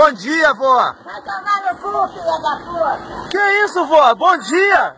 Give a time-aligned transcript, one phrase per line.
[0.00, 0.64] Bom dia, vô!
[0.64, 3.28] Vai tomar no cu, filha da puta!
[3.28, 4.14] Que isso, vô?
[4.14, 4.96] Bom dia!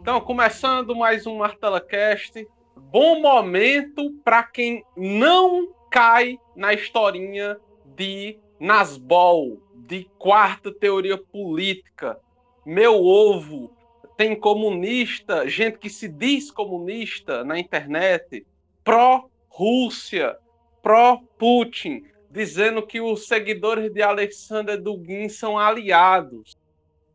[0.00, 2.44] Então, começando mais um Martela Cast.
[2.92, 7.56] Bom momento para quem não cai na historinha
[7.94, 12.18] de Nasbol, de quarta teoria política.
[12.66, 13.70] Meu ovo
[14.16, 18.44] tem comunista, gente que se diz comunista na internet,
[18.82, 20.36] pró-Rússia,
[20.82, 26.56] pró-Putin, dizendo que os seguidores de Alexander Dugin são aliados.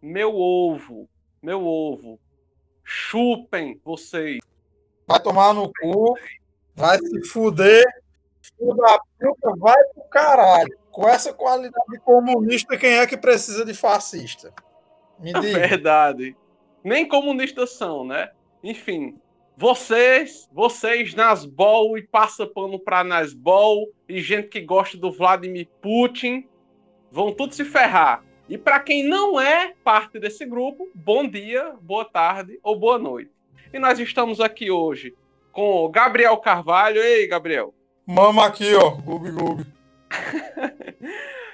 [0.01, 1.09] Meu ovo,
[1.43, 2.17] meu ovo.
[2.81, 4.39] Chupem vocês.
[5.07, 6.17] Vai tomar no cu,
[6.75, 7.83] vai se fuder,
[8.57, 10.77] filho da puta, vai pro caralho.
[10.91, 14.53] Com essa qualidade de comunista, quem é que precisa de fascista?
[15.19, 15.59] Me É diga.
[15.67, 16.35] verdade.
[16.83, 18.31] Nem comunistas são, né?
[18.63, 19.19] Enfim,
[19.57, 26.47] vocês, vocês Nasbol e passa pano pra Nasbol e gente que gosta do Vladimir Putin
[27.11, 28.23] vão tudo se ferrar.
[28.47, 33.31] E para quem não é parte desse grupo, bom dia, boa tarde ou boa noite.
[33.73, 35.15] E nós estamos aqui hoje
[35.51, 37.01] com o Gabriel Carvalho.
[37.01, 37.73] Ei, Gabriel.
[38.05, 38.91] Mama aqui, ó.
[38.91, 39.65] Gubi, gubi.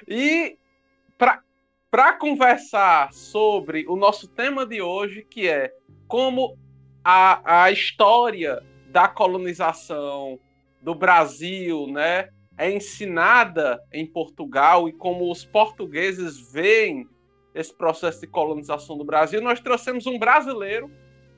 [0.07, 0.57] E
[1.89, 5.71] para conversar sobre o nosso tema de hoje, que é
[6.05, 6.57] como
[7.01, 10.37] a, a história da colonização
[10.81, 17.07] do Brasil, né, é ensinada em Portugal e como os portugueses veem
[17.55, 20.91] esse processo de colonização do Brasil, nós trouxemos um brasileiro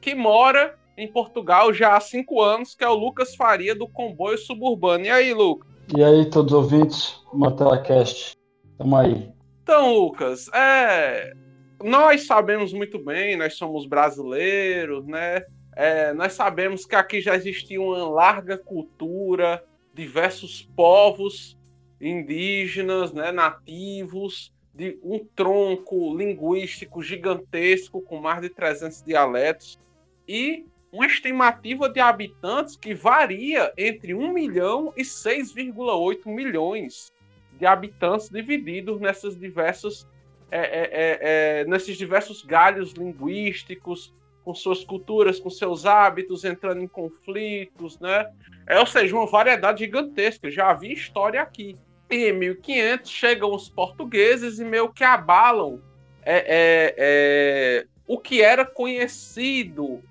[0.03, 4.37] que mora em Portugal já há cinco anos, que é o Lucas Faria, do Comboio
[4.37, 5.05] Suburbano.
[5.05, 5.71] E aí, Lucas?
[5.95, 8.35] E aí, todos os ouvintes, Martela Cast,
[8.77, 9.31] tamo aí.
[9.63, 11.33] Então, Lucas, é,
[11.81, 15.45] nós sabemos muito bem, nós somos brasileiros, né?
[15.73, 19.63] É, nós sabemos que aqui já existia uma larga cultura,
[19.93, 21.57] diversos povos
[21.99, 29.79] indígenas, né, nativos, de um tronco linguístico gigantesco com mais de 300 dialetos
[30.27, 37.11] e uma estimativa de habitantes que varia entre 1 milhão e 6,8 milhões
[37.57, 40.07] de habitantes divididos nessas diversas
[40.51, 41.19] é, é, é,
[41.61, 44.13] é, nesses diversos galhos linguísticos,
[44.45, 48.29] com suas culturas, com seus hábitos, entrando em conflitos, né?
[48.67, 50.51] É, ou seja, uma variedade gigantesca.
[50.51, 51.75] Já havia história aqui.
[52.07, 55.81] E em 1500 chegam os portugueses e meio que abalam
[56.23, 60.03] é, é, o que era conhecido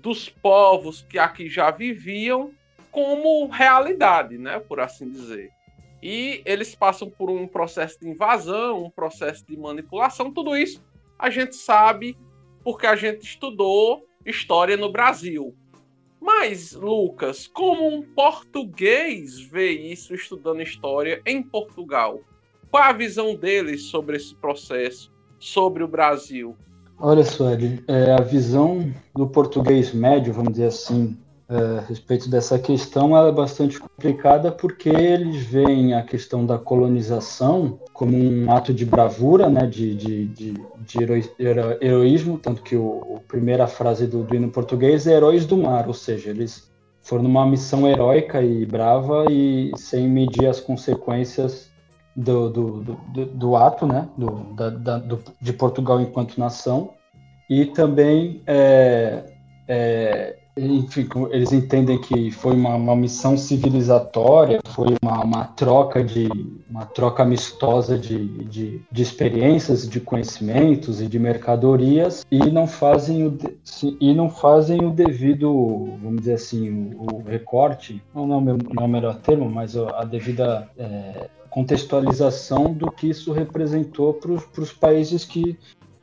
[0.00, 2.52] dos povos que aqui já viviam
[2.90, 4.58] como realidade, né?
[4.58, 5.50] Por assim dizer.
[6.02, 10.82] E eles passam por um processo de invasão, um processo de manipulação, tudo isso
[11.18, 12.16] a gente sabe
[12.62, 15.54] porque a gente estudou história no Brasil.
[16.20, 22.20] Mas, Lucas, como um português vê isso estudando história em Portugal?
[22.70, 26.56] Qual a visão deles sobre esse processo, sobre o Brasil?
[27.00, 31.16] Olha, Sueli, é, a visão do português médio, vamos dizer assim,
[31.48, 36.58] é, a respeito dessa questão, ela é bastante complicada porque eles veem a questão da
[36.58, 42.62] colonização como um ato de bravura, né, de, de, de, de hero, hero, heroísmo, tanto
[42.62, 46.30] que o, a primeira frase do, do hino português é heróis do mar, ou seja,
[46.30, 46.68] eles
[47.00, 51.67] foram numa missão heróica e brava e sem medir as consequências
[52.18, 56.90] do, do, do, do ato, né, do, da, da, do, de Portugal enquanto nação,
[57.48, 59.24] e também é,
[59.68, 66.28] é, enfim, eles entendem que foi uma, uma missão civilizatória, foi uma, uma, troca de
[66.68, 73.26] uma troca amistosa de, de, de, experiências, de conhecimentos e de mercadorias e não fazem
[73.26, 73.38] o
[74.00, 78.84] e não fazem o devido, vamos dizer assim, o, o recorte, não, não, não é
[78.84, 85.24] o melhor termo, mas a devida é, contextualização do que isso representou para os países
[85.24, 85.58] que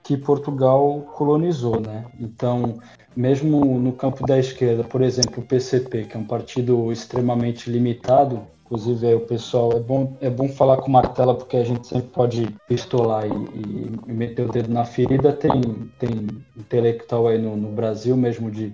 [0.06, 2.06] que Portugal colonizou, né?
[2.20, 2.76] Então
[3.16, 8.42] mesmo no campo da esquerda, por exemplo, o PCP, que é um partido extremamente limitado,
[8.66, 12.10] inclusive aí o pessoal, é bom, é bom falar com martela porque a gente sempre
[12.10, 15.62] pode pistolar e, e, meter o dedo na ferida, tem,
[15.98, 16.28] tem
[16.58, 18.74] intelectual aí no, no Brasil mesmo de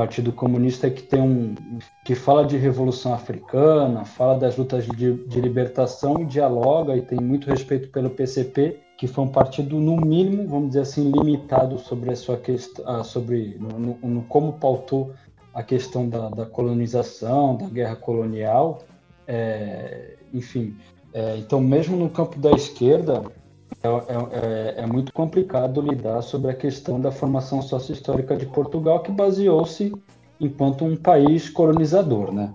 [0.00, 1.54] Partido Comunista que tem um
[2.06, 7.50] que fala de revolução africana, fala das lutas de, de libertação, dialoga e tem muito
[7.50, 12.16] respeito pelo PCP, que foi um partido no mínimo, vamos dizer assim, limitado sobre a
[12.16, 15.12] sua questão, sobre no, no, como pautou
[15.52, 18.78] a questão da, da, colonização, da guerra colonial.
[19.28, 20.78] é, enfim,
[21.12, 23.22] é, então mesmo no campo da esquerda
[23.82, 29.02] é, é, é, é, muito complicado lidar sobre a questão da formação sócio-histórica de Portugal,
[29.02, 29.92] que baseou-se
[30.40, 32.54] enquanto um país colonizador, né?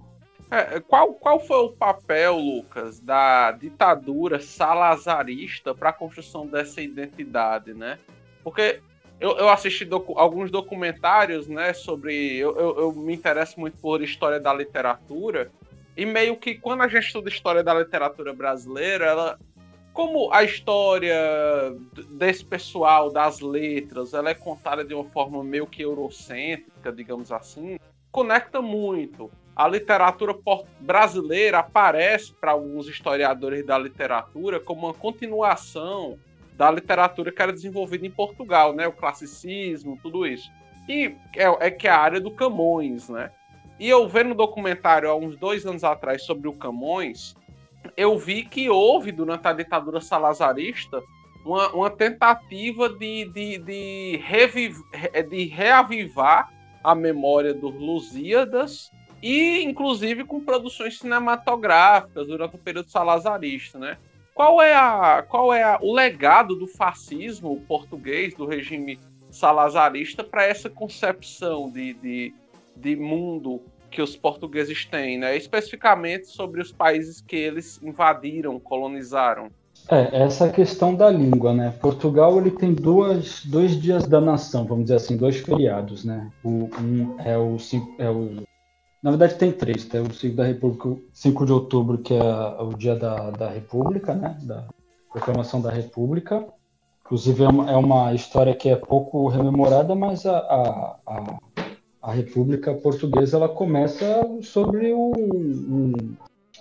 [0.51, 7.73] É, qual, qual foi o papel, Lucas, da ditadura salazarista para a construção dessa identidade,
[7.73, 7.97] né?
[8.43, 8.79] Porque
[9.19, 12.37] eu, eu assisti docu alguns documentários, né, sobre...
[12.37, 15.51] Eu, eu, eu, me interesso muito por história da literatura,
[15.97, 19.39] e meio que quando a gente estuda história da literatura brasileira, ela...
[19.95, 21.15] Como a história
[22.11, 27.79] desse pessoal das letras, ela é contada de uma forma meio que eurocêntrica, digamos assim,
[28.11, 30.35] conecta muito a literatura
[30.81, 36.19] brasileira aparece para alguns historiadores da literatura como uma continuação
[36.57, 38.85] da literatura que era desenvolvida em Portugal, né?
[38.85, 40.51] O classicismo, tudo isso.
[40.89, 43.31] E é, é que é a área do Camões, né?
[43.79, 47.33] E eu vendo um documentário há uns dois anos atrás sobre o Camões,
[47.95, 51.01] eu vi que houve, durante a ditadura salazarista,
[51.45, 54.77] uma, uma tentativa de, de, de, reviv,
[55.29, 56.51] de reavivar
[56.83, 58.91] a memória dos Lusíadas
[59.21, 63.97] e inclusive com produções cinematográficas durante o período salazarista, né?
[64.33, 68.99] Qual é, a, qual é a, o legado do fascismo português, do regime
[69.31, 72.33] salazarista, para essa concepção de, de,
[72.75, 73.61] de mundo
[73.95, 75.37] que os portugueses têm, né?
[75.37, 79.49] especificamente sobre os países que eles invadiram, colonizaram?
[79.89, 81.73] É, essa questão da língua, né?
[81.79, 86.29] Portugal ele tem duas, dois dias da nação, vamos dizer assim, dois feriados, né?
[86.43, 87.55] O, um é o,
[87.99, 88.43] é o
[89.01, 89.85] na verdade, tem três.
[89.85, 94.15] Tem o 5 da República, 5 de outubro, que é o dia da, da República,
[94.15, 94.35] né?
[94.41, 94.65] Da
[95.11, 96.43] proclamação da República.
[97.05, 101.37] Inclusive, é uma, é uma história que é pouco rememorada, mas a, a, a,
[102.05, 104.05] a República Portuguesa ela começa
[104.43, 105.91] sobre o, um,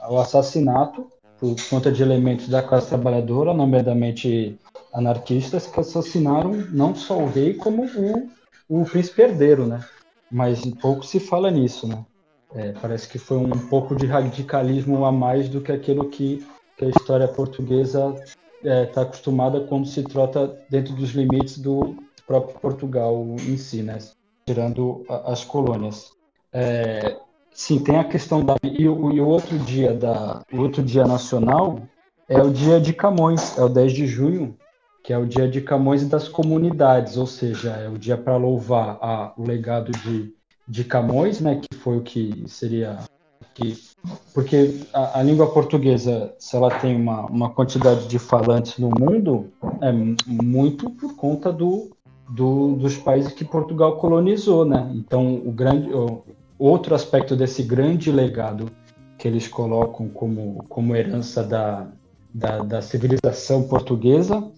[0.08, 1.06] o assassinato
[1.38, 4.58] por conta de elementos da classe trabalhadora, nomeadamente
[4.94, 8.31] anarquistas, que assassinaram não só o rei, como o,
[8.70, 9.85] o príncipe herdeiro, né?
[10.32, 12.02] Mas pouco se fala nisso, né?
[12.55, 16.43] É, parece que foi um pouco de radicalismo a mais do que aquilo que,
[16.79, 18.14] que a história portuguesa
[18.62, 21.96] está é, tá acostumada quando se trata dentro dos limites do
[22.26, 23.99] próprio Portugal em si, né?
[24.46, 26.12] Tirando as colônias.
[26.52, 27.17] É,
[27.52, 31.05] sim, tem a questão da e o, e o outro dia da o outro dia
[31.05, 31.81] nacional
[32.29, 34.56] é o dia de Camões, é o 10 de junho,
[35.02, 38.37] que é o dia de Camões e das comunidades, ou seja, é o dia para
[38.37, 40.35] louvar a, o legado de
[40.67, 42.99] de Camões, né, que foi o que seria
[43.55, 43.76] que
[44.35, 49.52] porque a, a, língua portuguesa, se ela tem uma, uma quantidade de falantes no mundo,
[49.81, 49.93] é
[50.26, 51.94] muito por conta do,
[52.28, 54.90] do, dos países que Portugal colonizou, né?
[54.94, 56.22] Então, o grande o,
[56.58, 58.70] outro aspecto desse grande legado
[59.18, 61.86] que eles colocam como, como herança da,
[62.32, 64.50] da, da civilização portuguesa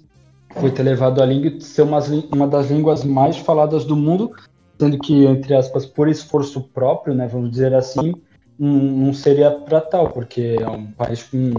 [0.54, 1.98] foi ter levado a língua ser uma,
[2.32, 4.30] uma das línguas mais faladas do mundo,
[4.78, 8.14] sendo que, entre aspas, por esforço próprio, né, vamos dizer assim,
[8.58, 11.52] não seria para tal, porque é um país com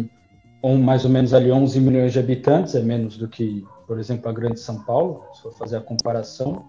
[0.64, 4.30] um, mais ou menos ali 11 milhões de habitantes, é menos do que, por exemplo,
[4.30, 6.66] a grande São Paulo, se for fazer a comparação.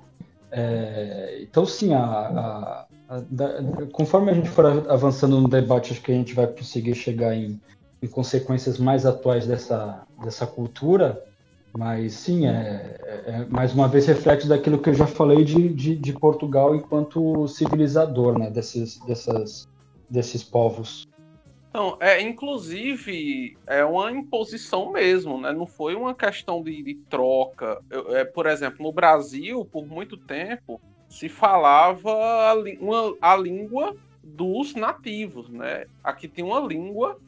[0.50, 6.12] É, então, sim, a, a, a, conforme a gente for avançando no debate, acho que
[6.12, 7.60] a gente vai conseguir chegar em,
[8.00, 11.22] em consequências mais atuais dessa, dessa cultura,
[11.76, 15.68] mas sim, é, é, é, mais uma vez reflete daquilo que eu já falei de,
[15.68, 19.68] de, de Portugal enquanto civilizador, né, desses, dessas,
[20.08, 21.07] desses povos.
[21.68, 25.52] Então, é, inclusive, é uma imposição mesmo, né?
[25.52, 27.82] Não foi uma questão de, de troca.
[27.90, 33.94] Eu, é, por exemplo, no Brasil, por muito tempo, se falava a, uma, a língua
[34.22, 35.86] dos nativos, né?
[36.02, 37.18] Aqui tem uma língua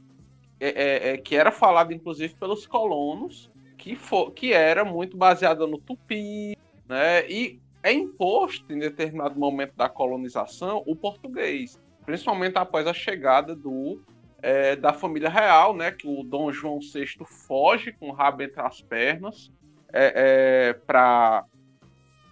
[0.58, 5.66] é, é, é que era falada, inclusive, pelos colonos, que, for, que era muito baseada
[5.66, 6.56] no tupi,
[6.88, 7.28] né?
[7.28, 14.00] E é imposto em determinado momento da colonização o português, principalmente após a chegada do
[14.42, 15.90] é, da família real, né?
[15.90, 19.50] Que o Dom João VI foge com o rabo entre as pernas
[19.92, 21.44] é, é, para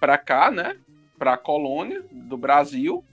[0.00, 0.77] para cá, né?
[1.19, 3.05] Para a colônia do Brasil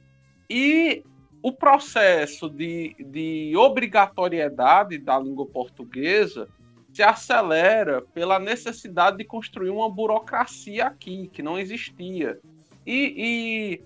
[0.49, 1.03] e
[1.41, 6.47] o processo de, de obrigatoriedade da língua portuguesa
[6.93, 12.39] se acelera pela necessidade de construir uma burocracia aqui, que não existia.
[12.85, 13.83] E, e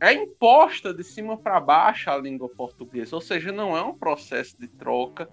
[0.00, 4.58] é imposta de cima para baixo a língua portuguesa, ou seja, não é um processo
[4.58, 5.28] de troca,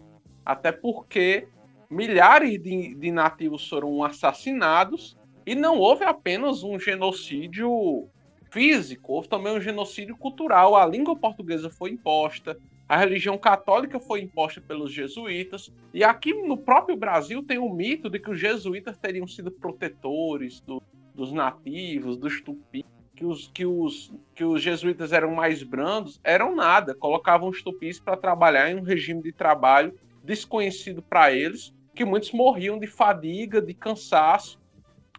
[0.45, 1.47] até porque
[1.89, 8.09] milhares de, de nativos foram assassinados e não houve apenas um genocídio
[8.51, 10.75] físico, houve também um genocídio cultural.
[10.75, 12.59] A língua portuguesa foi imposta,
[12.89, 18.09] a religião católica foi imposta pelos jesuítas, e aqui no próprio Brasil tem o mito
[18.09, 20.81] de que os jesuítas teriam sido protetores do,
[21.15, 22.83] dos nativos, dos tupis,
[23.17, 27.99] que os, que, os, que os jesuítas eram mais brandos, eram nada, colocavam os tupis
[27.99, 33.59] para trabalhar em um regime de trabalho desconhecido para eles, que muitos morriam de fadiga,
[33.59, 34.59] de cansaço,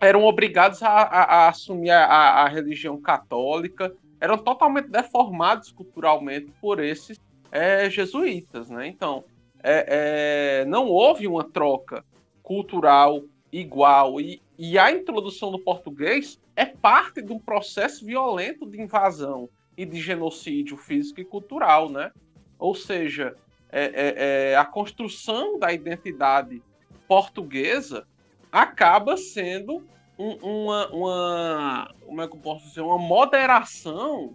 [0.00, 6.78] eram obrigados a, a, a assumir a, a, religião católica, eram totalmente deformados culturalmente por
[6.78, 7.18] esses
[7.50, 8.86] é, jesuítas, né?
[8.86, 9.24] Então,
[9.60, 12.04] é, é, não houve uma troca
[12.44, 18.80] cultural igual e, e a introdução do português é parte de um processo violento de
[18.80, 22.10] invasão e de genocídio físico e cultural, né?
[22.58, 23.36] Ou seja,
[23.70, 26.62] é, é, é, a construção da identidade
[27.06, 28.06] portuguesa
[28.50, 29.86] acaba sendo
[30.18, 34.34] um, uma, uma, como é que eu posso dizer, uma moderação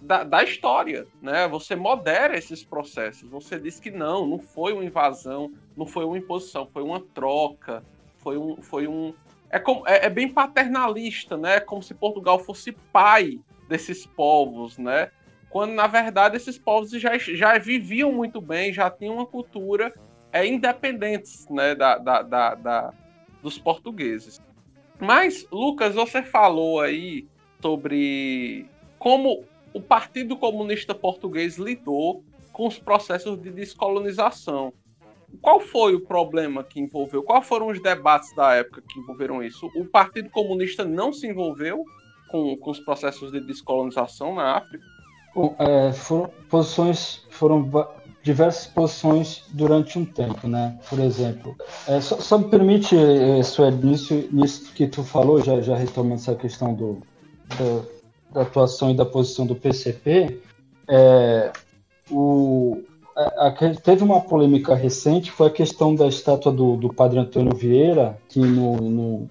[0.00, 1.46] da, da, história, né?
[1.48, 3.28] Você modera esses processos.
[3.28, 7.84] Você diz que não, não foi uma invasão, não foi uma imposição, foi uma troca,
[8.22, 9.14] foi um, foi um.
[9.50, 11.60] É, como, é, é bem paternalista, né?
[11.60, 15.10] Como se Portugal fosse pai desses povos, né?
[15.48, 19.92] Quando na verdade esses povos já, já viviam muito bem, já tinham uma cultura
[20.32, 21.74] é, independentes, né?
[21.74, 22.94] Da, da, da, da
[23.42, 24.40] dos portugueses.
[24.98, 27.26] Mas, Lucas, você falou aí
[27.60, 28.66] sobre
[28.98, 32.22] como o Partido Comunista Português lidou
[32.52, 34.72] com os processos de descolonização.
[35.40, 37.22] Qual foi o problema que envolveu?
[37.22, 39.70] Quais foram os debates da época que envolveram isso?
[39.74, 41.84] O Partido Comunista não se envolveu
[42.30, 44.84] com, com os processos de descolonização na África?
[45.34, 47.70] Bom, é, foram posições, foram
[48.22, 50.78] diversas posições durante um tempo, né?
[50.88, 51.56] Por exemplo,
[51.86, 56.16] é, só, só, me permite, é, Sueli, nisso, nisso que tu falou, já, já retomando
[56.16, 57.00] essa questão do,
[57.56, 57.88] do,
[58.32, 60.40] da atuação e da posição do PCP,
[60.88, 61.52] é,
[62.10, 62.82] o,
[63.36, 67.54] a, a, teve uma polêmica recente, foi a questão da estátua do, do Padre Antônio
[67.54, 69.30] Vieira, que no, no,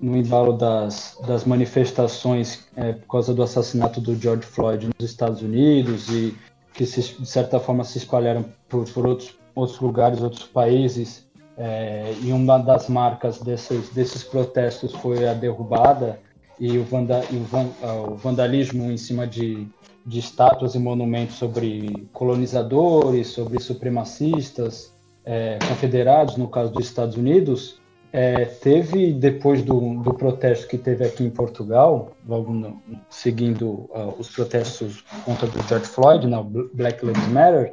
[0.00, 5.42] no embalo das, das manifestações é, por causa do assassinato do George Floyd nos Estados
[5.42, 6.36] Unidos e
[6.74, 12.14] que se, de certa forma se espalharam por, por outros, outros lugares, outros países, é,
[12.22, 16.18] e uma das marcas desses, desses protestos foi a derrubada
[16.58, 17.68] e o, vanda, e o, van,
[18.08, 19.66] o vandalismo em cima de,
[20.10, 24.92] de estátuas e monumentos sobre colonizadores, sobre supremacistas,
[25.24, 27.80] é, confederados, no caso dos Estados Unidos,
[28.12, 34.12] é, teve, depois do, do protesto que teve aqui em Portugal, logo no, seguindo uh,
[34.18, 37.72] os protestos contra o George Floyd, né, Black Lives Matter,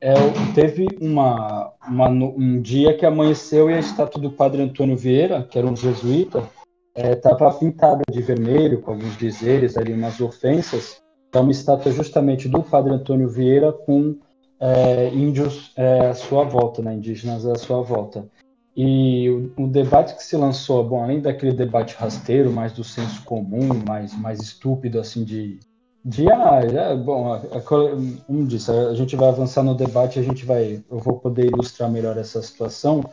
[0.00, 0.14] é,
[0.54, 5.58] teve uma, uma, um dia que amanheceu e a estátua do Padre Antônio Vieira, que
[5.58, 6.48] era um jesuíta,
[6.96, 11.03] estava é, pintada de vermelho, com alguns dizeres ali, umas ofensas.
[11.34, 14.16] É uma estátua justamente do Padre Antônio Vieira com
[14.60, 18.24] é, índios é, à sua volta, né, indígenas à sua volta.
[18.76, 23.24] E o, o, debate que se lançou, bom, além daquele debate rasteiro, mais do senso
[23.24, 25.60] comum, mais, mais estúpido, assim, de.
[26.04, 27.40] de ah, é, bom,
[28.26, 30.82] como disse, a gente vai avançar no debate, a gente vai.
[30.90, 33.04] Eu vou poder ilustrar melhor essa situação,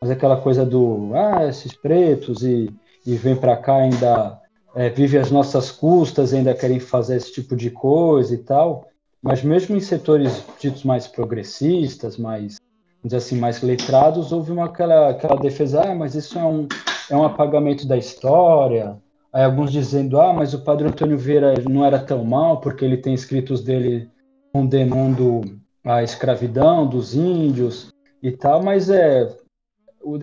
[0.00, 1.12] mas aquela coisa do.
[1.14, 2.70] Ah, esses pretos e,
[3.04, 4.40] e vem para cá ainda.
[4.78, 8.86] É, vive às nossas custas, ainda querem fazer esse tipo de coisa e tal.
[9.20, 12.60] Mas mesmo em setores ditos mais progressistas, mais
[13.02, 16.68] dizer assim, mais letrados, houve uma, aquela, aquela defesa, ah, mas isso é um,
[17.10, 18.96] é um apagamento da história.
[19.32, 22.98] Aí alguns dizendo, ah, mas o Padre Antônio Vieira não era tão mal, porque ele
[22.98, 24.08] tem escritos dele
[24.52, 25.40] condenando
[25.84, 27.92] a escravidão dos índios
[28.22, 29.28] e tal, mas é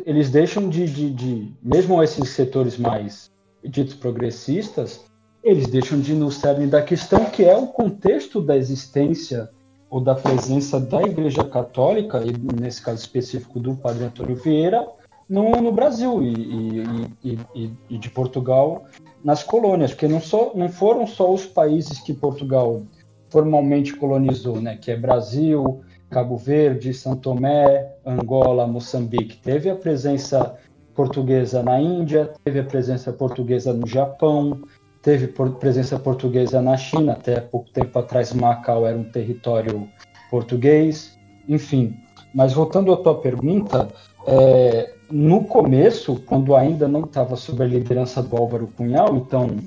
[0.06, 3.35] eles deixam de, de, de mesmo esses setores mais
[3.68, 5.04] ditos progressistas,
[5.44, 9.50] eles deixam de ir no cerne da questão que é o contexto da existência
[9.90, 14.86] ou da presença da Igreja Católica, e nesse caso específico do Padre Antônio Vieira,
[15.30, 18.86] no, no Brasil e, e, e, e, de Portugal
[19.24, 22.84] nas colônias, porque não, só, não foram só os países que Portugal
[23.30, 29.38] formalmente colonizou, né, que é Brasil, Cabo Verde, São Tomé, Angola, Moçambique.
[29.38, 30.58] Teve a presença
[30.96, 34.62] portuguesa na Índia, teve a presença portuguesa no Japão,
[35.02, 35.28] teve
[35.60, 39.88] presença portuguesa na China, até pouco tempo atrás Macau era um território
[40.32, 41.96] português, enfim.
[42.34, 43.90] Mas voltando à tua pergunta,
[44.26, 49.58] é, no começo, quando ainda não estava sob a liderança do Álvaro Cunhal, então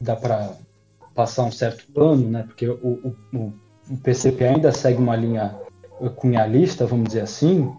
[0.00, 0.52] dá para
[1.14, 2.44] passar um certo plano, né?
[2.46, 5.54] Porque o, o, o, PCP ainda segue uma linha
[6.16, 7.70] cunhalista, vamos dizer assim,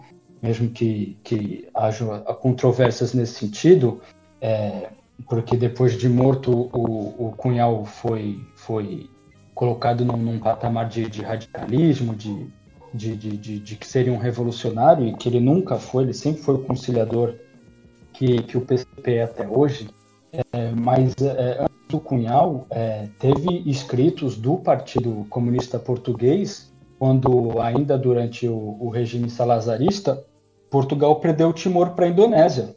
[0.45, 2.05] mesmo que, que haja
[2.41, 3.99] controvérsias nesse sentido.
[4.39, 4.89] É,
[5.27, 9.09] porque depois de morto o, o Cunhal foi, foi
[9.53, 12.47] colocado num, num patamar de, de, radicalismo, de,
[12.93, 16.55] de, de, de, que seria um revolucionário e que ele nunca foi, ele sempre foi
[16.55, 17.33] o conciliador
[18.13, 19.89] que, que o PCP é até hoje,
[20.31, 27.97] é, mas é, antes do Cunhal é, teve escritos do Partido Comunista Português, quando ainda
[27.97, 30.23] durante o, o regime salazarista,
[30.69, 32.75] Portugal perdeu o Timor para a Indonésia.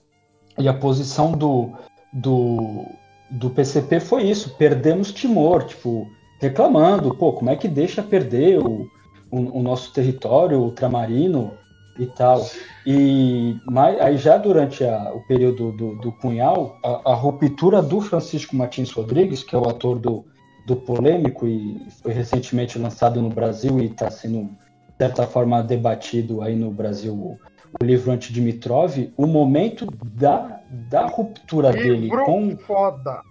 [0.58, 1.72] E a posição do,
[2.12, 2.84] do,
[3.30, 6.08] do PCP foi isso: perdemos Timor, tipo,
[6.40, 8.88] reclamando, pô, como é que deixa perder o,
[9.30, 11.52] o, o nosso território ultramarino
[11.98, 12.46] e tal.
[12.86, 18.00] E mas, aí já durante a, o período do, do Cunhal, a, a, ruptura do
[18.00, 20.24] Francisco Martins Rodrigues, que é o ator do,
[20.66, 26.40] do Polêmico e foi recentemente lançado no Brasil e está sendo, de certa forma, debatido
[26.40, 27.38] aí no Brasil
[27.80, 32.56] o, o livro Antidimitrov, o momento da, da ruptura livro dele com...
[32.58, 33.22] foda!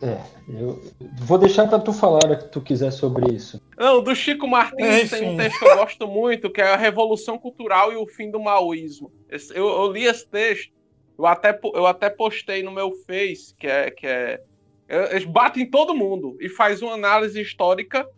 [0.00, 0.16] É,
[0.48, 0.80] eu
[1.22, 3.60] vou deixar para tu falar o que tu quiser sobre isso.
[3.76, 7.36] Não, do Chico Martins tem um texto que eu gosto muito, que é a Revolução
[7.36, 9.12] Cultural e o Fim do Maoísmo.
[9.52, 10.72] Eu, eu li esse texto,
[11.18, 14.40] eu até, eu até postei no meu Face, que é, que é.
[14.88, 18.08] Eles batem em todo mundo e faz uma análise histórica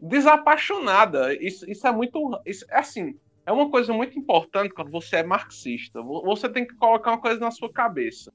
[0.00, 1.34] desapaixonada.
[1.34, 2.20] Isso, isso é muito.
[2.44, 6.00] Isso, é assim, é uma coisa muito importante quando você é marxista.
[6.02, 8.32] Você tem que colocar uma coisa na sua cabeça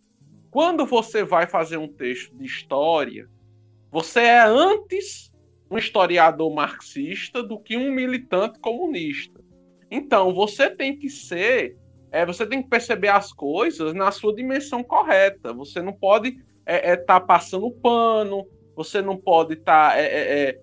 [0.57, 3.29] quando você vai fazer um texto de história,
[3.91, 5.31] você é antes
[5.69, 9.39] um historiador marxista do que um militante comunista.
[9.91, 11.77] Então, você tem que ser,
[12.11, 15.53] é, você tem que perceber as coisas na sua dimensão correta.
[15.53, 20.05] Você não pode estar é, é, tá passando pano, você não pode estar tá, é,
[20.05, 20.61] é, é,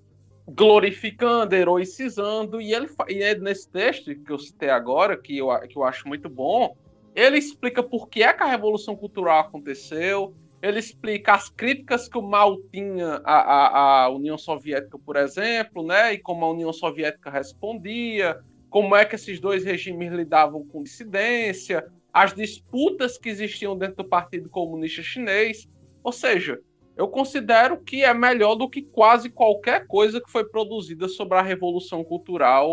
[0.49, 2.61] glorificando, heroicizando.
[2.61, 6.07] E ele e é nesse texto que eu citei agora, que eu, que eu acho
[6.09, 6.77] muito bom,
[7.15, 12.19] ele explica por que é que a Revolução Cultural aconteceu, ele explica as críticas que
[12.19, 16.73] o Mao tinha à, à, à, União Soviética, por exemplo, né, e como a União
[16.73, 23.77] Soviética respondia, como é que esses dois regimes lidavam com dissidência, as disputas que existiam
[23.77, 25.69] dentro do Partido Comunista Chinês.
[26.03, 26.61] Ou seja,
[26.97, 31.43] eu considero que é melhor do que quase qualquer coisa que foi produzida sobre a
[31.43, 32.69] Revolução Cultural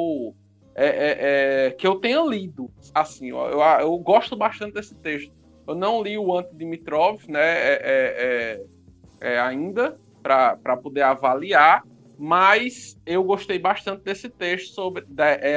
[0.75, 1.17] é, é,
[1.67, 2.69] é, que eu tenha lido.
[2.93, 5.34] Assim, eu, eu, eu, gosto bastante desse texto.
[5.67, 8.62] Eu não li o Anti-Dimitrov né, é,
[9.19, 11.84] é, ainda para poder avaliar,
[12.17, 15.03] mas eu gostei bastante desse texto sobre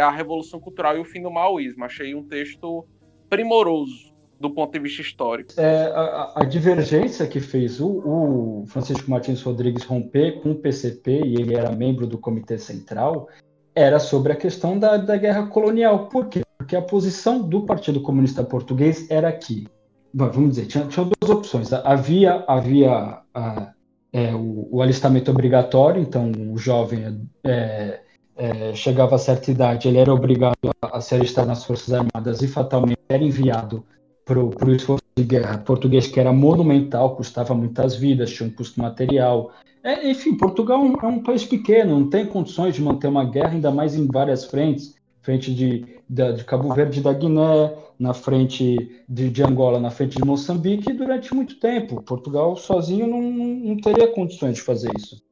[0.00, 1.84] a Revolução Cultural e o fim do maoísmo.
[1.84, 2.86] Achei um texto
[3.28, 5.52] primoroso do ponto de vista histórico.
[5.56, 11.22] É, a, a, divergência que fez o, o, Francisco Martins Rodrigues romper com o PCP,
[11.24, 13.28] e ele era membro do Comitê Central,
[13.74, 16.06] era sobre a questão da, da guerra colonial.
[16.08, 16.42] Por quê?
[16.58, 19.66] Porque a posição do Partido Comunista Português era que,
[20.12, 21.72] vamos dizer, tinha, tinha duas opções.
[21.72, 23.72] Havia, havia a,
[24.12, 28.00] é, o, o, alistamento obrigatório, então o jovem é,
[28.36, 32.40] é, chegava a certa idade, ele era obrigado a, a se alistar nas Forças Armadas
[32.40, 33.84] e fatalmente era enviado
[34.24, 38.80] para o esforço de guerra português, que era monumental, custava muitas vidas, tinha um custo
[38.80, 43.50] material, é, enfim, Portugal é um país pequeno, não tem condições de manter uma guerra,
[43.50, 49.02] ainda mais em várias frentes frente de, de, de Cabo Verde da Guiné, na frente
[49.08, 52.02] de, de, Angola, na frente de Moçambique, durante muito tempo.
[52.02, 55.22] Portugal sozinho não, não teria condições de fazer isso.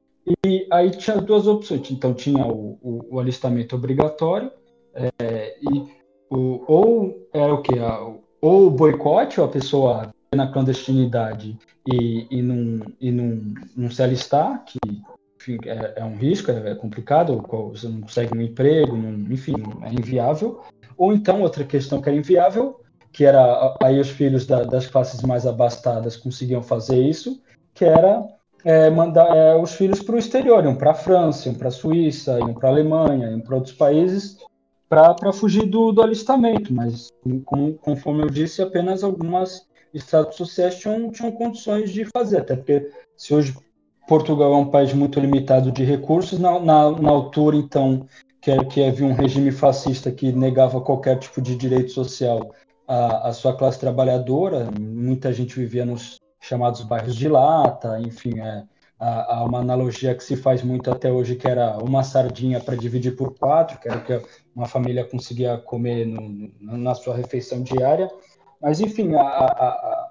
[0.46, 1.90] E aí tinha duas opções.
[1.90, 4.50] Então tinha o, o, o alistamento obrigatório,
[4.94, 5.84] é, e
[6.30, 7.74] o, ou era o que?
[8.42, 14.64] Ou boicote, ou a pessoa na clandestinidade e, e, não, e não, não se alistar,
[14.64, 14.78] que
[15.36, 19.54] enfim, é, é, um risco, é, é, complicado, você não consegue um emprego, não, enfim,
[19.82, 20.60] é inviável.
[20.96, 22.80] Ou então, outra questão que era inviável,
[23.12, 27.42] que era aí os filhos da, das classes mais abastadas conseguiam fazer isso,
[27.74, 28.24] que era
[28.64, 31.72] é, mandar é, os filhos para o exterior, iam para a França, iam para a
[31.72, 34.38] Suíça, iam para a Alemanha, iam para outros países
[34.92, 36.72] para fugir do, do alistamento.
[36.74, 37.08] Mas,
[37.80, 43.34] conforme eu disse, apenas algumas estados sociais tinham, tinham condições de fazer, até porque se
[43.34, 43.56] hoje
[44.06, 48.06] Portugal é um país muito limitado de recursos, na, na, na altura, então,
[48.38, 52.52] que, que havia um regime fascista que negava qualquer tipo de direito social
[52.86, 58.64] à, à sua classe trabalhadora, muita gente vivia nos chamados bairros de lata, enfim, é,
[59.02, 62.76] há, há uma analogia que se faz muito até hoje, que era uma sardinha para
[62.76, 64.22] dividir por quatro, que era o que
[64.54, 68.08] uma família conseguia comer no, na sua refeição diária,
[68.60, 70.10] mas, enfim, a, a, a,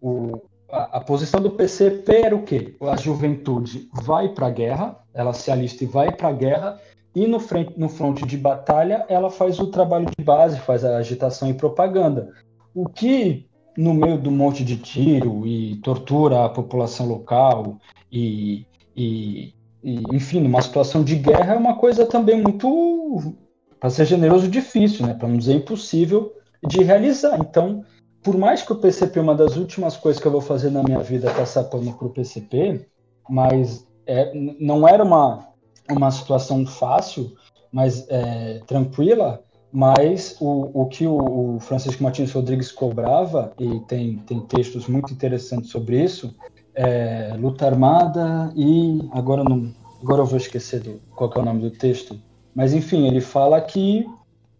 [0.00, 2.74] o, a, posição do PCP era o quê?
[2.80, 6.80] A juventude vai para a guerra, ela se alista e vai para a guerra,
[7.14, 10.96] e no, frente, no fronte de batalha ela faz o trabalho de base, faz a
[10.96, 12.32] agitação e propaganda.
[12.74, 17.78] O que, no meio do monte de tiro e tortura a população local,
[18.12, 23.34] e, e, e enfim, numa situação de guerra, é uma coisa também muito
[23.80, 25.14] para ser generoso, difícil, né?
[25.14, 26.32] Para não dizer impossível
[26.64, 27.38] de realizar.
[27.40, 27.84] Então,
[28.22, 31.00] por mais que o PCP, uma das últimas coisas que eu vou fazer na minha
[31.00, 32.86] vida é passar pano para o PCP,
[33.28, 35.48] mas é, não era uma,
[35.90, 37.32] uma situação fácil,
[37.72, 44.18] mas é, tranquila, mas o, o que o, o, Francisco Martins Rodrigues cobrava, e tem,
[44.18, 46.34] tem textos muito interessantes sobre isso,
[46.74, 51.60] é, luta armada e agora não agora eu vou esquecer do, qual é o nome
[51.60, 52.18] do texto,
[52.54, 54.04] mas enfim, ele fala que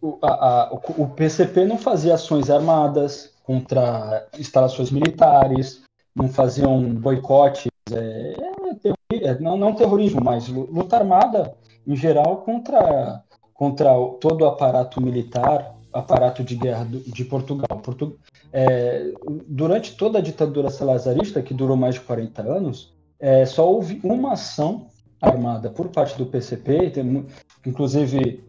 [0.01, 5.83] o, a, a, o PCP não fazia ações armadas contra instalações militares,
[6.15, 8.35] não faziam boicotes, é,
[8.85, 11.55] é, é, não, não terrorismo, mas luta armada
[11.87, 13.23] em geral contra,
[13.53, 17.79] contra todo o aparato militar, aparato de guerra de Portugal.
[17.79, 18.17] Portu,
[18.53, 19.13] é,
[19.47, 24.33] durante toda a ditadura salazarista, que durou mais de 40 anos, é, só houve uma
[24.33, 24.87] ação
[25.21, 27.27] armada por parte do PCP, tem,
[27.65, 28.43] inclusive,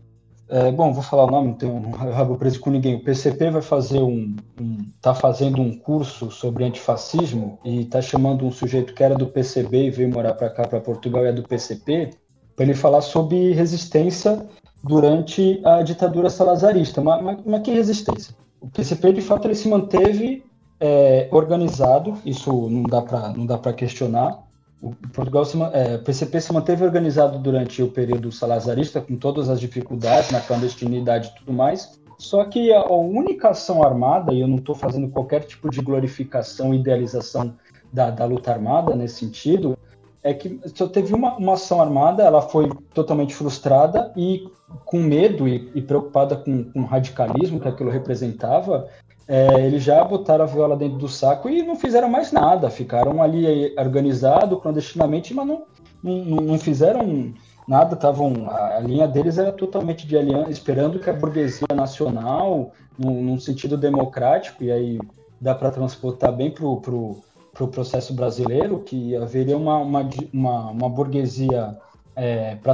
[0.49, 2.95] é, bom, vou falar o nome, não tenho rabo preso com ninguém.
[2.95, 8.45] O PCP vai fazer um, um tá fazendo um curso sobre antifascismo e está chamando
[8.45, 11.33] um sujeito que era do PCB e veio morar para cá, para Portugal, e é
[11.33, 12.11] do PCP,
[12.55, 14.47] para ele falar sobre resistência
[14.83, 17.01] durante a ditadura salazarista.
[17.01, 18.35] Mas, mas, mas que resistência?
[18.59, 20.43] O PCP, de fato, ele se manteve
[20.79, 24.43] é, organizado, isso não dá para questionar.
[24.81, 29.49] O Portugal se, é, o PCP se manteve organizado durante o período salazarista, com todas
[29.49, 32.01] as dificuldades na clandestinidade e tudo mais.
[32.17, 36.73] Só que a única ação armada, e eu não estou fazendo qualquer tipo de glorificação,
[36.73, 37.53] idealização
[37.91, 39.77] da, da luta armada nesse sentido,
[40.23, 44.47] é que só teve uma, uma ação armada, ela foi totalmente frustrada e
[44.85, 48.87] com medo e, e preocupada com, com, o radicalismo que aquilo representava,
[49.27, 53.21] é, eles já botaram a viola dentro do saco e não fizeram mais nada, ficaram
[53.21, 55.63] ali organizados clandestinamente, mas não,
[56.01, 57.33] não, não fizeram
[57.67, 62.71] nada, estavam a, a, linha deles era totalmente de aliança, esperando que a burguesia nacional,
[62.97, 64.99] num, num sentido democrático, e aí
[65.39, 67.21] dá para transportar bem para o pro,
[67.53, 71.77] para o processo brasileiro, que haveria uma, uma, uma, uma burguesia
[72.15, 72.73] é, para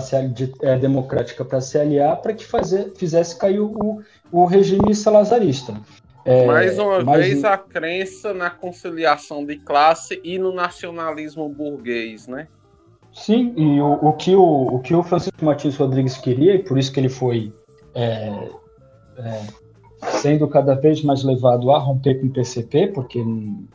[0.61, 5.75] é, democrática para se aliar para que fazer, fizesse cair o, o regime salazarista.
[6.25, 12.47] É, Mais uma vez a crença na conciliação de classe e no nacionalismo burguês, né?
[13.11, 16.77] Sim, e o, o, que, o, o que o Francisco Martins Rodrigues queria, e por
[16.77, 17.51] isso que ele foi
[17.95, 18.49] é,
[19.17, 19.41] é,
[20.21, 23.23] sendo cada vez mais levado a romper com o PCP, porque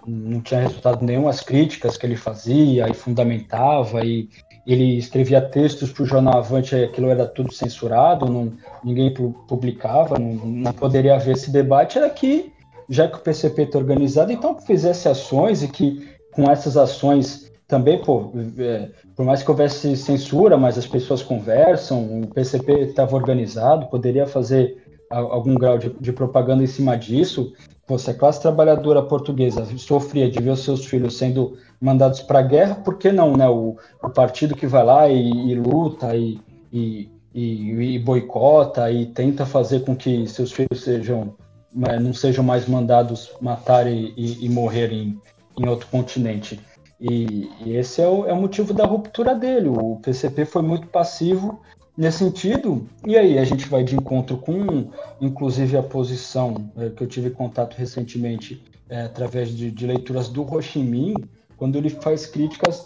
[0.07, 4.29] não tinha resultado nenhum as críticas que ele fazia e fundamentava, e
[4.67, 9.13] ele escrevia textos para o jornal Avante, aquilo era tudo censurado, não, ninguém
[9.47, 12.53] publicava, não, não poderia haver esse debate, era que,
[12.89, 17.99] já que o PCP está organizado, então fizesse ações e que com essas ações também,
[17.99, 23.87] pô, é, por mais que houvesse censura, mas as pessoas conversam, o PCP estava organizado,
[23.87, 27.53] poderia fazer algum grau de, de, propaganda em cima disso,
[27.87, 32.43] você, a classe trabalhadora portuguesa sofria de ver os seus filhos sendo mandados para a
[32.43, 33.49] guerra, por que não, né?
[33.49, 36.41] O, o, partido que vai lá e, e luta e,
[36.73, 41.35] e, e, boicota e tenta fazer com que seus filhos sejam
[41.75, 45.21] né, não sejam mais mandados matar e, e, morrer em,
[45.59, 46.61] em outro continente.
[47.01, 49.69] E, e esse é o, é o motivo da ruptura dele.
[49.69, 51.61] O PCP foi muito passivo
[51.97, 57.05] Nesse sentido, e aí a gente vai de encontro com, inclusive, a posição é, que
[57.05, 61.15] eu tive contato recentemente é, através de, de, leituras do Ho Chi Minh,
[61.57, 62.85] quando ele faz críticas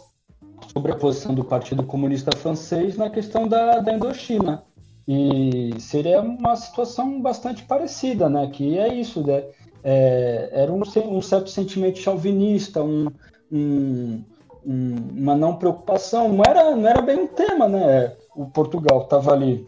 [0.71, 4.63] sobre a posição do Partido Comunista Francês na questão da, da Indochina.
[5.07, 8.47] E seria uma situação bastante parecida, né?
[8.49, 9.43] Que é isso, né?
[9.83, 13.07] É, era um, um, certo sentimento chauvinista, um,
[13.51, 14.23] um,
[14.67, 18.13] uma não preocupação, não era, não era bem um tema, né?
[18.39, 19.67] O Portugal estava ali.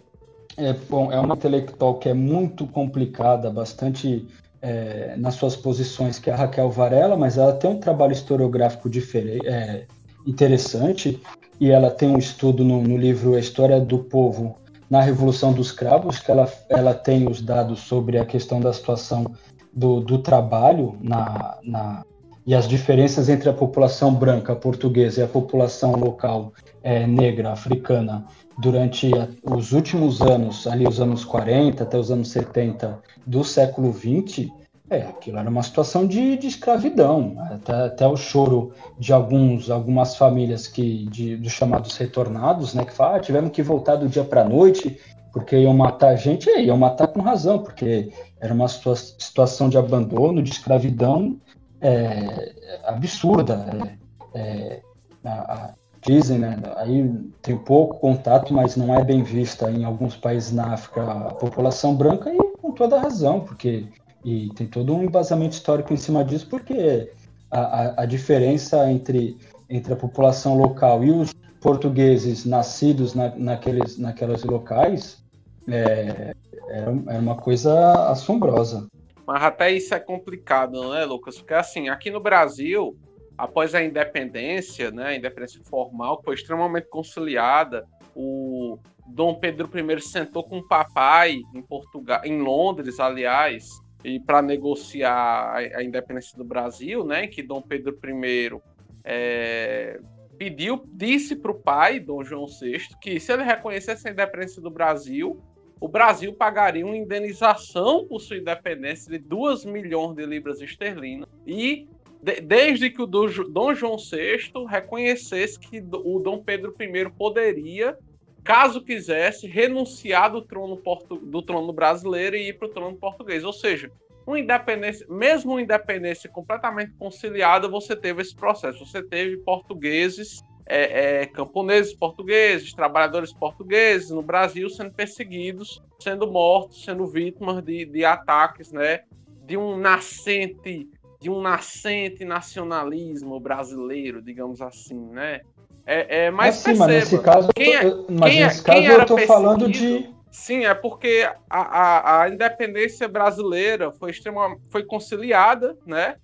[0.57, 4.29] É, bom, é uma intelectual que é muito complicada, bastante
[4.63, 8.89] é, nas suas posições, que é a Raquel Varela, mas ela tem um trabalho historiográfico
[8.89, 9.87] diferente, é,
[10.27, 11.21] interessante,
[11.59, 14.57] e ela tem um estudo no, no, livro A História do Povo
[14.89, 19.25] na Revolução dos Cravos, que ela, ela tem os dados sobre a questão da situação
[19.73, 22.05] do, do trabalho na, na,
[22.47, 26.53] e as diferenças entre a população branca portuguesa e a população local
[26.83, 28.27] é, negra africana
[28.61, 29.11] durante
[29.43, 34.53] os últimos anos, ali os anos 40 até os anos 70 do século 20,
[34.91, 40.17] é, aquilo era uma situação de, de escravidão, até, até, o choro de alguns, algumas
[40.17, 44.25] famílias que de, dos chamados retornados, né, que falam, ah, tivemos que voltar do dia
[44.25, 44.99] para a noite
[45.33, 49.69] porque iam matar a gente, é, iam matar com razão, porque era uma situa situação
[49.69, 51.39] de abandono, de escravidão
[51.81, 52.53] é,
[52.85, 53.97] absurda.
[54.35, 54.81] É,
[55.25, 56.59] é a, dizem, né?
[56.77, 57.09] Aí
[57.43, 61.95] tem pouco contato, mas não é bem vista em alguns países na África a população
[61.95, 63.87] branca e com toda razão, porque
[64.25, 67.11] e tem todo um embasamento histórico em cima disso, porque
[67.51, 69.37] a, a, a diferença entre,
[69.69, 75.23] entre a população local e os portugueses nascidos na, naqueles, naquelas locais
[75.69, 76.35] é,
[76.69, 78.87] era, era uma coisa assombrosa.
[79.27, 81.39] Mas até isso é complicado, né, Lucas?
[81.39, 82.97] Porque assim, aqui no Brasil,
[83.41, 90.45] após a independência, né, a independência formal, foi extremamente conciliada, o Dom Pedro I sentou
[90.45, 93.67] com o papai em Portugal, em Londres, aliás,
[94.05, 98.61] e para negociar a, a, independência do Brasil, né, que Dom Pedro I
[99.05, 99.99] é,
[100.37, 104.71] pediu, disse para o pai, Dom João VI, que se ele reconhecesse a independência do
[104.71, 105.43] Brasil,
[105.81, 111.89] o Brasil pagaria uma indenização por sua independência de 2 milhões de libras esterlinas e
[112.23, 117.97] de, desde que o Dom João VI reconhecesse que o Dom Pedro I poderia,
[118.45, 123.45] caso quisesse, renunciar do trono, portu, do trono brasileiro e ir para o trono português.
[123.45, 123.91] Ou seja,
[124.27, 128.85] uma independência, mesmo uma independência completamente conciliada, você teve esse processo.
[128.85, 136.85] Você teve portugueses é, é, camponeses portugueses, trabalhadores portugueses no Brasil sendo perseguidos, sendo mortos,
[136.85, 139.01] sendo vítimas de, de ataques, né?
[139.45, 140.89] De um nascente,
[141.21, 145.41] de um nascente nacionalismo brasileiro, digamos assim, né?
[145.87, 149.01] É, é mas assim, mas nesse caso, quem, é, mas quem, é, nesse caso eu
[149.03, 155.77] estou falando de Sim, é porque a, a, a, independência brasileira foi extrema, foi conciliada,
[155.85, 156.17] né?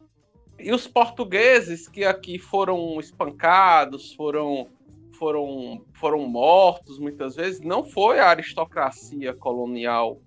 [0.59, 4.69] E os portugueses que aqui foram espancados, foram,
[5.19, 10.21] foram, foram mortos muitas vezes, não foi a aristocracia colonial.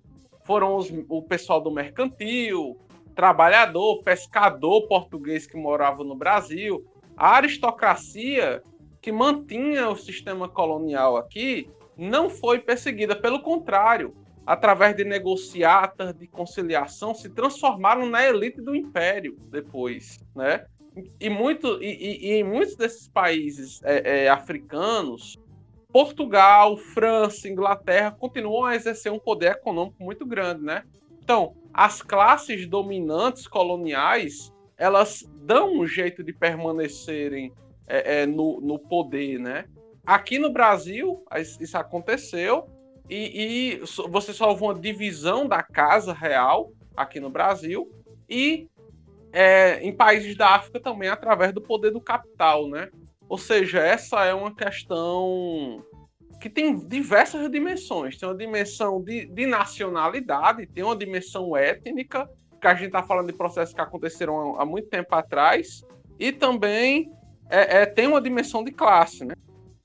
[0.44, 2.78] Foram os, o pessoal do mercantil,
[3.14, 6.84] trabalhador, pescador português que morava no Brasil.
[7.16, 8.62] A aristocracia
[9.00, 14.14] que mantinha o sistema colonial aqui não foi perseguida, pelo contrário,
[14.46, 20.66] através de negociatas, de conciliação, se transformaram na elite do império depois, né?
[21.20, 25.38] E, muito, e, e, em muitos desses países é, é, africanos,
[25.92, 30.82] Portugal, França, Inglaterra continuam a exercer um poder econômico muito grande, né?
[31.22, 37.54] Então, as classes dominantes coloniais, elas dão um jeito de permanecerem
[37.86, 39.64] é, é no, no poder, né?
[40.04, 41.24] Aqui no Brasil,
[41.58, 42.68] isso aconteceu,
[43.08, 47.90] e, e você só houve uma divisão da casa real aqui no Brasil
[48.28, 48.68] e
[49.32, 52.90] é, em países da África também através do poder do capital, né?
[53.26, 55.82] Ou seja, essa é uma questão
[56.40, 58.16] que tem diversas dimensões.
[58.16, 62.28] Tem uma dimensão de, de nacionalidade, tem uma dimensão étnica,
[62.60, 65.84] que a gente está falando de processos que aconteceram há, há muito tempo atrás,
[66.18, 67.12] e também
[67.48, 69.34] é, é, tem uma dimensão de classe, né?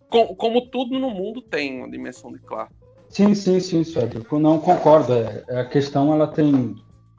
[0.09, 2.73] Com, como tudo no mundo tem uma dimensão de classe.
[3.09, 4.33] Sim, sim, sim, Cédric.
[4.33, 5.13] Não concordo.
[5.13, 6.75] É, a questão ela tem,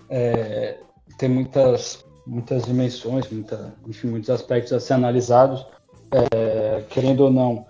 [0.08, 0.78] é,
[1.18, 5.66] tem muitas, muitas dimensões, muita, enfim, muitos aspectos a ser analisados,
[6.12, 7.66] é, querendo ou não.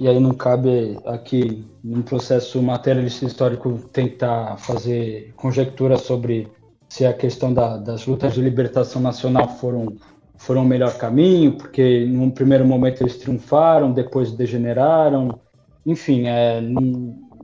[0.00, 6.48] E aí não cabe aqui, num processo materialista histórico, tentar fazer conjectura sobre
[6.88, 9.98] se a questão da, das lutas de libertação nacional foram,
[10.38, 15.38] foram o melhor caminho, porque num primeiro momento eles triunfaram, depois degeneraram.
[15.84, 16.62] Enfim, é,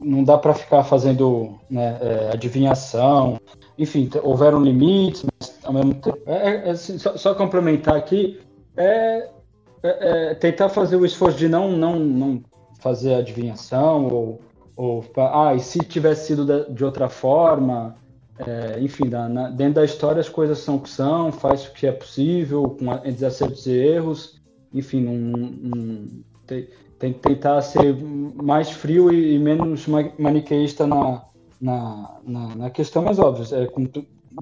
[0.00, 3.38] não dá para ficar fazendo né, é, adivinhação.
[3.78, 6.18] Enfim, houveram limites, mas ao mesmo tempo.
[6.24, 8.40] É, é, assim, só, só, complementar aqui,
[8.74, 9.28] é,
[9.86, 12.42] é, é, tentar fazer o esforço de não, não, não
[12.80, 14.40] fazer adivinhação, ou,
[14.76, 17.96] ou ah, e se tivesse sido de outra forma.
[18.38, 21.72] É, enfim, da, na, dentro da história as coisas são o que são, faz o
[21.72, 24.38] que é possível, com entre acertos e erros.
[24.74, 26.06] Enfim, não, não,
[26.46, 26.68] tem,
[26.98, 29.86] tem que tentar ser mais frio e, menos
[30.18, 31.22] maniqueísta na,
[31.58, 33.66] na, na, na questão, mas óbvio, é,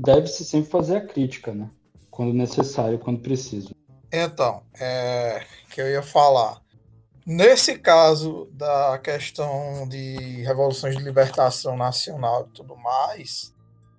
[0.00, 1.70] deve-se sempre fazer a crítica, né?
[2.11, 3.74] Quando necessário, quando preciso.
[4.16, 6.62] Então, é, que eu ia falar.
[7.27, 13.53] Nesse caso da questão de revoluções de libertação nacional e tudo mais,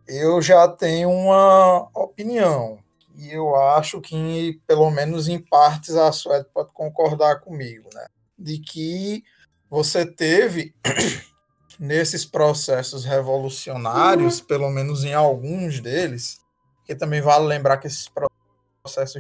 [0.08, 2.80] eu já tenho uma opinião.
[3.18, 8.06] E eu acho que, pelo menos em partes, a Suede pode concordar comigo, né?
[8.38, 9.22] de que
[9.70, 10.74] você teve
[11.78, 16.40] nesses processos revolucionários, pelo menos em alguns deles,
[16.86, 18.45] que também vale lembrar que esses processos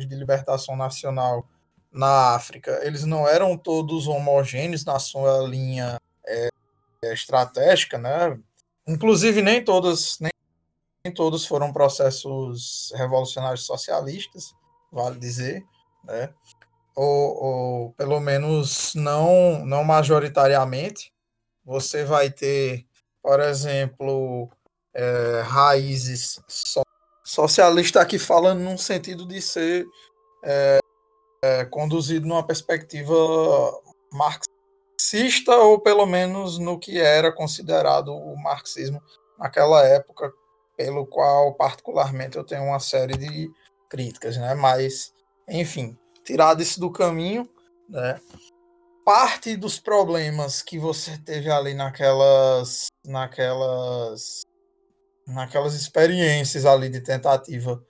[0.07, 1.47] de libertação nacional
[1.91, 6.49] na África, eles não eram todos homogêneos na sua linha é,
[7.03, 8.37] estratégica, né?
[8.87, 10.31] Inclusive nem todos nem,
[11.03, 14.53] nem todos foram processos revolucionários socialistas,
[14.91, 15.63] vale dizer,
[16.03, 16.33] né?
[16.95, 21.11] ou, ou pelo menos não, não majoritariamente,
[21.63, 22.85] você vai ter,
[23.21, 24.49] por exemplo,
[24.93, 26.81] é, raízes so,
[27.25, 29.85] socialista aqui falando num sentido de ser
[30.43, 30.79] é,
[31.41, 33.15] é, conduzido numa perspectiva
[34.11, 39.01] marxista ou pelo menos no que era considerado o marxismo
[39.37, 40.31] naquela época,
[40.77, 43.51] pelo qual particularmente eu tenho uma série de
[43.89, 44.53] críticas, né?
[44.53, 45.13] Mas,
[45.47, 47.49] enfim, tirado isso do caminho,
[47.89, 48.19] né?
[49.03, 54.44] Parte dos problemas que você teve ali naquelas, naquelas,
[55.27, 57.81] naquelas experiências ali de tentativa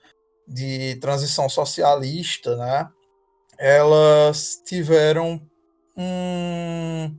[0.46, 2.88] de transição socialista, né?
[3.58, 5.40] Elas tiveram
[5.96, 7.16] um,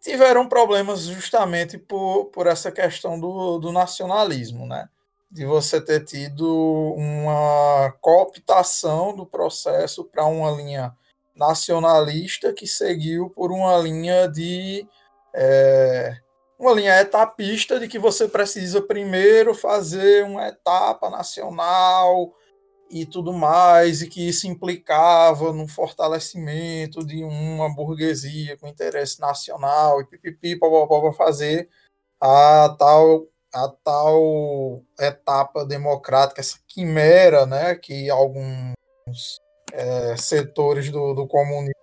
[0.00, 4.88] tiveram problemas justamente por, por essa questão do, do nacionalismo, né?
[5.30, 10.92] De você ter tido uma cooptação do processo para uma linha
[11.36, 14.86] nacionalista que seguiu por uma linha de
[15.32, 16.16] é,
[16.60, 22.34] uma linha etapista de que você precisa primeiro fazer uma etapa nacional
[22.90, 30.00] e tudo mais, e que isso implicava no fortalecimento de uma burguesia com interesse nacional
[30.02, 31.68] e pipipi, para fazer
[32.20, 38.74] a tal, a tal etapa democrática, essa quimera né, que alguns
[39.72, 41.79] é, setores do, do comunismo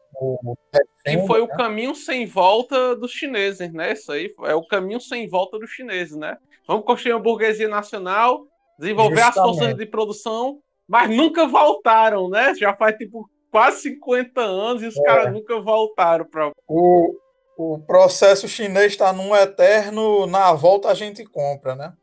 [1.06, 1.56] que foi o né?
[1.56, 3.94] caminho sem volta dos chineses, né?
[3.94, 6.38] Isso aí é o caminho sem volta dos chineses, né?
[6.68, 8.46] Vamos construir uma burguesia nacional,
[8.80, 9.40] desenvolver Justamente.
[9.40, 12.56] as forças de produção mas nunca voltaram, né?
[12.56, 15.04] Já faz tipo quase 50 anos e os é.
[15.04, 17.14] caras nunca voltaram para o,
[17.58, 21.94] o processo chinês está num eterno na volta a gente compra, né?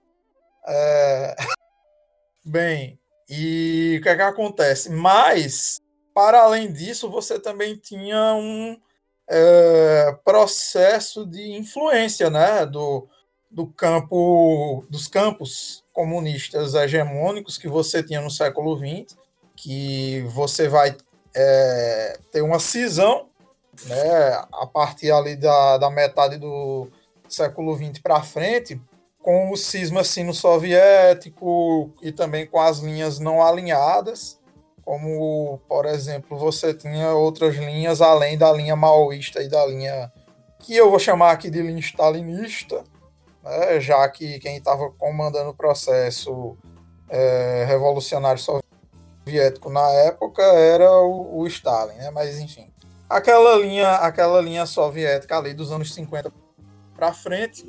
[0.66, 1.35] É...
[2.44, 2.98] Bem,
[3.29, 4.90] e o que é que acontece?
[4.90, 5.79] Mas
[6.14, 8.81] para além disso, você também tinha um
[9.29, 13.09] é, processo de influência, né, do,
[13.50, 19.16] do campo dos campos comunistas hegemônicos que você tinha no século XX,
[19.57, 20.96] que você vai
[21.35, 23.29] é, ter uma cisão,
[23.87, 26.88] né, a partir ali da, da metade do
[27.29, 28.81] século XX para frente,
[29.20, 34.38] com o cisma sino soviético e também com as linhas não alinhadas,
[34.85, 40.12] como, por exemplo, você tinha outras linhas além da linha maoísta e da linha
[40.59, 42.85] que eu vou chamar aqui de linha stalinista,
[43.42, 46.57] né, já que quem estava comandando o processo
[47.09, 52.70] é, revolucionário soviético na época era o, o Stalin, né, mas enfim.
[53.09, 56.33] Aquela linha, aquela linha soviética ali dos anos 50
[56.97, 57.64] para frente,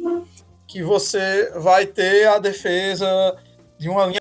[0.67, 3.37] que você vai ter a defesa
[3.77, 4.19] de uma linha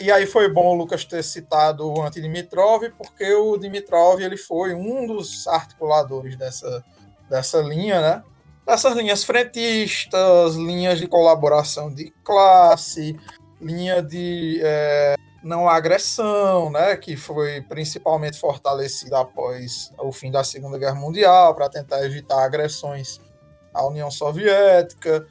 [0.00, 4.74] e aí foi bom o Lucas ter citado o Anti-Dimitrov, porque o Dimitrov ele foi
[4.74, 6.84] um dos articuladores dessa,
[7.30, 8.22] dessa linha, né?
[8.66, 13.16] Dessas linhas frentistas, linhas de colaboração de classe,
[13.60, 16.96] linha de é, não agressão, né?
[16.96, 23.20] Que foi principalmente fortalecida após o fim da Segunda Guerra Mundial, para tentar evitar agressões
[23.72, 25.26] à União Soviética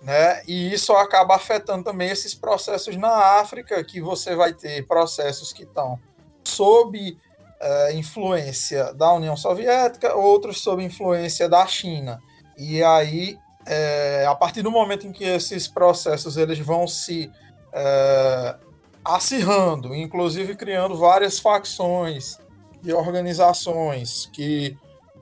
[0.00, 0.42] né?
[0.46, 5.64] E isso acaba afetando também esses processos na África, que você vai ter processos que
[5.64, 5.98] estão
[6.44, 7.16] sob
[7.60, 12.20] uh, influência da União Soviética, outros sob influência da China.
[12.56, 17.30] E aí, é, a partir do momento em que esses processos eles vão se
[17.72, 18.56] é,
[19.04, 22.38] acirrando, inclusive criando várias facções
[22.82, 24.76] e organizações que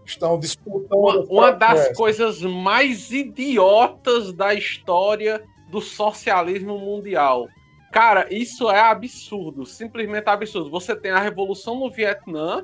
[0.06, 0.92] estão disputando.
[0.92, 7.48] Uma, uma das coisas mais idiotas da história do socialismo mundial.
[7.92, 10.70] Cara, isso é absurdo, simplesmente absurdo.
[10.70, 12.62] Você tem a revolução no Vietnã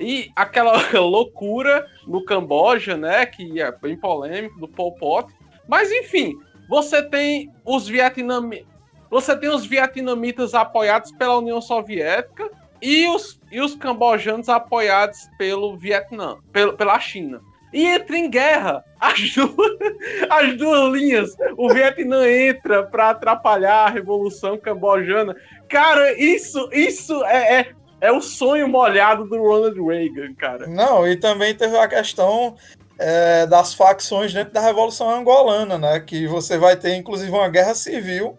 [0.00, 5.32] e aquela loucura no Camboja, né, que é bem polêmico do Pol Pot.
[5.68, 6.34] Mas enfim,
[6.68, 8.66] você tem os vietnamitas,
[9.10, 12.50] você tem os vietnamitas apoiados pela União Soviética
[12.82, 17.40] e os, e os cambojanos apoiados pelo Vietnã, pelo, pela China.
[17.72, 19.78] E entra em guerra as duas,
[20.28, 21.30] as duas linhas.
[21.56, 25.36] O Vietnã entra para atrapalhar a revolução cambojana.
[25.68, 27.70] Cara, isso, isso é, é,
[28.00, 30.66] é o sonho molhado do Ronald Reagan, cara.
[30.66, 32.56] Não, e também teve a questão
[32.98, 36.00] é, das facções dentro da Revolução Angolana, né?
[36.00, 38.36] Que você vai ter, inclusive, uma guerra civil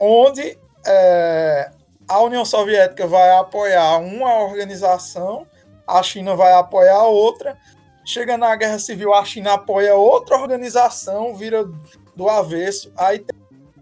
[0.00, 1.70] onde é,
[2.12, 5.46] a União Soviética vai apoiar uma organização,
[5.86, 7.56] a China vai apoiar outra.
[8.04, 11.64] Chega na Guerra Civil, a China apoia outra organização, vira
[12.14, 12.92] do avesso.
[12.98, 13.24] Aí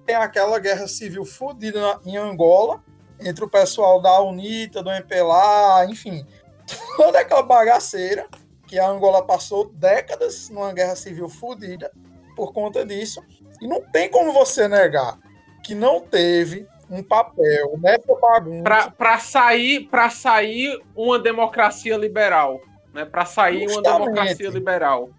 [0.07, 2.85] tem aquela guerra civil fodida em Angola,
[3.19, 6.25] entre o pessoal da UNITA, do MPLA, enfim.
[6.97, 8.29] toda aquela bagaceira
[8.65, 11.91] que a Angola passou décadas numa guerra civil fodida
[12.37, 13.21] por conta disso.
[13.61, 15.19] E não tem como você negar
[15.65, 18.91] que não teve um papel nessa bagunça.
[18.97, 22.61] Para sair, para sair uma democracia liberal,
[22.93, 23.05] né?
[23.05, 23.89] Para sair Justamente.
[23.89, 25.11] uma democracia liberal.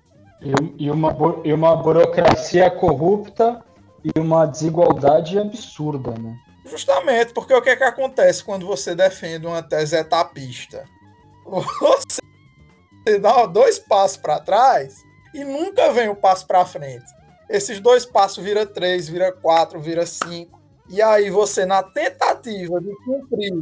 [0.42, 1.16] E, e, uma,
[1.46, 3.64] e uma burocracia corrupta
[4.04, 6.36] e uma desigualdade absurda, né?
[6.66, 10.86] Justamente, porque o que, é que acontece quando você defende uma tese etapista?
[13.04, 14.94] Você dá dois passos para trás
[15.34, 17.06] e nunca vem o passo para frente.
[17.50, 20.61] Esses dois passos vira três, vira quatro, vira cinco.
[20.92, 23.54] E aí você, na tentativa de cumprir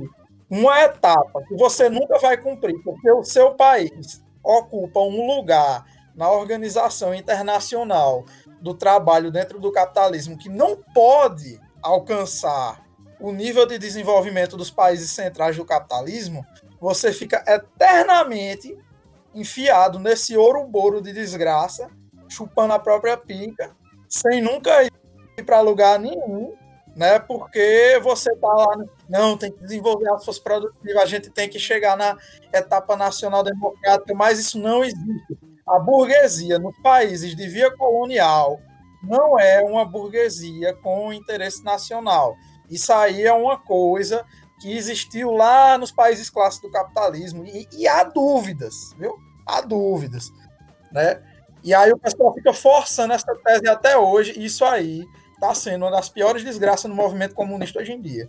[0.50, 6.32] uma etapa que você nunca vai cumprir, porque o seu país ocupa um lugar na
[6.32, 8.26] organização internacional
[8.60, 12.84] do trabalho dentro do capitalismo que não pode alcançar
[13.20, 16.44] o nível de desenvolvimento dos países centrais do capitalismo,
[16.80, 18.76] você fica eternamente
[19.36, 21.90] enfiado nesse ouro-boro de desgraça,
[22.28, 23.76] chupando a própria pica,
[24.08, 24.92] sem nunca ir
[25.46, 26.54] para lugar nenhum,
[27.00, 27.18] né?
[27.18, 28.76] Porque você tá lá,
[29.08, 32.18] não, tem que desenvolver as forças produtivas, a gente tem que chegar na
[32.52, 35.40] etapa nacional democrática, mas isso não existe.
[35.66, 38.60] A burguesia nos países de via colonial
[39.02, 42.36] não é uma burguesia com interesse nacional.
[42.70, 44.26] Isso aí é uma coisa
[44.60, 49.16] que existiu lá nos países clássicos do capitalismo e, e há dúvidas, viu?
[49.46, 50.30] Há dúvidas,
[50.92, 51.24] né?
[51.64, 55.08] E aí o pessoal fica forçando essa tese até hoje, isso aí
[55.40, 58.28] está sendo uma das piores desgraças no movimento comunista hoje em dia.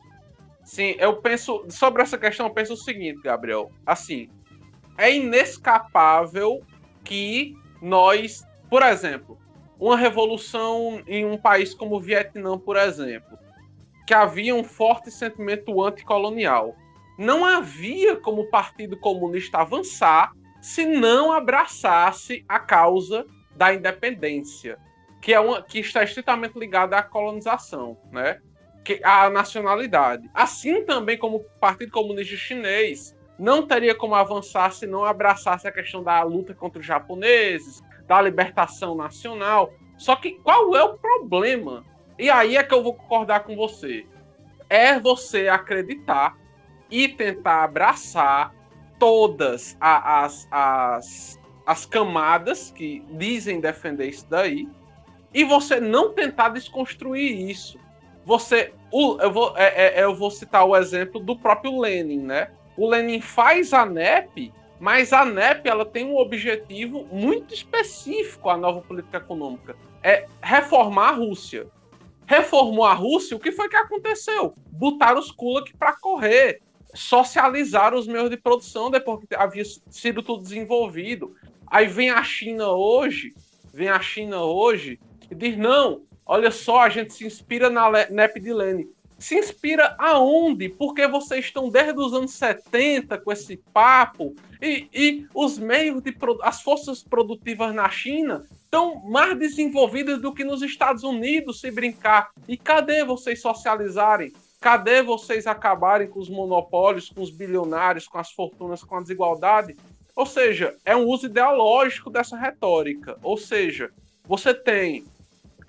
[0.64, 3.72] Sim, eu penso sobre essa questão, eu penso o seguinte, Gabriel.
[3.84, 4.30] Assim,
[4.96, 6.62] é inescapável
[7.02, 9.36] que nós, por exemplo,
[9.78, 13.36] uma revolução em um país como o Vietnã, por exemplo,
[14.06, 16.76] que havia um forte sentimento anticolonial.
[17.18, 24.78] Não havia como o Partido Comunista avançar se não abraçasse a causa da independência,
[25.20, 28.40] que é uma que está estritamente ligada à colonização, né?
[28.84, 30.28] Que à nacionalidade.
[30.32, 35.72] Assim também como o Partido Comunista Chinês não teria como avançar se não abraçasse a
[35.72, 39.72] questão da luta contra os japoneses, da libertação nacional.
[39.96, 41.84] Só que qual é o problema?
[42.18, 44.06] E aí é que eu vou concordar com você.
[44.68, 46.36] É você acreditar
[46.90, 48.54] e tentar abraçar
[48.98, 54.68] todas a- as, as, as camadas que dizem defender isso daí
[55.32, 57.78] e você não tentar desconstruir isso.
[58.24, 62.50] Você, o- eu, vou, é- é- eu vou citar o exemplo do próprio Lenin, né?
[62.76, 68.56] O Lenin faz a NEP, mas a NEP ela tem um objetivo muito específico, a
[68.56, 71.66] nova política econômica, é reformar a Rússia.
[72.26, 74.54] Reformou a Rússia, o que foi que aconteceu?
[74.70, 76.62] Botaram os Kulak para correr,
[76.94, 81.34] socializaram os meios de produção depois que havia sido tudo desenvolvido.
[81.66, 83.34] Aí vem a China hoje,
[83.72, 84.98] vem a China hoje
[85.30, 88.88] e diz: não, olha só, a gente se inspira na NEP de Lenin.
[89.18, 90.70] Se inspira aonde?
[90.70, 96.16] Porque vocês estão desde os anos 70 com esse papo e, e os meios de
[96.42, 102.30] as forças produtivas na China estão mais desenvolvidas do que nos Estados Unidos, se brincar.
[102.48, 104.32] E cadê vocês socializarem?
[104.58, 109.76] Cadê vocês acabarem com os monopólios, com os bilionários, com as fortunas, com a desigualdade?
[110.16, 113.18] Ou seja, é um uso ideológico dessa retórica.
[113.22, 113.90] Ou seja,
[114.24, 115.04] você tem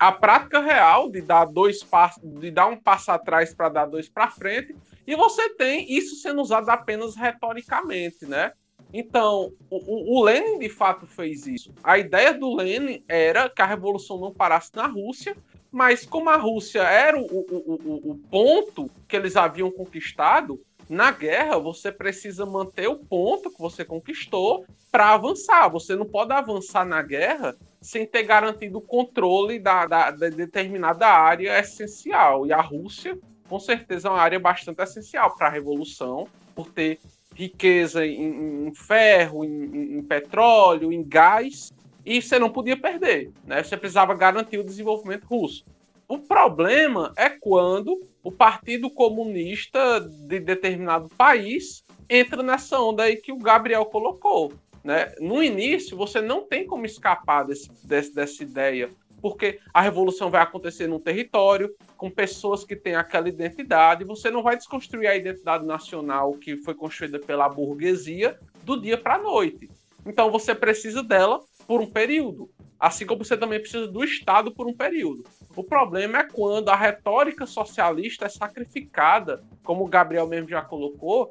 [0.02, 4.08] a prática real de dar dois passos, de dar um passo atrás para dar dois
[4.08, 4.74] para frente,
[5.06, 8.52] e você tem isso sendo usado apenas retoricamente, né?
[8.92, 11.72] Então, o, o- Lenin de fato fez isso.
[11.84, 15.36] A ideia do Lenin era que a revolução não parasse na Rússia,
[15.70, 21.58] mas como a Rússia era o, o, o ponto que eles haviam conquistado, na guerra
[21.58, 25.68] você precisa manter o ponto que você conquistou para avançar.
[25.70, 31.06] Você não pode avançar na guerra sem ter garantido o controle da, da, da determinada
[31.08, 32.46] área essencial.
[32.46, 33.18] E a Rússia,
[33.48, 37.00] com certeza, é uma área bastante essencial para a revolução, por ter
[37.34, 41.72] riqueza em, em ferro, em, em petróleo, em gás,
[42.04, 43.62] e você não podia perder, né?
[43.62, 45.64] Você precisava garantir o desenvolvimento russo.
[46.08, 53.32] O problema é quando o Partido Comunista de determinado país entra nessa onda aí que
[53.32, 54.52] o Gabriel colocou.
[54.84, 55.14] Né?
[55.20, 60.42] No início, você não tem como escapar desse, desse- dessa ideia, porque a revolução vai
[60.42, 65.64] acontecer num território, com pessoas que têm aquela identidade, você não vai desconstruir a identidade
[65.64, 69.70] nacional que foi construída pela burguesia do dia para a noite.
[70.04, 74.66] Então você precisa dela por um período, assim como você também precisa do Estado por
[74.66, 75.22] um período.
[75.54, 81.30] O problema é quando a retórica socialista é sacrificada, como o Gabriel mesmo já colocou,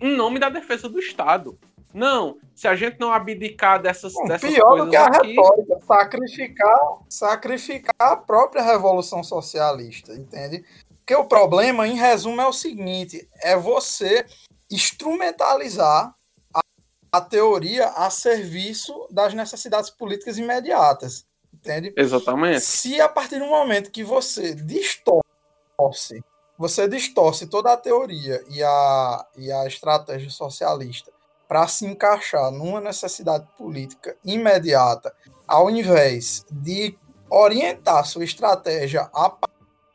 [0.00, 1.56] em nome da defesa do Estado.
[1.92, 5.28] Não, se a gente não abdicar dessas, Bom, dessas pior coisas do que a aqui,
[5.28, 6.78] retórica, sacrificar,
[7.08, 10.64] sacrificar a própria revolução socialista, entende?
[10.98, 14.24] Porque o problema, em resumo, é o seguinte: é você
[14.70, 16.14] instrumentalizar
[16.54, 16.60] a,
[17.12, 21.92] a teoria a serviço das necessidades políticas imediatas, entende?
[21.96, 22.60] exatamente.
[22.60, 26.22] Se a partir do momento que você distorce,
[26.56, 31.10] você distorce toda a teoria e a, e a estratégia socialista
[31.50, 35.12] para se encaixar numa necessidade política imediata,
[35.48, 36.96] ao invés de
[37.28, 39.36] orientar sua estratégia a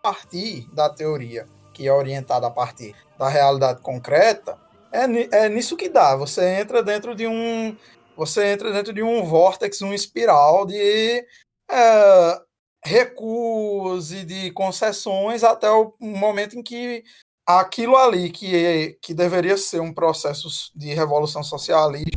[0.03, 4.59] partir da teoria, que é orientada a partir da realidade concreta,
[4.91, 5.05] é,
[5.45, 6.13] é nisso que dá.
[6.17, 7.77] Você entra dentro de um.
[8.17, 11.25] Você entra dentro de um vórtex, um espiral de
[11.71, 12.41] é,
[12.83, 17.01] recuos e de concessões até o momento em que
[17.45, 22.11] aquilo ali que, que deveria ser um processo de revolução socialista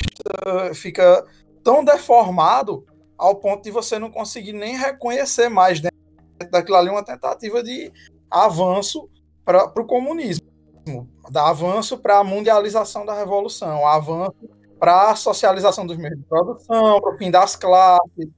[0.75, 1.25] fica
[1.63, 5.99] tão deformado ao ponto de você não conseguir nem reconhecer mais dentro
[6.51, 7.93] daquilo ali uma tentativa de
[8.31, 9.11] avanço
[9.45, 10.47] para o comunismo,
[11.31, 14.37] da avanço para a mundialização da revolução, avanço
[14.79, 18.29] para a socialização dos meios de produção, para o fim das classes,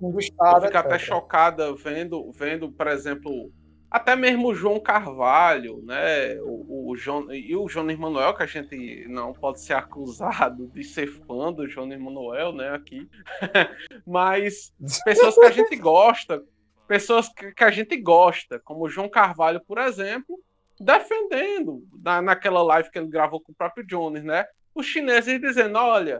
[0.00, 3.50] do Eu Estado, fico até chocada vendo, vendo, por exemplo,
[3.90, 6.40] até mesmo o João Carvalho, né?
[6.40, 10.82] O, o João, e o João Emanuel, que a gente não pode ser acusado de
[10.82, 12.70] ser fã do João Emanuel, né?
[12.70, 13.08] Aqui.
[14.06, 14.72] Mas
[15.04, 16.42] pessoas que a gente gosta,
[16.88, 20.38] pessoas que, que a gente gosta, como o João Carvalho, por exemplo,
[20.80, 24.44] defendendo na, naquela live que ele gravou com o próprio Jones, né?
[24.74, 26.18] Os chineses dizendo: olha,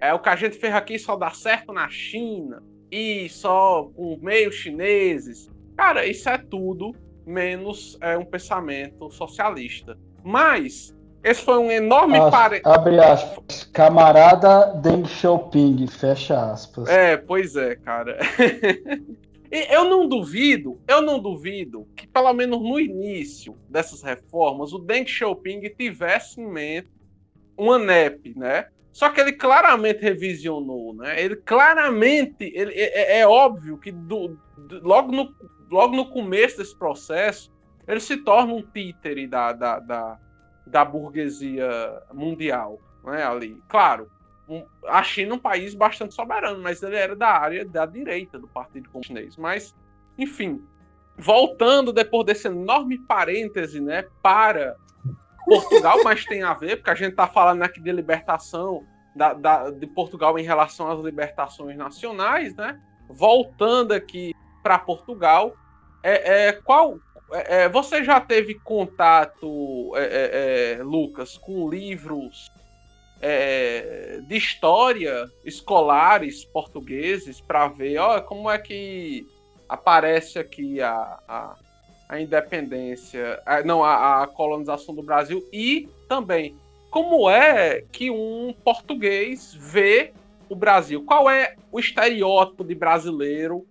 [0.00, 4.18] é o que a gente fez aqui só dá certo na China e só com
[4.20, 5.50] meios chineses.
[5.76, 6.94] Cara, isso é tudo
[7.26, 9.98] menos é, um pensamento socialista.
[10.24, 12.60] Mas esse foi um enorme As- pare...
[12.64, 13.64] Abre aspas.
[13.72, 16.88] Camarada Deng Xiaoping, fecha aspas.
[16.88, 18.18] É, pois é, cara.
[19.48, 24.78] E eu não duvido, eu não duvido que pelo menos no início dessas reformas o
[24.80, 26.90] Deng Xiaoping tivesse em mente
[27.56, 28.66] uma NEP, né?
[28.92, 31.22] Só que ele claramente revisionou, né?
[31.22, 35.32] Ele claramente, ele, é, é óbvio que do, do- logo, no,
[35.70, 37.52] logo no começo desse processo
[37.86, 40.18] ele se torna um títere da, da, da,
[40.66, 43.24] da burguesia mundial, né?
[43.24, 44.10] Ali, claro,
[44.88, 48.48] a China é um país bastante soberano, mas ele era da área da direita do
[48.48, 49.36] Partido Comunista Chinês.
[49.36, 49.74] Mas,
[50.18, 50.62] enfim,
[51.16, 54.76] voltando depois desse enorme parêntese, né, para
[55.44, 59.70] Portugal, mas tem a ver, porque a gente está falando aqui de libertação da, da-
[59.70, 62.80] de Portugal em relação às libertações nacionais, né?
[63.08, 64.34] Voltando aqui
[64.66, 65.54] para Portugal,
[66.02, 66.98] é, é, qual
[67.32, 72.50] é, é, você já teve contato, é, é, Lucas, com livros
[74.26, 79.26] de história escolares portugueses para ver ó, como é que
[79.66, 81.56] aparece aqui a, a,
[82.10, 86.54] a independência, a- não, a, a colonização do Brasil e também
[86.90, 90.12] como é que um português vê
[90.48, 91.02] o Brasil?
[91.02, 93.66] Qual é o estereótipo de brasileiro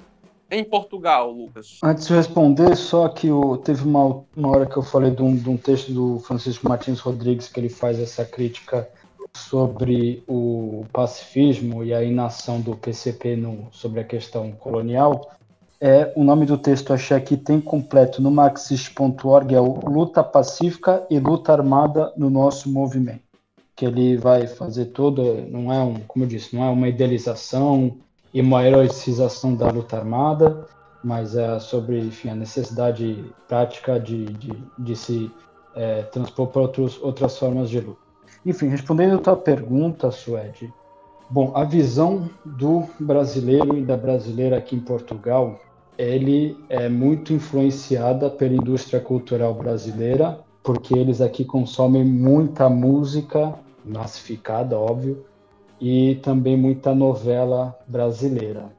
[0.50, 1.80] em Portugal, Lucas?
[1.84, 5.36] Antes de responder, só que o, teve uma, uma hora que eu falei de um,
[5.36, 8.88] de um texto do Francisco Martins Rodrigues que ele faz essa crítica
[9.36, 15.32] sobre o pacifismo e a inação do PCP no, sobre a questão colonial.
[15.80, 21.06] É, o nome do texto achei aqui tem completo no marxist.org é o Luta Pacífica
[21.10, 23.26] e Luta Armada no Nosso Movimento.
[23.76, 27.98] Que ele vai fazer toda, não é um, como eu disse, não é uma idealização
[28.36, 30.68] e uma heroicização da luta armada,
[31.02, 35.32] mas é sobre enfim, a necessidade prática de, de, de se
[35.74, 38.02] é, transpor para outros, outras formas de luta.
[38.46, 40.72] Enfim, respondendo a tua pergunta, Suede,
[41.30, 45.58] bom, a visão do brasileiro e da brasileira aqui em Portugal,
[45.98, 53.54] ele é muito influenciada pela indústria cultural brasileira, porque eles aqui consomem muita música
[53.86, 55.26] massificada, óbvio,
[55.80, 58.72] e também muita novela brasileira.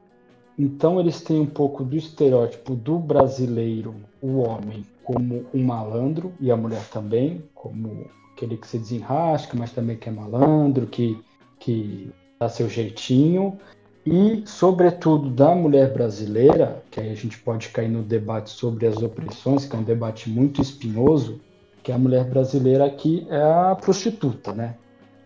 [0.59, 6.51] Então eles têm um pouco do estereótipo do brasileiro, o homem, como um malandro, e
[6.51, 11.19] a mulher também, como aquele que se desenrasca, mas também que é malandro, que,
[11.59, 13.59] que dá seu jeitinho.
[14.05, 19.03] E, sobretudo, da mulher brasileira, que aí a gente pode cair no debate sobre as
[19.03, 21.41] opressões, que é um debate muito espinhoso,
[21.83, 24.77] que a mulher brasileira aqui é a prostituta, né?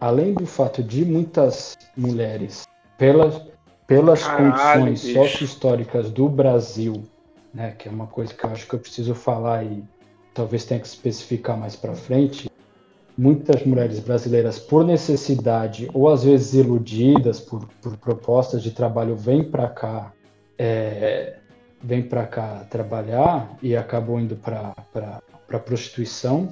[0.00, 3.42] Além do fato de muitas mulheres, pelas,
[3.86, 5.18] pelas Caralho, condições bicho.
[5.18, 7.02] sociohistóricas do Brasil,
[7.52, 9.84] né, que é uma coisa que eu acho que eu preciso falar e
[10.32, 12.50] talvez tenha que especificar mais para frente,
[13.16, 19.44] muitas mulheres brasileiras, por necessidade ou às vezes iludidas por, por propostas de trabalho, vêm
[19.44, 20.12] para cá,
[20.58, 21.36] é,
[21.82, 24.74] vêm para cá trabalhar e acabam indo para
[25.52, 26.50] a prostituição.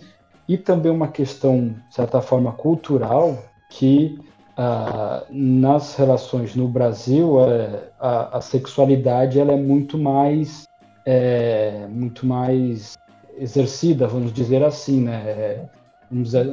[0.49, 3.37] E também uma questão, de certa forma, cultural,
[3.69, 4.19] que
[4.57, 10.67] ah, nas relações no Brasil é, a, a, sexualidade ela é muito mais
[11.07, 12.99] é, muito mais
[13.39, 15.23] exercida, vamos dizer assim, né?
[15.27, 15.65] É,
[16.11, 16.47] dizer,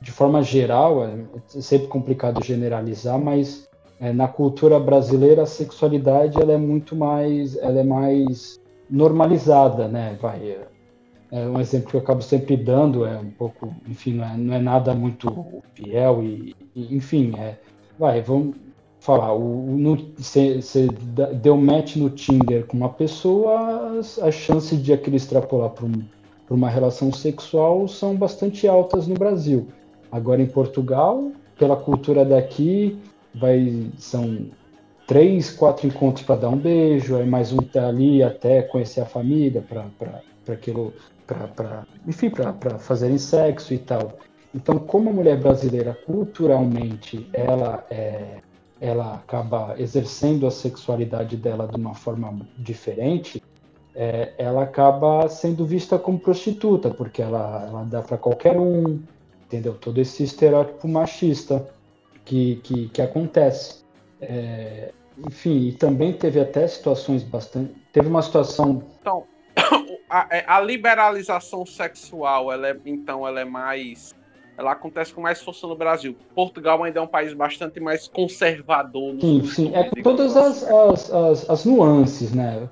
[0.00, 1.16] de forma geral, é
[1.46, 3.66] sempre complicado generalizar, mas
[3.98, 8.60] é, na cultura brasileira a sexualidade ela é muito mais, ela é mais
[8.90, 10.18] normalizada, né?
[10.20, 10.58] Vai,
[11.32, 14.54] é um exemplo que eu acabo sempre dando é um pouco, enfim, não é, não
[14.54, 17.58] é nada muito fiel e, e, enfim, é,
[17.98, 18.54] vai, vamos
[19.00, 19.34] falar,
[20.16, 20.86] você
[21.40, 26.04] deu match no Tinder com uma pessoa, a, chance de aquele extrapolar para um
[26.52, 29.68] uma relação sexual são bastante altas no Brasil.
[30.10, 32.98] Agora em Portugal, pela cultura daqui,
[33.34, 34.46] vai são
[35.06, 39.06] três, quatro encontros para dar um beijo, aí mais um tá ali até conhecer a
[39.06, 40.92] família para aquilo,
[41.26, 44.18] para enfim, para fazerem sexo e tal.
[44.54, 48.40] Então, como a mulher brasileira culturalmente ela é,
[48.80, 53.40] ela acaba exercendo a sexualidade dela de uma forma diferente,
[53.94, 59.00] é, ela acaba sendo vista como prostituta, porque ela, ela dá para qualquer um,
[59.44, 59.74] entendeu?
[59.74, 61.64] Todo esse estereótipo machista
[62.24, 63.84] que, que, que acontece.
[64.20, 64.92] É,
[65.28, 67.72] enfim, e também teve até situações bastante.
[67.92, 68.82] Teve uma situação.
[69.00, 69.24] Então,
[70.12, 74.14] a, é, a liberalização sexual, ela é, então, ela é mais
[74.58, 76.14] ela acontece com mais força no Brasil.
[76.34, 79.16] Portugal ainda é um país bastante mais conservador.
[79.18, 79.74] sim, sim.
[79.74, 82.68] É todas as, as, as, as, nuances, né?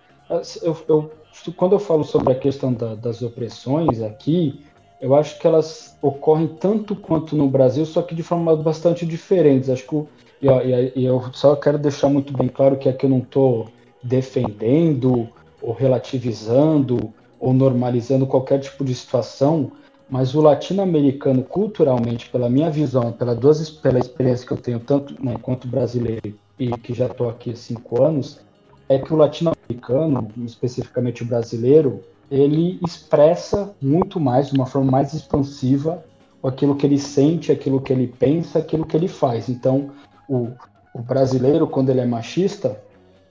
[0.62, 1.12] eu, eu,
[1.56, 4.62] quando eu falo sobre a questão da, das opressões aqui,
[5.00, 9.70] eu acho que elas ocorrem tanto quanto no Brasil, só que de forma bastante diferentes.
[9.70, 10.06] Acho que
[10.42, 13.68] e, e, e eu só quero deixar muito bem claro que aqui eu não estou
[14.02, 15.28] defendendo
[15.62, 19.72] ou relativizando ou normalizando qualquer tipo de situação,
[20.08, 25.14] mas o latino-americano culturalmente, pela minha visão, pela, duas, pela experiência que eu tenho tanto
[25.24, 28.40] né, quanto brasileiro e que já estou aqui há cinco anos,
[28.88, 35.14] é que o latino-americano, especificamente o brasileiro, ele expressa muito mais, de uma forma mais
[35.14, 36.04] expansiva,
[36.42, 39.48] aquilo que ele sente, aquilo que ele pensa, aquilo que ele faz.
[39.48, 39.90] Então,
[40.28, 40.48] o,
[40.94, 42.80] o brasileiro, quando ele é machista,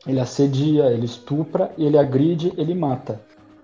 [0.08, 3.20] ele assedia, ele estupra, ele agride, ele mata.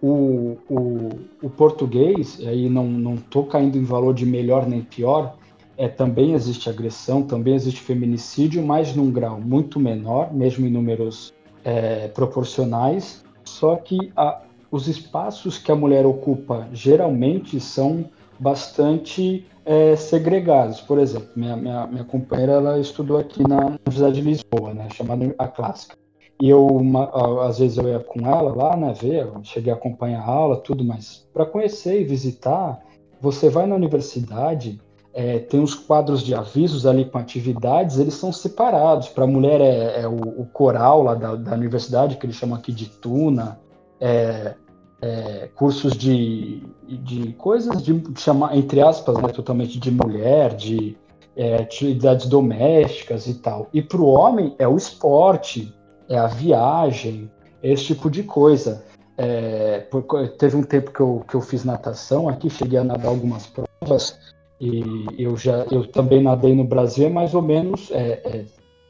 [0.08, 1.10] O, o,
[1.41, 5.36] o português, aí não não estou caindo em valor de melhor nem pior,
[5.78, 11.34] é, também existe agressão, também existe feminicídio, mas num grau muito menor, mesmo em números
[11.64, 18.06] é, proporcionais, só que a, os espaços que a mulher ocupa geralmente são
[18.39, 20.82] bastante é, segregados.
[20.82, 25.34] Por exemplo, minha, minha, minha companheira ela estudou aqui na Universidade de Lisboa, né, chamada
[25.38, 26.05] a Clássica.
[26.41, 30.21] E eu, uma, às vezes, eu ia com ela lá, né, ver, cheguei a acompanhar
[30.21, 32.79] a aula, tudo, mas para conhecer e visitar,
[33.21, 34.79] você vai na universidade,
[35.13, 39.07] é, tem os quadros de avisos ali com atividades, eles são separados.
[39.07, 42.57] Para a mulher é, é o, o, coral lá da, da, universidade, que eles chamam
[42.57, 43.57] aqui de tuna,
[44.01, 44.55] é,
[45.01, 50.97] é cursos de, de coisas de chamar, entre aspas, né, totalmente de mulher, de
[51.33, 53.69] é, atividades domésticas e tal.
[53.73, 55.73] E para o homem é o esporte,
[56.10, 57.30] é a viagem,
[57.62, 58.84] esse tipo de coisa.
[59.18, 60.03] É, por,
[60.38, 64.20] teve um tempo que eu, que eu fiz natação aqui, cheguei a nadar algumas provas,
[64.60, 64.84] e
[65.18, 68.22] eu já eu também nadei no Brasil, é mais ou menos é,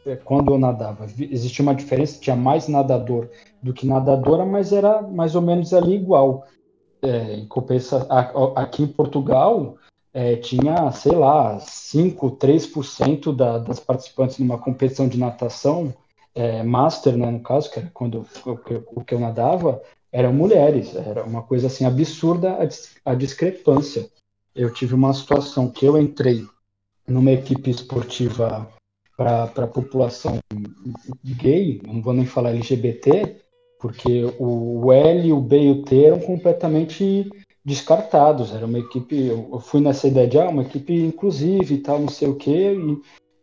[0.06, 1.06] é, é, quando eu nadava.
[1.20, 3.30] Existia uma diferença, tinha mais nadador
[3.62, 6.46] do que nadadora, mas era mais ou menos ali igual.
[7.02, 8.08] É, em compensa,
[8.56, 9.78] aqui em Portugal
[10.42, 15.94] tinha, sei lá, 5, 3% da, das participantes numa competição de natação,
[16.36, 19.82] é, master, né, no caso, que era quando o que eu nadava,
[20.12, 20.96] eram mulheres.
[20.96, 22.58] Era uma coisa assim absurda
[23.06, 24.10] a, a discrepância
[24.56, 26.48] eu tive uma situação que eu entrei
[27.06, 28.68] numa equipe esportiva
[29.18, 30.40] para a população
[31.24, 33.42] gay, não vou nem falar LGBT,
[33.80, 37.30] porque o L, o B e o T eram completamente
[37.64, 38.54] descartados.
[38.54, 42.10] Era uma equipe, eu fui nessa ideia de ah, uma equipe inclusive e tal, não
[42.10, 42.74] sei o quê,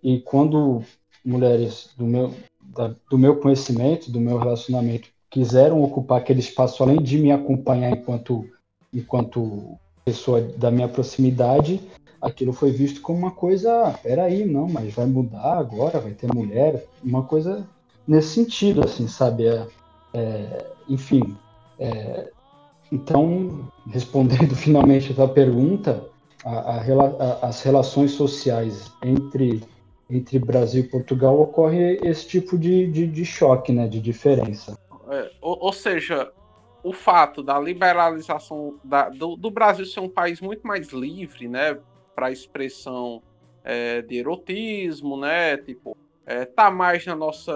[0.03, 0.83] e, e quando
[1.25, 2.35] mulheres do meu,
[2.75, 7.91] da, do meu conhecimento, do meu relacionamento, quiseram ocupar aquele espaço além de me acompanhar
[7.91, 8.45] enquanto,
[8.93, 11.81] enquanto pessoa da minha proximidade,
[12.21, 16.85] aquilo foi visto como uma coisa, peraí, não, mas vai mudar agora, vai ter mulher,
[17.03, 17.67] uma coisa
[18.07, 19.47] nesse sentido, assim, sabe?
[19.47, 19.67] É,
[20.15, 21.37] é, enfim,
[21.79, 22.31] é,
[22.91, 26.05] então, respondendo finalmente a tua pergunta,
[26.45, 29.63] a, a, as relações sociais entre,
[30.17, 34.79] entre Brasil e Portugal ocorre esse tipo de, de, de choque, né, de diferença.
[35.09, 36.31] É, ou, ou, seja,
[36.83, 41.79] o fato da liberalização da, do, do, Brasil ser um país muito mais livre, né,
[42.15, 43.23] para expressão
[43.65, 45.97] é, de erotismo, né, tipo,
[46.27, 47.53] é, tá mais na nossa,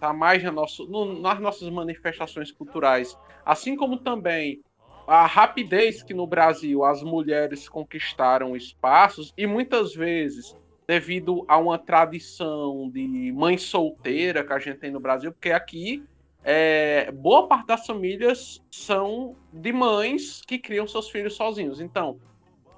[0.00, 4.62] tá mais na nosso, no, nas nossas manifestações culturais, assim como também
[5.06, 10.56] a rapidez que no Brasil as mulheres conquistaram espaços e muitas vezes
[10.86, 16.04] devido a uma tradição de mãe solteira que a gente tem no Brasil, porque aqui
[16.42, 21.80] é, boa parte das famílias são de mães que criam seus filhos sozinhos.
[21.80, 22.20] Então,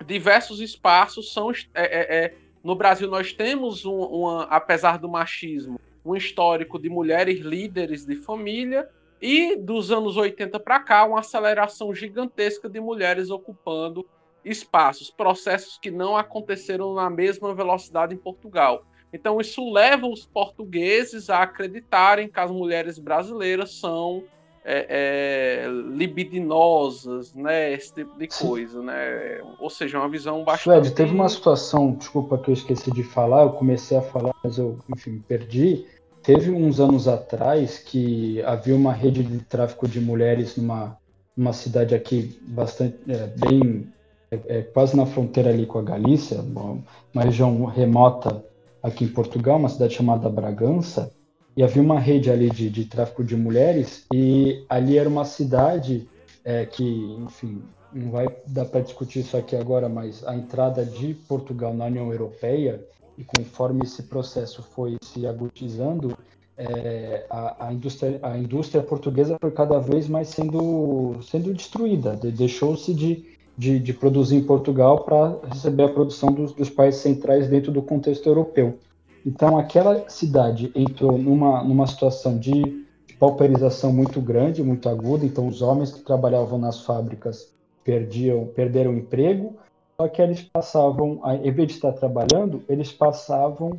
[0.06, 1.50] diversos espaços são.
[1.50, 6.88] É, é, é no Brasil, nós temos, um, uma, apesar do machismo, um histórico de
[6.88, 8.88] mulheres líderes de família
[9.20, 14.06] e dos anos 80 para cá, uma aceleração gigantesca de mulheres ocupando
[14.48, 18.84] espaços, processos que não aconteceram na mesma velocidade em Portugal.
[19.12, 24.24] Então, isso leva os portugueses a acreditarem que as mulheres brasileiras são
[24.64, 27.72] é, é, libidinosas, né?
[27.72, 29.40] Esse tipo de coisa, né?
[29.60, 30.80] Ou seja, uma visão bastante.
[30.80, 34.58] Fred, teve uma situação, desculpa que eu esqueci de falar, eu comecei a falar, mas
[34.58, 35.86] eu, enfim, me perdi
[36.26, 40.98] Teve uns anos atrás que havia uma rede de tráfico de mulheres numa,
[41.36, 43.86] numa cidade aqui bastante é, bem
[44.30, 46.82] é, é, quase na fronteira ali com a Galícia, uma,
[47.22, 48.44] região remota
[48.82, 51.12] aqui em Portugal, uma cidade chamada Bragança,
[51.56, 56.06] e havia uma rede ali de, de tráfico de mulheres e ali era uma cidade
[56.44, 56.84] é, que,
[57.18, 57.62] enfim,
[57.92, 62.12] não vai dar para discutir isso aqui agora, mas a entrada de Portugal na União
[62.12, 62.84] Europeia
[63.16, 66.16] e conforme esse processo foi se agudizando,
[66.58, 72.16] é, a, a, indústria, a indústria portuguesa foi cada vez mais sendo, sendo destruída.
[72.16, 77.48] Deixou-se de, de, de, produzir em Portugal para receber a produção dos, dos países centrais
[77.48, 78.78] dentro do contexto europeu.
[79.24, 82.84] Então, aquela cidade entrou numa, numa situação de
[83.18, 85.24] pauperização muito grande, muito aguda.
[85.24, 87.52] Então, os homens que trabalhavam nas fábricas
[87.82, 89.54] perdiam, perderam emprego,
[89.96, 93.72] só que eles passavam, em vez de estar trabalhando, eles passavam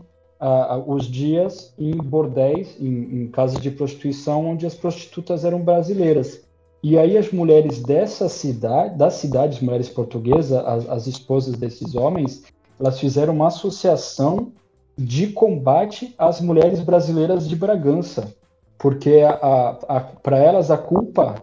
[0.86, 6.47] os dias em bordéis, em, em casas de prostituição, onde as prostitutas eram brasileiras.
[6.90, 12.44] E aí as mulheres dessa cidade, das cidades, mulheres portuguesas, as, as esposas desses homens,
[12.80, 14.54] elas fizeram uma associação
[14.98, 18.34] de combate às mulheres brasileiras de Bragança,
[18.80, 19.20] porque
[20.24, 21.36] para elas a culpa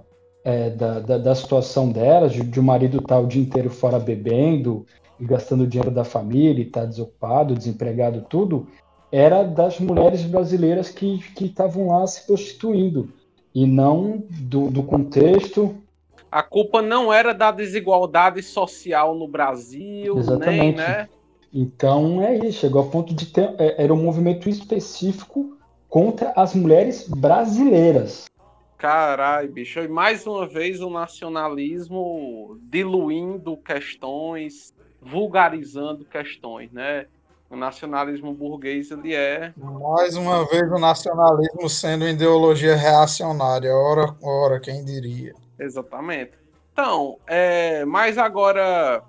[0.43, 3.69] é, da, da, da, situação delas, de, de o marido estar tá o dia inteiro
[3.69, 4.87] fora bebendo
[5.21, 8.67] e gastando dinheiro da família, estar tá desocupado, desempregado, tudo,
[9.13, 13.13] era das mulheres brasileiras que estavam lá se prostituindo,
[13.55, 15.83] e não do, do contexto
[16.35, 20.61] a culpa não era da desigualdade social no Brasil, Exatamente.
[20.61, 21.09] nem, né?
[21.53, 23.55] Então é isso, chegou a ponto de ter.
[23.57, 25.57] É, era um movimento específico
[25.89, 28.25] contra as mulheres brasileiras.
[28.77, 29.79] Caralho, bicho.
[29.79, 37.07] E mais uma vez o nacionalismo diluindo questões, vulgarizando questões, né?
[37.51, 39.53] O nacionalismo burguês, ele é.
[39.57, 43.73] Mais uma vez o nacionalismo sendo ideologia reacionária.
[43.73, 45.35] Ora, ora, quem diria?
[45.59, 46.33] Exatamente.
[46.73, 49.05] Então, é, mas agora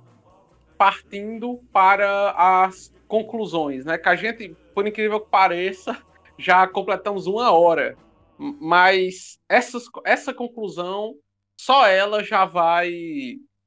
[0.77, 3.97] partindo para as conclusões, né?
[3.97, 5.97] Que a gente, por incrível que pareça,
[6.37, 7.97] já completamos uma hora
[8.37, 11.15] mas essas, essa conclusão,
[11.59, 12.91] só ela já vai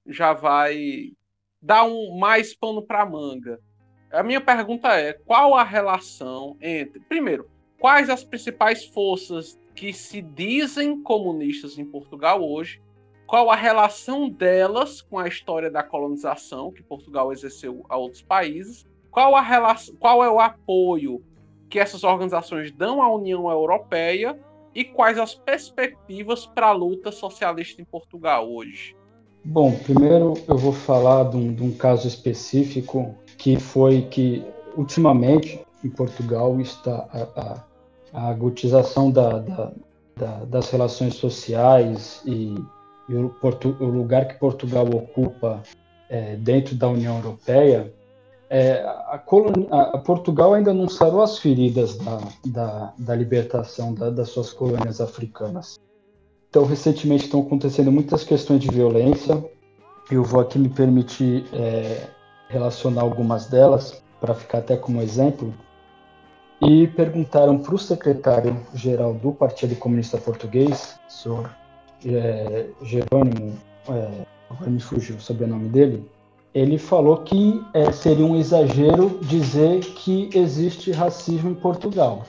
[0.07, 1.13] já vai
[1.61, 3.61] dar um mais pano para manga.
[4.11, 7.49] A minha pergunta é: qual a relação entre, primeiro,
[7.79, 12.81] quais as principais forças que se dizem comunistas em Portugal hoje?
[13.27, 18.87] Qual a relação delas com a história da colonização que Portugal exerceu a outros países?
[19.11, 21.23] Qual, a relação, qual é o apoio
[21.69, 24.41] que essas organizações dão à União Europeia
[24.75, 28.97] e quais as perspectivas para a luta socialista em Portugal hoje?
[29.45, 34.45] Bom, primeiro eu vou falar de um, de um caso específico que foi que
[34.77, 37.65] ultimamente em Portugal está a, a,
[38.13, 39.73] a agotização da, da,
[40.17, 42.55] da, das relações sociais e,
[43.09, 43.35] e o,
[43.81, 45.63] o, lugar que Portugal ocupa
[46.11, 47.93] é, dentro da União Europeia
[48.51, 49.15] é, a,
[49.95, 55.01] a, Portugal ainda não sarou as feridas da, da, da libertação da, das suas colônias
[55.01, 55.79] africanas.
[56.51, 59.45] Então, recentemente estão acontecendo muitas questões de violência.
[60.11, 62.09] Eu vou aqui me permitir é,
[62.49, 65.53] relacionar algumas delas, para ficar até como exemplo.
[66.61, 71.49] E perguntaram para o secretário-geral do Partido Comunista Português, senhor
[72.05, 73.55] é, Jerônimo,
[73.89, 76.05] é, agora me fugiu o sobrenome dele,
[76.53, 82.25] ele falou que é, seria um exagero dizer que existe racismo em Portugal.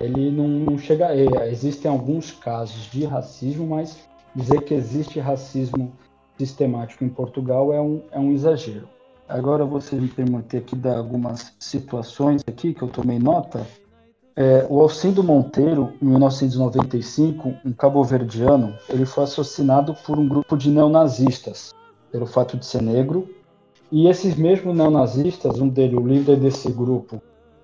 [0.00, 1.14] Ele não, não chega.
[1.14, 3.98] É, existem alguns casos de racismo, mas
[4.34, 5.92] dizer que existe racismo
[6.38, 8.88] sistemático em Portugal é um, é um exagero.
[9.28, 13.64] Agora você me permitir aqui dar algumas situações aqui que eu tomei nota.
[14.34, 20.70] É, o Alcindo Monteiro, em 1995, um cabo-verdiano, ele foi assassinado por um grupo de
[20.70, 21.74] neonazistas,
[22.10, 23.28] pelo fato de ser negro.
[23.92, 27.20] E esses mesmos neonazistas, um deles, o líder desse grupo,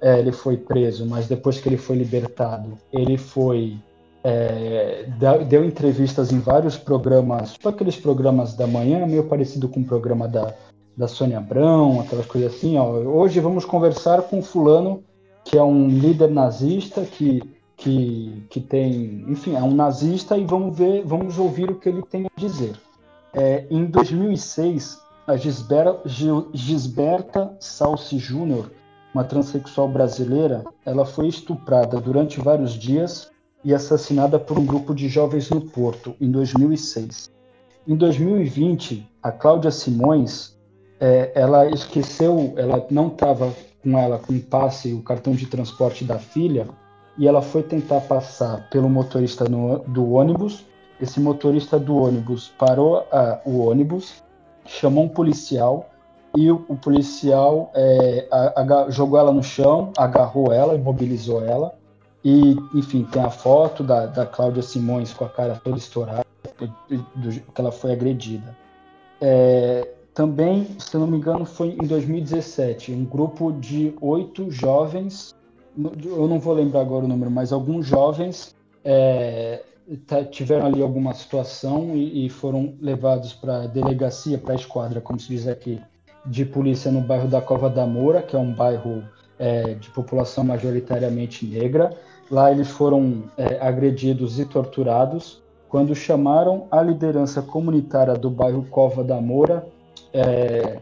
[0.07, 3.76] é, ele foi preso, mas depois que ele foi libertado, ele foi
[4.22, 5.04] é,
[5.48, 10.28] deu entrevistas em vários programas, tipo aqueles programas da manhã, meio parecido com o programa
[10.28, 10.54] da,
[10.96, 12.78] da Sônia Abrão, aquelas coisas assim.
[12.78, 12.88] Ó.
[12.88, 15.02] Hoje vamos conversar com fulano
[15.44, 17.42] que é um líder nazista que,
[17.76, 22.02] que, que tem, enfim, é um nazista e vamos ver, vamos ouvir o que ele
[22.02, 22.76] tem a dizer.
[23.34, 26.00] É, em 2006, a Gisberta,
[26.52, 28.70] Gisberta Salsi Júnior,
[29.16, 33.30] uma transexual brasileira, ela foi estuprada durante vários dias
[33.64, 37.30] e assassinada por um grupo de jovens no Porto, em 2006.
[37.88, 40.58] Em 2020, a Cláudia Simões,
[41.00, 46.04] é, ela esqueceu, ela não estava com ela com o passe, o cartão de transporte
[46.04, 46.68] da filha,
[47.16, 50.62] e ela foi tentar passar pelo motorista no, do ônibus.
[51.00, 54.22] Esse motorista do ônibus parou a, o ônibus,
[54.66, 55.88] chamou um policial
[56.37, 58.28] e o, o policial é,
[58.91, 61.74] jogou ela no chão, agarrou ela, imobilizou ela.
[62.22, 66.26] E, enfim, tem a foto da, da Cláudia Simões com a cara toda estourada,
[66.59, 66.66] do,
[67.14, 68.57] do, que ela foi agredida.
[69.20, 75.34] É, também, se não me engano, foi em 2017, um grupo de oito jovens,
[76.05, 79.62] eu não vou lembrar agora o número, mas alguns jovens é,
[80.30, 85.20] tiveram ali alguma situação e, e foram levados para a delegacia, para a esquadra, como
[85.20, 85.80] se diz aqui,
[86.27, 89.03] de polícia no bairro da Cova da Moura, que é um bairro
[89.39, 91.91] é, de população majoritariamente negra.
[92.31, 95.43] Lá eles foram é, agredidos e torturados.
[95.68, 99.66] Quando chamaram a liderança comunitária do bairro Cova da Moura
[100.12, 100.79] é,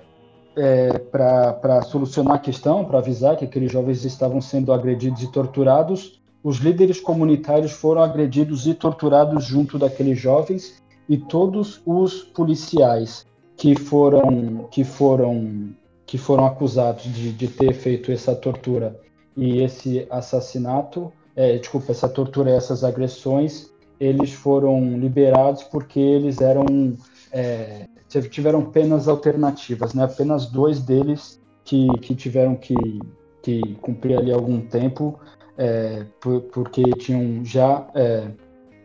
[0.56, 6.22] é, para solucionar a questão, para avisar que aqueles jovens estavam sendo agredidos e torturados.
[6.42, 13.26] Os líderes comunitários foram agredidos e torturados junto daqueles jovens e todos os policiais
[13.56, 15.74] que foram que foram
[16.06, 19.00] que foram acusados de, de ter feito essa tortura
[19.36, 26.40] e esse assassinato, é, desculpa, essa tortura e essas agressões, eles foram liberados porque eles
[26.40, 26.94] eram
[27.32, 27.86] é,
[28.30, 30.04] tiveram penas alternativas, né?
[30.04, 32.76] Apenas dois deles que, que tiveram que,
[33.42, 35.18] que cumprir ali algum tempo,
[35.56, 38.28] é, por, porque tinham já é,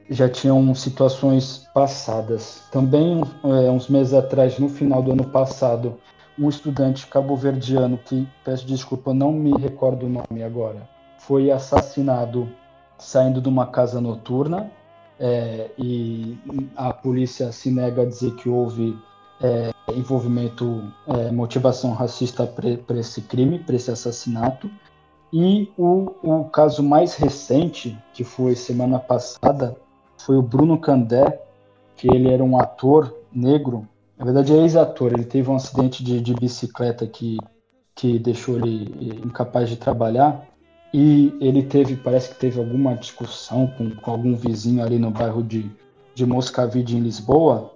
[0.10, 2.64] já tinham situações passadas.
[2.72, 5.98] Também é, uns meses atrás, no final do ano passado,
[6.38, 10.88] um estudante cabo-verdiano que peço desculpa, não me recordo o nome agora,
[11.20, 12.50] foi assassinado
[12.98, 14.72] saindo de uma casa noturna
[15.20, 16.38] é, e
[16.76, 18.98] a polícia se nega a dizer que houve
[19.42, 24.70] é, envolvimento, é, motivação racista para esse crime, para esse assassinato.
[25.32, 29.78] E o, o caso mais recente, que foi semana passada,
[30.20, 31.42] foi o Bruno Candé,
[31.96, 36.20] que ele era um ator negro, na verdade é ex-ator, ele teve um acidente de,
[36.22, 37.38] de bicicleta que,
[37.96, 40.48] que deixou ele incapaz de trabalhar,
[40.94, 45.44] e ele teve, parece que teve alguma discussão com, com algum vizinho ali no bairro
[45.44, 45.70] de,
[46.16, 47.72] de Moscavide, em Lisboa,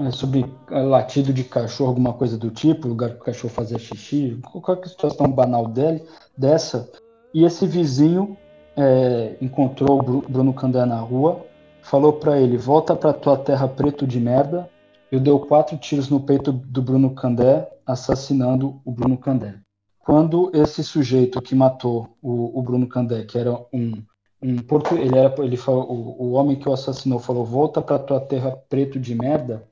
[0.00, 3.78] é, sobre é, latido de cachorro, alguma coisa do tipo, lugar que o cachorro fazia
[3.78, 6.02] xixi, qualquer situação banal dele,
[6.36, 6.88] dessa.
[7.34, 8.36] E esse vizinho
[8.76, 11.44] é, encontrou o Bruno Candé na rua,
[11.88, 14.68] falou para ele: volta para tua terra preto de merda.
[15.10, 19.54] Eu deu quatro tiros no peito do Bruno Candé, assassinando o Bruno Candé.
[19.98, 24.02] Quando esse sujeito que matou o, o Bruno Candé, que era um,
[24.42, 27.98] um porto, ele era, ele falou, o, o homem que o assassinou falou: volta para
[27.98, 29.66] tua terra preto de merda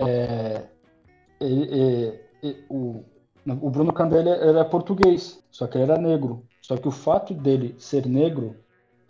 [0.00, 0.62] é,
[2.68, 3.04] o,
[3.46, 6.44] o, Bruno Candelli era português, só que ele era negro.
[6.62, 8.56] Só que o fato dele ser negro,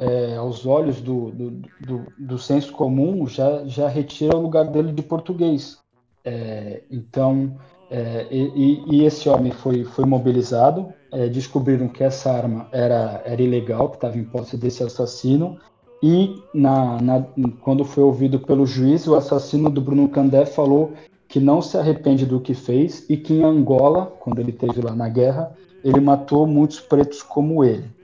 [0.01, 4.92] é, aos olhos do, do, do, do, senso comum, já, já retira o lugar dele
[4.92, 5.78] de português.
[6.24, 7.55] É, então,
[7.90, 13.42] é, e, e, esse homem foi, foi mobilizado, é, descobriram que essa arma era, era
[13.42, 15.59] ilegal, que estava em posse desse assassino,
[16.03, 17.26] e na, na,
[17.61, 20.92] quando foi ouvido pelo juiz, o assassino do Bruno Candé falou
[21.28, 24.94] que não se arrepende do que fez e que em Angola, quando ele esteve lá
[24.94, 27.99] na guerra, ele matou muitos pretos como ele.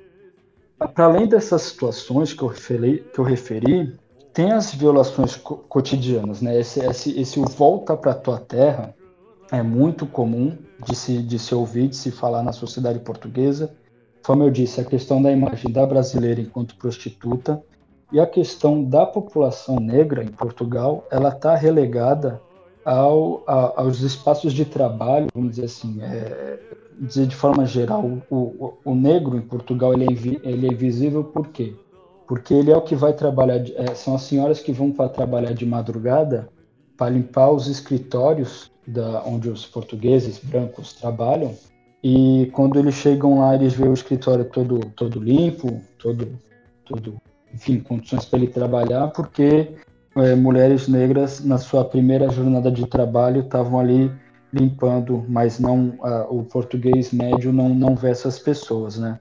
[0.79, 3.97] Para além dessas situações que eu referi, que eu referi
[4.33, 6.61] tem as violações co cotidianas, né?
[6.61, 8.95] Esse, esse, esse volta para tua terra
[9.51, 13.75] é muito comum de se, de se ouvir, de se falar na sociedade portuguesa.
[14.23, 17.63] Como eu disse, a questão da imagem da brasileira enquanto prostituta
[18.13, 22.43] e a questão da população negra em Portugal, ela está relegada
[22.87, 26.61] ao, a, aos espaços de trabalho, vamos dizer assim, é,
[27.01, 31.25] dizer de forma geral, o, o, o, negro em Portugal ele é, ele é invisível
[31.25, 31.75] por quê?
[32.29, 35.53] Porque ele é o que vai trabalhar, é, são as senhoras que vão para trabalhar
[35.53, 36.49] de madrugada
[36.97, 41.55] para limpar os escritórios da, onde os portugueses brancos trabalham.
[42.05, 46.29] E quando eles chegam lá, eles veem o escritório todo, todo limpo, todo,
[46.85, 47.21] todo,
[47.53, 49.75] enfim, condições para ele trabalhar, porque
[50.17, 54.11] é, mulheres negras, na sua primeira jornada de trabalho, estavam ali
[54.53, 55.99] limpando, mas não
[56.31, 59.19] o português médio não, não vê essas pessoas, né?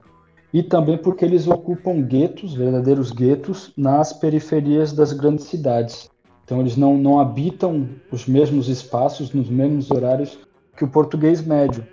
[0.52, 6.08] E também porque eles ocupam guetos, verdadeiros guetos, nas periferias das grandes cidades.
[6.44, 10.38] Então eles não, não habitam os mesmos espaços, nos mesmos horários
[10.76, 11.84] que o português médio.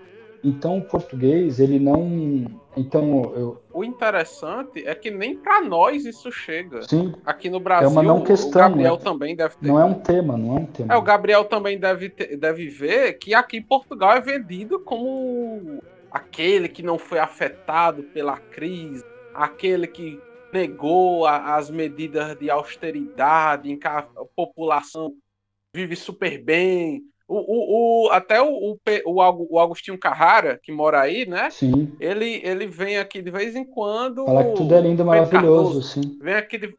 [0.43, 2.45] Então o português, ele não.
[2.75, 3.63] Então eu...
[3.71, 6.81] O interessante é que nem para nós isso chega.
[6.83, 7.13] Sim.
[7.25, 9.01] Aqui no Brasil, é uma não questão, o Gabriel né?
[9.01, 9.67] também deve ter.
[9.67, 10.93] Não é um tema, não é um tema.
[10.93, 15.81] É, o Gabriel também deve, ter, deve ver que aqui em Portugal é vendido como
[16.11, 20.19] aquele que não foi afetado pela crise, aquele que
[20.51, 25.15] negou a, as medidas de austeridade, em que a população
[25.73, 27.01] vive super bem.
[27.27, 28.77] O, o, o até o, o,
[29.49, 31.49] o, Agostinho Carrara, que mora aí, né?
[31.49, 31.91] Sim.
[31.99, 34.25] Ele, ele vem aqui de vez em quando.
[34.25, 36.17] Fala que tudo é lindo, maravilhoso, sim.
[36.21, 36.75] Vem aqui de...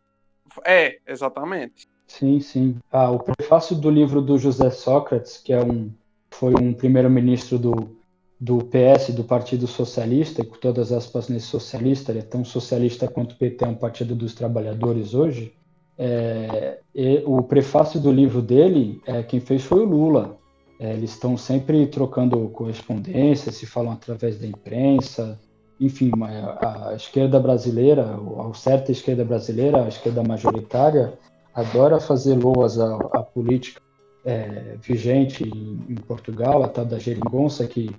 [0.64, 1.88] É, exatamente.
[2.06, 2.76] Sim, sim.
[2.92, 5.90] Ah, o prefácio do livro do José Sócrates, que é um,
[6.30, 7.96] foi um primeiro-ministro do,
[8.38, 13.08] do PS, do Partido Socialista, com todas as aspas nesse socialista, ele é tão socialista
[13.08, 15.54] quanto o PT é um partido dos trabalhadores hoje,
[15.98, 16.78] é,
[17.24, 20.38] o prefácio do livro dele, é, quem fez foi o Lula.
[20.78, 25.38] É, eles estão sempre trocando correspondência, se falam através da imprensa,
[25.80, 31.14] enfim, a, a esquerda brasileira, a certa esquerda brasileira, a esquerda majoritária,
[31.54, 33.80] adora fazer loas à, à política
[34.24, 37.94] é, vigente em, em, Portugal, a tal da geringonça, que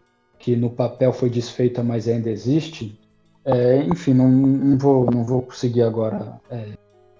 [0.45, 2.99] que no papel foi desfeita, mas ainda existe.
[3.43, 6.74] É, enfim, não, não, vou, não vou conseguir agora é,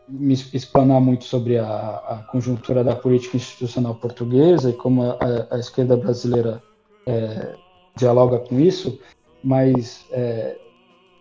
[0.07, 5.17] me explanar muito sobre a, a, conjuntura da política institucional portuguesa e como a,
[5.51, 6.61] a esquerda brasileira
[7.05, 7.55] é,
[7.95, 8.99] dialoga com isso,
[9.43, 10.57] mas é,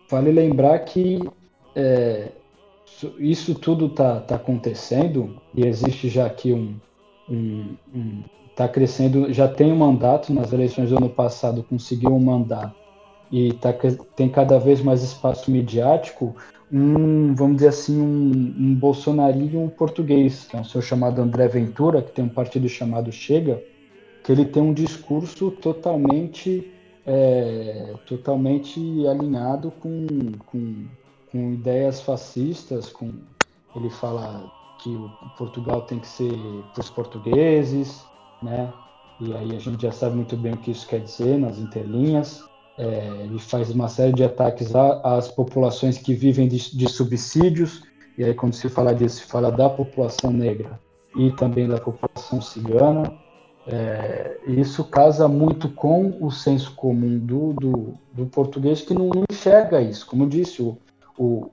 [0.09, 1.19] vale lembrar que
[1.75, 2.31] é,
[3.17, 6.75] isso tudo está tá acontecendo e existe já aqui um,
[7.29, 8.23] um, um
[8.55, 12.73] está crescendo, já tem um mandato, nas eleições do ano passado conseguiu um mandato
[13.29, 13.73] e tá,
[14.15, 16.35] tem cada vez mais espaço midiático,
[16.71, 18.75] um, vamos dizer assim, um,
[19.55, 23.63] um português, que é um seu chamado André Ventura, que tem um partido chamado Chega,
[24.23, 26.71] que ele tem um discurso totalmente
[27.05, 30.07] é, totalmente alinhado com,
[30.45, 30.85] com,
[31.31, 33.11] com ideias fascistas, com
[33.75, 34.51] ele fala
[34.81, 34.97] que
[35.37, 36.33] Portugal tem que ser
[36.73, 38.03] para os portugueses,
[38.41, 38.73] né?
[39.21, 42.43] E aí a gente já sabe muito bem o que isso quer dizer nas interlinhas.
[42.77, 47.83] É, ele faz uma série de ataques às populações que vivem de, de, subsídios,
[48.17, 50.79] e aí quando se fala disso, se fala da população negra
[51.15, 53.13] e também da população cigana.
[53.67, 59.81] É, isso casa muito com o senso comum do, do, do português que não, enxerga
[59.81, 60.05] isso.
[60.05, 60.77] Como disse, o,
[61.17, 61.49] o,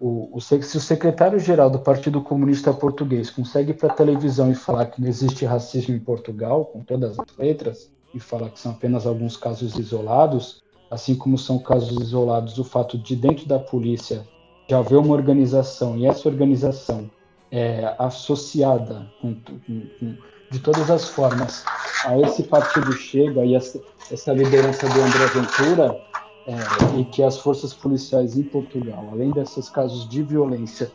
[0.00, 4.54] o, o, se o secretário-geral do Partido Comunista Português consegue ir para a televisão e
[4.54, 8.72] falar que não existe racismo em Portugal, com todas as letras, e falar que são
[8.72, 14.26] apenas alguns casos isolados, assim como são casos isolados o fato de dentro da polícia
[14.68, 17.10] já haver uma organização e essa organização
[17.50, 20.16] é associada com, com, com,
[20.50, 21.64] de todas as formas
[22.04, 23.80] a esse partido chega e essa,
[24.10, 26.00] essa liderança do André Ventura,
[26.46, 30.90] é, e que as forças policiais em Portugal, além desses casos de violência,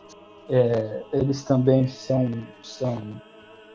[0.48, 2.30] é, eles também são,
[2.62, 2.98] são,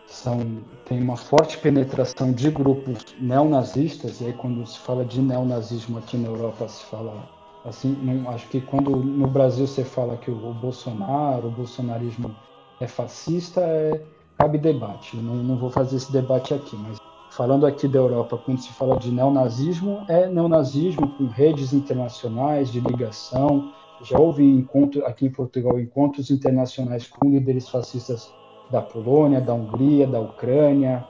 [0.09, 0.39] são
[0.85, 6.17] têm uma forte penetração de grupos neonazistas, e aí quando se fala de neonazismo aqui
[6.17, 7.29] na Europa se fala
[7.63, 12.35] assim, não, acho que quando no Brasil você fala que o, o Bolsonaro, o bolsonarismo
[12.79, 14.01] é fascista, é,
[14.37, 15.17] cabe debate.
[15.17, 16.97] não, não vou fazer esse debate aqui, mas
[17.29, 22.79] falando aqui da Europa, quando se fala de neonazismo, é neonazismo com redes internacionais de
[22.79, 23.71] ligação.
[24.01, 28.33] Já houve encontro aqui em Portugal encontros internacionais com líderes fascistas
[28.69, 31.05] da Polônia, da Hungria, da Ucrânia,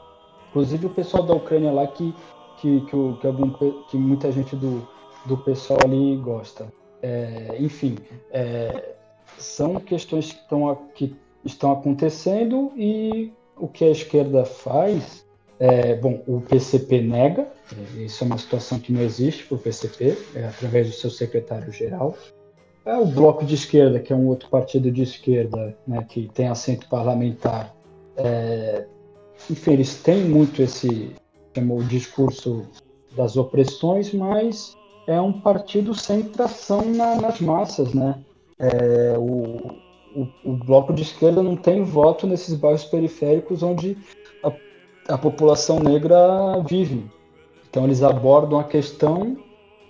[0.50, 2.14] inclusive o pessoal da Ucrânia lá que
[2.60, 3.50] que, que, que, algum,
[3.90, 4.88] que muita gente do,
[5.26, 6.72] do pessoal ali gosta.
[7.02, 7.98] É, enfim,
[8.32, 8.96] é,
[9.38, 15.28] são questões que estão, que estão acontecendo e o que a esquerda faz
[15.62, 17.46] É, bom, o PCP nega,
[17.76, 21.10] é, isso é uma situação que não existe para o PCP, é, através do seu
[21.10, 22.16] secretário-geral.
[22.86, 26.48] É o Bloco de Esquerda, que é um outro partido de esquerda, né, que tem
[26.48, 27.76] assento parlamentar.
[28.16, 28.86] É,
[29.50, 31.14] enfim, eles têm muito esse
[31.56, 32.68] chamou, discurso
[33.16, 34.78] das opressões, mas
[35.08, 38.20] é um partido sem tração na, nas massas, né?
[38.58, 39.72] É, o,
[40.16, 43.98] o, o, bloco de esquerda não tem voto nesses bairros periféricos onde
[44.44, 47.10] a, a população negra vive.
[47.70, 49.38] Então eles abordam a questão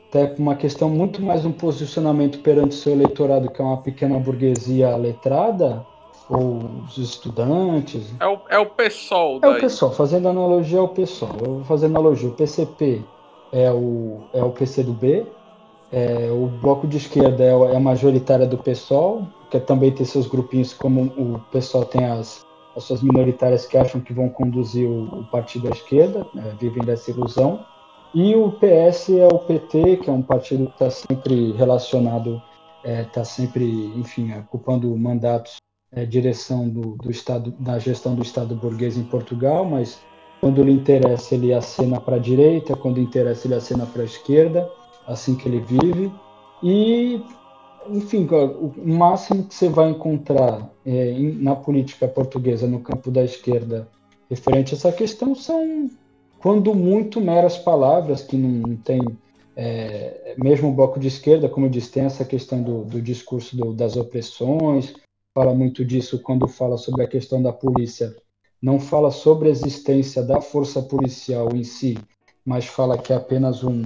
[0.09, 4.17] até uma questão muito mais um posicionamento perante o seu eleitorado, que é uma pequena
[4.19, 5.85] burguesia letrada,
[6.27, 8.11] ou os estudantes.
[8.19, 9.37] É o, é o PSOL.
[9.37, 9.57] É daí.
[9.57, 11.35] o PSOL, fazendo analogia ao PSOL.
[11.39, 12.29] Eu vou fazer analogia.
[12.29, 13.03] O PCP
[13.51, 15.27] é o, é o PCdoB,
[15.91, 20.27] é, o bloco de esquerda é, é a majoritária do PSOL, que também tem seus
[20.27, 22.45] grupinhos, como o PSOL tem as,
[22.75, 26.83] as suas minoritárias que acham que vão conduzir o, o partido à esquerda, né, vivem
[26.83, 27.65] dessa ilusão.
[28.13, 32.41] E o PS é o PT, que é um partido que está sempre relacionado,
[32.83, 35.57] está é, sempre, enfim, ocupando mandatos,
[35.91, 40.01] é, direção do, do Estado, da gestão do Estado burguês em Portugal, mas
[40.39, 44.69] quando lhe interessa, ele acena para a direita, quando interessa, ele acena para a esquerda,
[45.05, 46.11] assim que ele vive.
[46.63, 47.21] E,
[47.89, 53.87] enfim, o máximo que você vai encontrar é, na política portuguesa, no campo da esquerda,
[54.29, 55.89] referente a essa questão, são,
[56.39, 59.01] quando muito, meras palavras que não, tem.
[59.55, 63.57] É, mesmo o bloco de esquerda, como eu disse, tem essa questão do, do discurso
[63.57, 64.93] do, das opressões,
[65.33, 68.15] fala muito disso quando fala sobre a questão da polícia
[68.61, 71.97] não fala sobre a existência da força policial em si,
[72.45, 73.83] mas fala que é apenas um,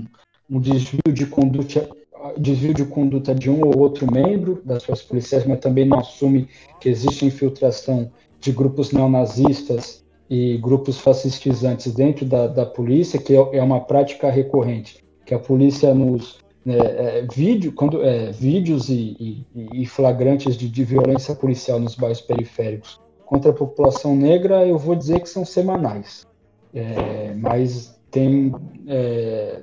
[0.50, 1.90] um desvio de conduta
[2.38, 6.48] desvio de conduta de um ou outro membro das forças policiais, mas também não assume
[6.80, 13.58] que existe infiltração de grupos neonazistas e grupos fascistizantes dentro da, da polícia, que é,
[13.58, 19.46] é uma prática recorrente, que a polícia nos é, é, vídeo, quando, é, vídeos e,
[19.54, 24.78] e, e flagrantes de, de, violência policial nos bairros periféricos contra a população negra, eu
[24.78, 26.26] vou dizer que são semanais.
[26.74, 28.54] É, mas tem.
[28.88, 29.62] É,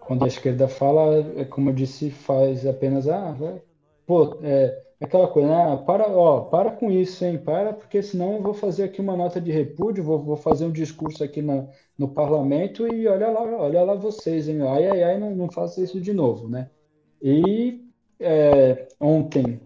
[0.00, 3.08] quando a esquerda fala, como eu disse, faz apenas.
[3.08, 3.34] Ah,
[4.06, 7.38] pô, é, aquela coisa, ah, para, ó, para com isso, hein?
[7.38, 10.72] Para, porque senão eu vou fazer aqui uma nota de repúdio, vou, vou fazer um
[10.72, 11.66] discurso aqui na,
[11.98, 14.62] no parlamento e olha lá, olha lá vocês, hein?
[14.62, 16.70] Ai, ai, ai, não, não faça isso de novo, né?
[17.20, 17.80] E
[18.20, 19.60] é, ontem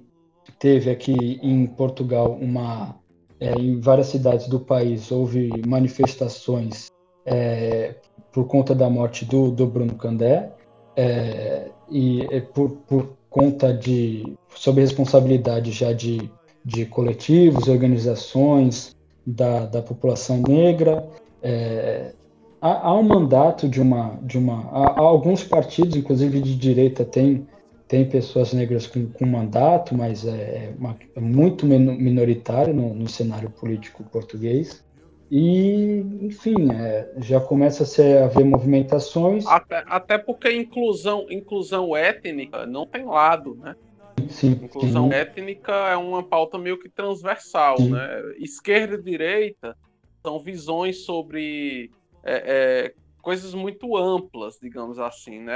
[0.58, 2.98] teve aqui em Portugal uma
[3.38, 6.90] é, em várias cidades do país houve manifestações
[7.26, 7.94] é,
[8.32, 10.52] por conta da morte do, do Bruno Candé
[10.96, 16.30] é, e é, por, por, conta de sob responsabilidade já de,
[16.64, 21.06] de coletivos, organizações da, da população negra.
[21.42, 22.14] É,
[22.62, 27.04] há, há, um mandato de uma de uma há, há alguns partidos, inclusive de direita,
[27.04, 27.46] têm
[27.86, 33.08] tem pessoas negras com, com mandato, mas é, é, uma, é muito minoritário no, no,
[33.08, 34.82] cenário político português.
[35.30, 39.46] E, enfim, é, já começa a, ser, a haver movimentações.
[39.46, 43.74] Até, até porque inclusão, inclusão étnica não tem lado, né?
[44.28, 45.14] Sim, inclusão sim.
[45.14, 47.90] étnica é uma pauta meio que transversal, sim.
[47.90, 48.08] né?
[48.38, 49.76] Esquerda e direita
[50.22, 51.90] são visões sobre
[52.24, 52.34] é,
[52.86, 55.54] é, coisas muito amplas, digamos assim, né?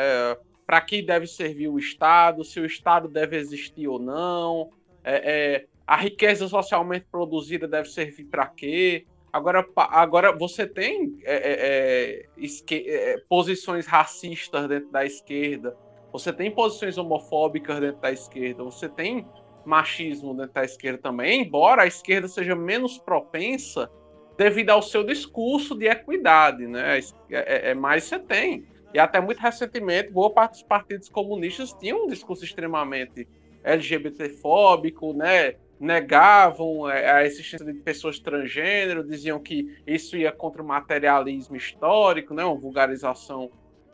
[0.71, 4.71] para que deve servir o Estado, se o Estado deve existir ou não,
[5.03, 5.15] é,
[5.57, 9.05] é, a riqueza socialmente produzida deve servir para quê?
[9.32, 15.77] Agora, agora você tem é, é, é esque, é, posições racistas dentro da esquerda,
[16.12, 19.27] você tem posições homofóbicas dentro da esquerda, você tem
[19.65, 23.90] machismo dentro da esquerda também, embora a esquerda seja menos propensa
[24.36, 26.98] devido ao seu discurso de equidade, né?
[27.31, 32.05] É, é, mais você tem e até muito recentemente, boa parte dos partidos comunistas tinham
[32.05, 33.28] um discurso extremamente
[33.62, 35.55] LGBTfóbico, né?
[35.81, 42.35] Negavam é, a existência de pessoas transgênero, diziam que isso ia contra o materialismo histórico,
[42.35, 42.44] né?
[42.44, 43.51] uma vulgarização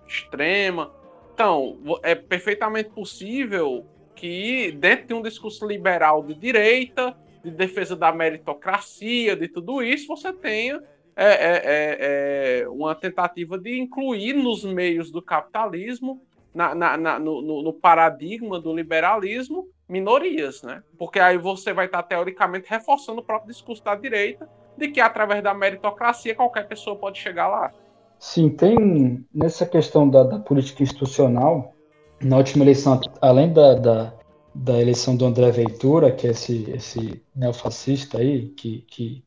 [0.06, 0.92] extrema.
[1.32, 3.86] Então, é perfeitamente possível
[4.16, 10.08] que, dentro de um discurso liberal de direita, de defesa da meritocracia, de tudo isso,
[10.08, 10.82] você tenha
[11.14, 16.20] é, é, é, é uma tentativa de incluir nos meios do capitalismo,
[16.52, 20.82] na, na, na no, no, paradigma do liberalismo, minorias, né?
[20.98, 25.42] Porque aí você vai estar teoricamente reforçando o próprio discurso da direita de que através
[25.42, 27.72] da meritocracia qualquer pessoa pode chegar lá.
[28.18, 31.74] Sim, tem nessa questão da, da política institucional,
[32.20, 34.14] na última eleição, além da, da,
[34.54, 39.24] da, eleição do André Ventura, que é esse, esse neofascista aí, que, que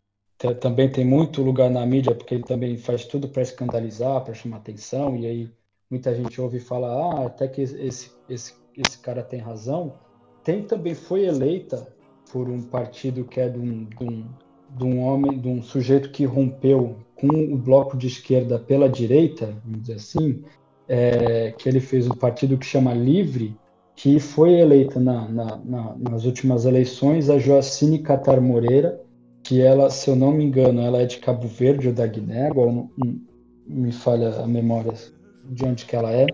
[0.59, 4.57] também tem muito lugar na mídia, porque ele também faz tudo para escandalizar, para chamar
[4.57, 5.51] atenção, e aí
[5.89, 9.99] muita gente ouve e fala, ah, até que esse, esse, esse cara tem razão.
[10.43, 11.87] Tem também foi eleita
[12.31, 14.25] por um partido que é de um, de um,
[14.77, 19.53] de um homem, de um sujeito que rompeu com o bloco de esquerda pela direita,
[19.63, 20.43] vamos dizer assim,
[20.87, 23.55] é, que ele fez um partido que chama Livre,
[23.95, 29.01] que foi eleita na, na, na, nas últimas eleições a Joacine Catar Moreira,
[29.43, 32.47] que ela, se eu não me engano, ela é de Cabo Verde ou da Guiné,
[32.47, 33.19] agora não, não,
[33.67, 34.93] me falha a memória
[35.49, 36.27] de onde que ela é.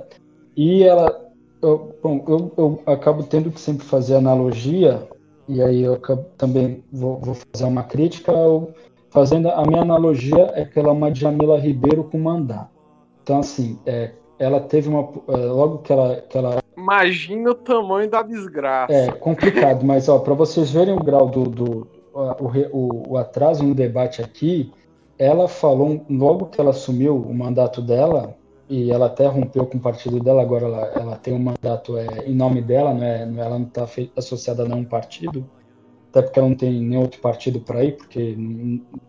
[0.55, 1.24] E ela,
[1.65, 5.07] eu, bom, eu, eu acabo tendo que sempre fazer analogia,
[5.47, 8.73] e aí eu acabo, também vou, vou, fazer uma crítica, eu,
[9.09, 12.69] fazendo a minha analogia é que ela é uma Jamila Ribeiro com mandar.
[13.23, 15.09] Então, assim, é, ela teve uma.
[15.27, 16.59] É, logo que ela, que ela.
[16.77, 18.93] Imagina o tamanho da desgraça.
[18.93, 23.63] É complicado, mas ó, para vocês verem o grau do, do o, o, o, atraso
[23.63, 24.71] no debate aqui,
[25.17, 28.35] ela falou, logo que ela assumiu o mandato dela,
[28.67, 32.27] e ela até rompeu com o partido dela, agora ela, ela tem um mandato é,
[32.27, 35.47] em nome dela, não é, ela não está associada a nenhum partido,
[36.09, 38.35] até porque ela não tem nenhum outro partido para ir, porque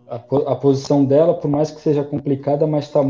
[0.09, 3.01] a, a, posição dela, por mais que seja complicada, mas está,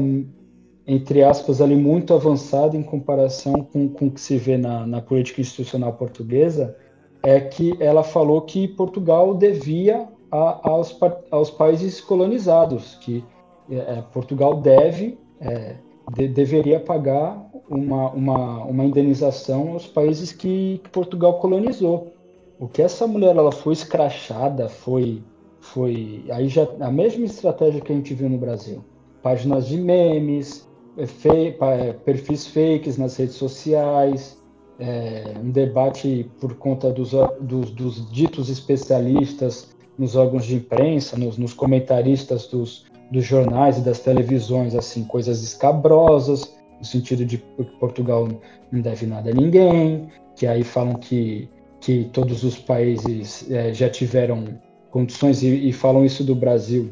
[0.87, 5.01] entre aspas, ali muito avançada em comparação com, com o que se vê na, na
[5.01, 6.77] política institucional portuguesa,
[7.25, 10.97] é que ela falou que Portugal devia a, aos,
[11.31, 13.25] aos países colonizados, que
[13.71, 15.77] é, Portugal deve, é,
[16.15, 22.13] de, deveria pagar uma, uma, uma indenização aos países que, que, Portugal colonizou.
[22.59, 25.23] O que essa mulher ela foi escrachada, foi,
[25.61, 28.83] foi aí já a mesma estratégia que a gente viu no Brasil.
[29.23, 30.67] Páginas de memes,
[30.97, 34.41] é, fe, é, perfis fakes nas redes sociais,
[34.79, 41.39] é, um debate por conta dos, dos, dos, ditos especialistas nos órgãos de imprensa, nos,
[41.39, 47.65] nos comentaristas dos, dos, jornais e das televisões, assim, coisas escabrosas, no sentido de que
[47.79, 48.29] Portugal
[48.71, 51.49] não deve nada a ninguém, que aí falam que,
[51.81, 54.45] que todos os países é, já tiveram
[54.91, 56.91] condições e, e falam isso do Brasil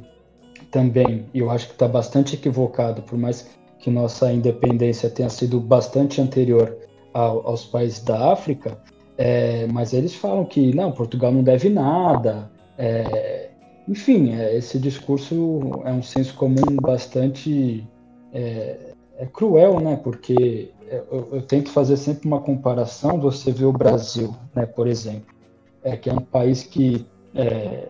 [0.71, 6.21] também, eu acho que está bastante equivocado, por mais que nossa independência tenha sido bastante
[6.21, 6.77] anterior
[7.13, 8.79] ao, aos países da África,
[9.17, 12.51] é, mas eles falam que não, Portugal não deve nada.
[12.77, 13.51] É,
[13.89, 17.87] enfim, é, esse discurso é um senso comum bastante
[18.33, 19.97] é, é cruel, né?
[20.03, 23.21] Porque eu, eu, tento fazer sempre uma comparação.
[23.21, 24.67] Você vê o Brasil, né?
[24.67, 25.35] Por exemplo,
[25.83, 27.89] é que é um país que é,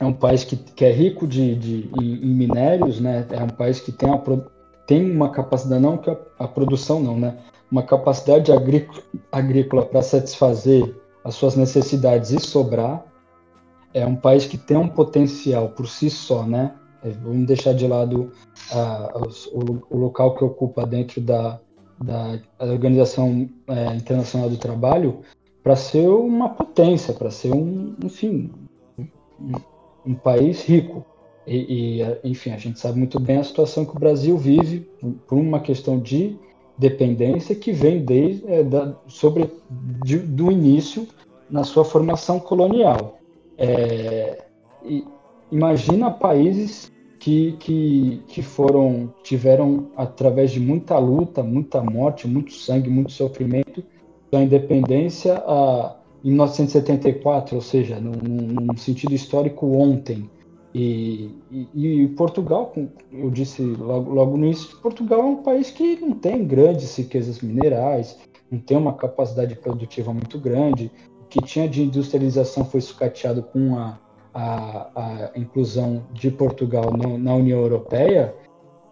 [0.00, 3.26] é um país que, que é rico de, de em, em, minérios, né?
[3.30, 4.22] É um país que tem, uma,
[4.86, 7.36] tem uma capacidade não que a, a produção não, né?
[7.72, 8.52] uma capacidade
[9.32, 10.94] agrícola para satisfazer
[11.24, 13.02] as suas necessidades e sobrar.
[13.94, 16.74] É um país que tem um potencial por si só, né?
[17.04, 18.32] É, vamos deixar de lado
[18.72, 21.58] uh, o, o, local que ocupa dentro da,
[22.00, 25.20] da Organização é, Internacional do Trabalho
[25.62, 28.50] para ser uma potência, para ser um, enfim,
[28.98, 29.52] um,
[30.06, 31.04] um país rico.
[31.44, 34.88] E, e, enfim, a gente sabe muito bem a situação que o Brasil vive
[35.26, 36.36] por uma questão de
[36.78, 39.50] dependência que vem desde é, da, sobre
[40.04, 41.06] de, do início
[41.50, 43.18] na sua formação colonial.
[43.64, 44.44] É,
[45.52, 46.90] imagina países
[47.20, 53.84] que, que, que foram tiveram através de muita luta, muita morte, muito sangue, muito sofrimento,
[54.32, 60.28] a independência a, em 1974, ou seja, num, num sentido histórico ontem.
[60.74, 62.72] E, e, e, Portugal,
[63.12, 67.40] eu disse logo, logo no início, Portugal é um país que não tem grandes riquezas
[67.40, 68.18] minerais,
[68.50, 70.90] não tem uma capacidade produtiva muito grande.
[71.32, 73.98] Que tinha de industrialização foi sucateado com a,
[74.34, 78.34] a, a inclusão de Portugal no, na União Europeia.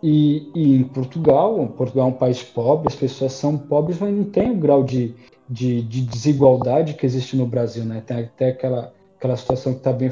[0.03, 4.25] E, e, em Portugal, Portugal é um país pobre, as pessoas são pobres, mas não
[4.25, 5.15] tem o grau de,
[5.47, 8.03] de, de desigualdade que existe no Brasil, né?
[8.07, 10.11] Tem até aquela aquela situação que tá bem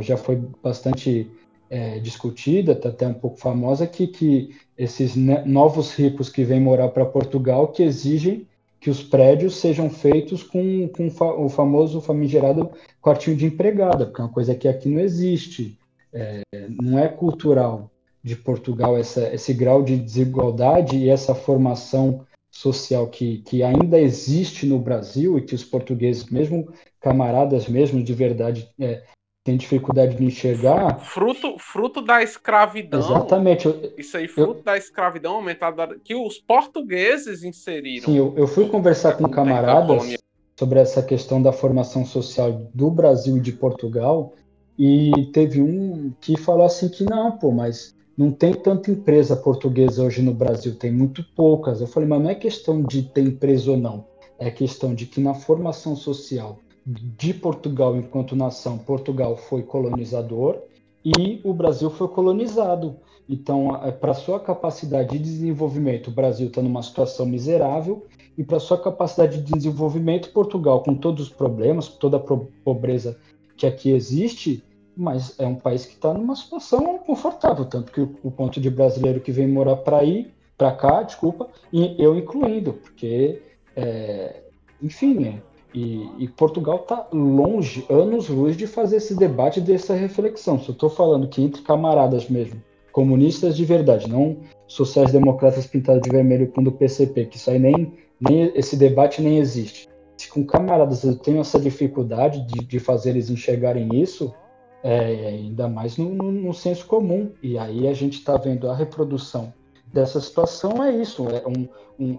[0.00, 1.30] já foi bastante
[1.68, 6.88] é, discutida, está até um pouco famosa, que, que esses novos ricos que vêm morar
[6.88, 8.46] para Portugal que exigem
[8.86, 11.08] que os prédios sejam feitos com, com
[11.44, 12.70] o famoso famigerado
[13.02, 15.76] quartinho de empregada, porque é uma coisa que aqui não existe,
[16.12, 16.42] é,
[16.80, 17.90] não é cultural
[18.22, 24.64] de Portugal essa, esse grau de desigualdade e essa formação social que, que ainda existe
[24.64, 29.02] no Brasil e que os portugueses, mesmo camaradas mesmo de verdade, é,
[29.46, 30.98] têm dificuldade de enxergar.
[30.98, 32.98] Fruto, fruto da escravidão.
[32.98, 33.68] Exatamente.
[33.96, 38.04] Isso aí, fruto eu, da escravidão aumentada que os portugueses inseriram.
[38.04, 40.16] Sim, eu, eu fui conversar com camaradas
[40.58, 44.34] sobre essa questão da formação social do Brasil e de Portugal.
[44.76, 50.02] e teve um que falou assim que não, pô, mas não tem tanta empresa portuguesa
[50.02, 51.80] hoje no Brasil, tem muito poucas.
[51.80, 54.06] Eu falei, mas não é questão de ter empresa ou não,
[54.38, 60.58] é questão de que na formação social de Portugal enquanto nação, Portugal foi colonizador
[61.04, 62.96] e o Brasil foi colonizado.
[63.28, 68.06] Então, é, para sua capacidade de desenvolvimento, o Brasil está numa situação miserável,
[68.38, 73.18] e para sua capacidade de desenvolvimento, Portugal, com todos os problemas, toda a pobreza
[73.56, 74.62] que aqui existe,
[74.96, 78.70] mas é um país que está numa situação confortável, tanto que o, o, ponto de
[78.70, 83.42] brasileiro que vem morar para aí, para cá, desculpa, e eu incluindo, porque,
[83.74, 84.42] é,
[84.82, 85.42] enfim, né?
[85.76, 90.58] E, e Portugal está longe, anos luz, de fazer esse debate, dessa reflexão.
[90.58, 96.08] Se eu estou falando que entre camaradas mesmo, comunistas de verdade, não sociais-democratas pintados de
[96.08, 99.86] vermelho com do PCP, que isso aí nem, nem esse debate nem existe.
[100.16, 104.34] Se com camaradas eu tenho essa dificuldade de, de fazer eles enxergarem isso,
[104.82, 107.32] é, ainda mais no, no, no, senso comum.
[107.42, 109.52] E aí a gente está vendo a reprodução
[109.92, 111.68] dessa situação é isso, é um,
[112.02, 112.18] um,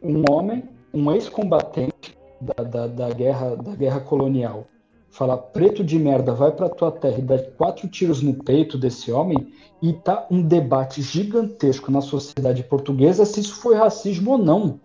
[0.00, 0.62] um homem,
[0.92, 2.14] um ex-combatente
[2.44, 4.66] da, da, da, guerra, da guerra colonial,
[5.10, 9.10] falar preto de merda, vai pra tua terra e dar quatro tiros no peito desse
[9.10, 14.80] homem, e tá um debate gigantesco na sociedade portuguesa se isso foi racismo ou não.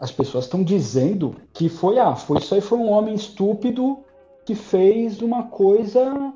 [0.00, 3.98] As pessoas estão dizendo que foi, ah, foi isso aí foi um homem estúpido
[4.44, 6.32] que fez uma coisa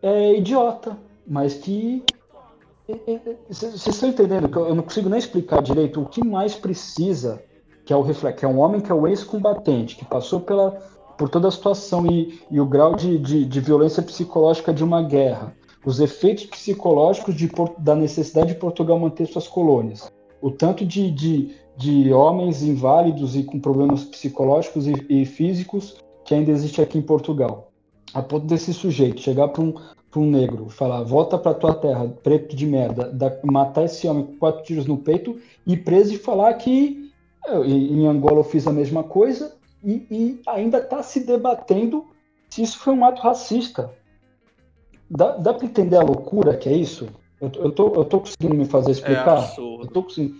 [0.00, 0.96] é, idiota,
[1.26, 2.02] mas que
[3.48, 7.42] vocês estão entendendo que eu não consigo nem explicar direito o que mais precisa,
[7.92, 10.80] que é o reflexo, que é um homem que é o ex-combatente, que passou pela
[11.18, 15.02] por toda a situação e, e o grau de, de, de, violência psicológica de uma
[15.02, 15.54] guerra,
[15.84, 20.10] os efeitos psicológicos de, da necessidade de Portugal manter suas colônias,
[20.40, 26.34] o tanto de, de, de homens inválidos e com problemas psicológicos e, e físicos que
[26.34, 27.70] ainda existe aqui em Portugal.
[28.14, 29.74] A ponto desse sujeito chegar para um,
[30.16, 34.36] um negro, falar, volta para tua terra, preto de merda, da, matar esse homem com
[34.38, 37.01] quatro tiros no peito e preso e falar que
[37.46, 42.06] eu, em Angola eu fiz a mesma coisa e, e ainda está se debatendo
[42.48, 43.90] se isso foi um ato racista.
[45.10, 47.08] Dá, dá para entender a loucura que é isso?
[47.40, 49.54] Eu, eu, tô, eu tô conseguindo me fazer explicar?
[49.58, 50.36] É eu tô conseguindo.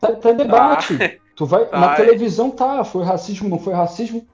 [0.00, 0.98] Tá, tá em debate.
[1.00, 4.26] Ah, tu vai, tá, na televisão tá, foi racismo, não foi racismo.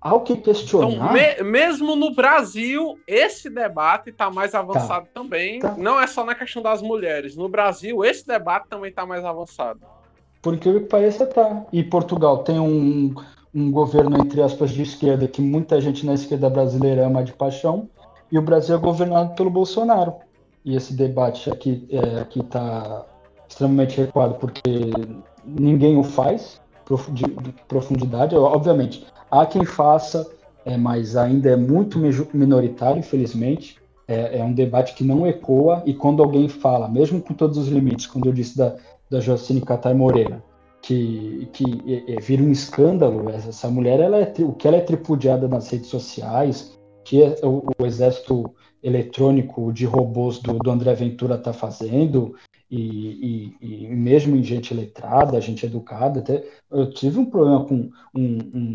[0.00, 0.90] Há o que questionar.
[0.90, 5.60] Então, me, mesmo no Brasil, esse debate está mais avançado tá, também.
[5.60, 5.74] Tá.
[5.78, 7.36] Não é só na questão das mulheres.
[7.36, 9.80] No Brasil, esse debate também está mais avançado.
[10.42, 11.64] Por incrível que pareça, tá.
[11.72, 13.14] E Portugal tem um,
[13.54, 17.88] um governo, entre aspas, de esquerda, que muita gente na esquerda brasileira ama de paixão,
[18.30, 20.14] e o Brasil é governado pelo Bolsonaro.
[20.64, 23.04] E esse debate aqui é, aqui está
[23.48, 24.90] extremamente recuado, porque
[25.44, 26.60] ninguém o faz
[27.12, 27.24] de
[27.68, 28.34] profundidade.
[28.34, 30.28] Obviamente, há quem faça,
[30.64, 31.98] é, mas ainda é muito
[32.34, 33.80] minoritário, infelizmente.
[34.08, 37.68] É, é, um debate que não ecoa, e quando alguém fala, mesmo com todos os
[37.68, 38.76] limites, quando eu disse da,
[39.12, 40.42] da Jocine Catar Moreira,
[40.80, 43.28] que, que é, é, vira um escândalo.
[43.28, 47.62] Essa mulher, ela é, o que ela é tripudiada nas redes sociais, que é, o,
[47.78, 48.50] o, exército
[48.82, 52.34] eletrônico de robôs do, do André Ventura está fazendo,
[52.70, 57.90] e, e, e, mesmo em gente letrada, gente educada, até eu tive um problema com
[58.14, 58.74] um, um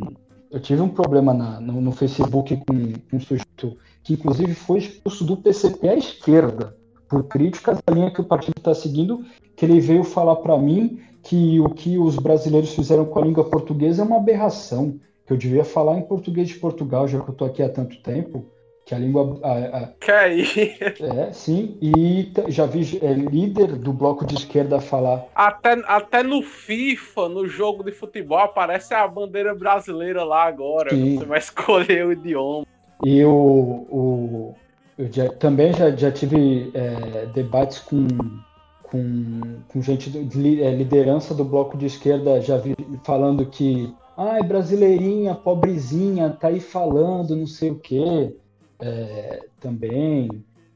[0.52, 4.78] eu tive um problema na, no, no, Facebook com, com um sujeito que inclusive foi
[4.78, 6.74] expulso do PCP à esquerda
[7.08, 9.24] por críticas da linha que o partido está seguindo,
[9.56, 13.44] que ele veio falar para mim que o que os brasileiros fizeram com a língua
[13.44, 17.34] portuguesa é uma aberração, que eu devia falar em português de Portugal, já que eu
[17.34, 18.46] estou aqui há tanto tempo,
[18.86, 19.38] que a língua...
[19.44, 19.88] A, a...
[20.00, 20.78] Que aí?
[20.80, 25.26] É, sim, e já vi é, líder do bloco de esquerda falar...
[25.36, 31.18] Até, até no FIFA, no jogo de futebol, aparece a bandeira brasileira lá agora, sim.
[31.18, 32.66] você vai escolher o idioma.
[33.04, 33.86] E o...
[33.90, 34.56] o
[34.98, 38.08] eu já, também já, já tive é, debates com
[38.84, 44.42] com, com gente de é, liderança do bloco de esquerda já vi falando que ai,
[44.42, 48.34] brasileirinha, pobrezinha, tá aí falando não sei o quê.
[48.80, 50.30] É, também.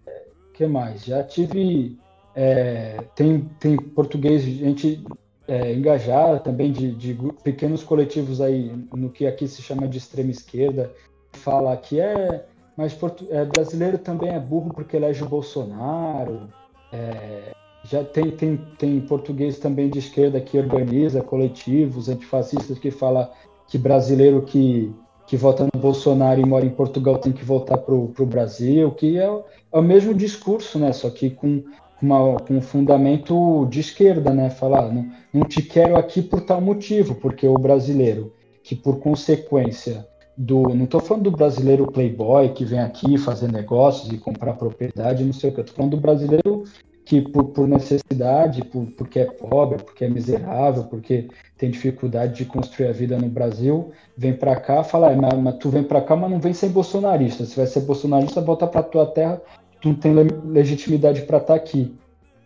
[0.06, 0.24] É,
[0.54, 1.04] que mais?
[1.04, 1.98] Já tive.
[2.36, 5.04] É, tem, tem português, gente
[5.48, 10.32] é, engajada também de, de, pequenos coletivos aí no que aqui se chama de extrema
[10.32, 10.94] esquerda,
[11.34, 12.46] fala que é,
[12.82, 12.98] mas
[13.30, 16.50] é, brasileiro também é burro porque elege o Bolsonaro.
[16.92, 17.52] É,
[17.84, 23.32] já tem, tem, tem português também de esquerda que organiza coletivos antifascistas que fala
[23.68, 24.92] que brasileiro que,
[25.28, 29.20] que vota no Bolsonaro e mora em Portugal tem que voltar para o Brasil, que
[29.20, 30.92] é, é, o mesmo discurso, né?
[30.92, 31.64] Só que com,
[32.02, 34.50] uma, com um fundamento de esquerda, né?
[34.50, 38.34] Falar, não, não te quero aqui por tal motivo, porque o brasileiro,
[38.64, 40.64] que por consequência do.
[40.76, 45.34] Não estou falando do brasileiro playboy que vem aqui fazer negócios e comprar propriedade, não
[45.34, 45.62] sei o que.
[45.62, 46.64] Estou falando do brasileiro
[47.06, 51.28] que, por, por necessidade, por, porque é pobre, porque é miserável, porque
[51.58, 55.70] tem dificuldade de construir a vida no Brasil, vem para cá, fala, mas, mas, tu
[55.70, 57.46] vem para cá, mas não vem ser bolsonarista.
[57.46, 59.42] Se vai ser bolsonarista, volta para tua terra,
[59.82, 60.14] tu não tem
[60.46, 61.94] legitimidade para estar tá aqui.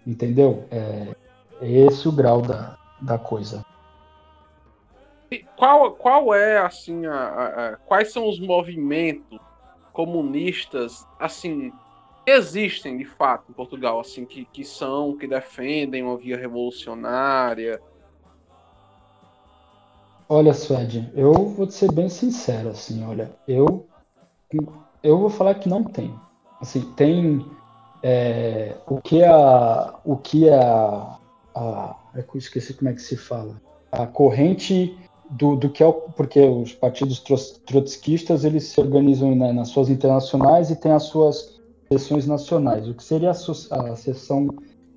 [0.06, 0.64] Entendeu?
[0.72, 1.16] É,
[1.62, 3.64] é esse o grau da, da coisa.
[5.58, 9.40] Qual, qual é, assim, a, a, a, quais são os movimentos
[9.92, 11.72] comunistas, assim,
[12.26, 17.82] que existem de fato em Portugal, assim, que, que são, que defendem uma via revolucionária?
[20.28, 23.88] Olha, Suede, eu vou ser bem sincero, assim, olha, eu,
[25.04, 26.14] eu vou falar que não tem.
[26.60, 27.46] Assim, tem
[28.02, 31.18] é, o que a, o que a,
[31.56, 33.62] a, é eu esqueci como é que se fala,
[33.92, 34.98] a corrente
[35.30, 37.20] do, do que é o, porque os partidos
[37.66, 41.60] trotskistas eles se organizam né, nas suas internacionais e têm as suas
[41.92, 42.88] sessões nacionais.
[42.88, 44.48] O que seria a, a seção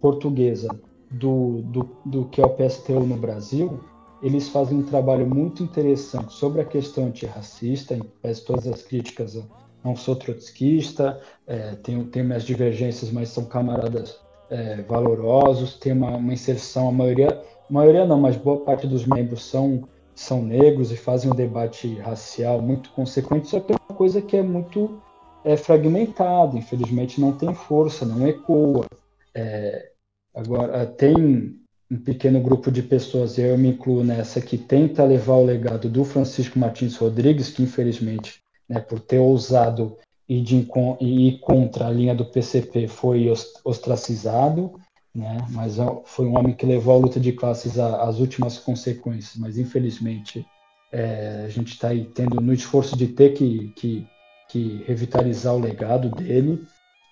[0.00, 0.68] portuguesa
[1.10, 3.80] do, do, do que é o PSTU no Brasil,
[4.22, 8.02] eles fazem um trabalho muito interessante sobre a questão antirracista, em
[8.44, 9.40] todas as críticas.
[9.84, 14.18] Não sou trotskista, é, tenho, tenho minhas divergências, mas são camaradas
[14.50, 17.40] é, valorosos, tem uma, uma inserção, a maioria,
[17.70, 19.84] maioria não, mas boa parte dos membros são
[20.19, 24.36] são negros e fazem um debate racial muito consequente, só que é uma coisa que
[24.36, 25.01] é muito
[25.45, 28.85] é, fragmentada, infelizmente não tem força, não ecoa.
[29.32, 29.93] É,
[30.35, 31.57] agora, tem
[31.89, 36.05] um pequeno grupo de pessoas, eu me incluo nessa, que tenta levar o legado do
[36.05, 39.97] Francisco Martins Rodrigues, que infelizmente, né, por ter ousado
[40.28, 40.69] ir, de,
[41.01, 43.32] ir contra a linha do PCP, foi
[43.65, 44.73] ostracizado
[45.19, 45.39] né?
[45.51, 49.36] Mas foi um homem que levou a luta de classes às últimas consequências.
[49.36, 50.47] Mas infelizmente
[50.93, 54.07] é, a gente está aí tendo no esforço de ter que, que,
[54.49, 56.65] que revitalizar o legado dele.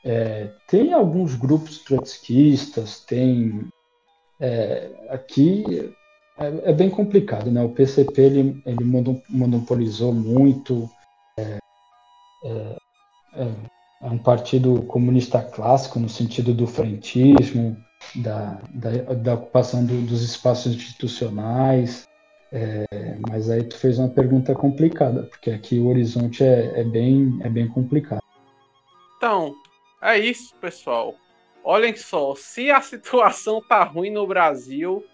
[0.05, 3.69] É, tem alguns grupos trotskistas, tem
[4.39, 5.65] é, aqui
[6.39, 7.63] é, é, bem complicado, né?
[7.63, 8.85] O PCP ele, ele
[9.29, 10.89] monopolizou muito.
[11.39, 11.59] É,
[12.45, 17.77] é, é um partido comunista clássico no sentido do frentismo,
[18.15, 22.07] da, da, da ocupação do, dos espaços institucionais.
[22.53, 22.87] É,
[23.29, 27.49] mas aí tu fez uma pergunta complicada, porque aqui o horizonte é, é, bem, é
[27.49, 28.23] bem complicado.
[29.17, 29.55] Então,
[30.01, 31.15] é isso, pessoal.
[31.65, 35.05] Olhem só, se a situação tá ruim no Brasil,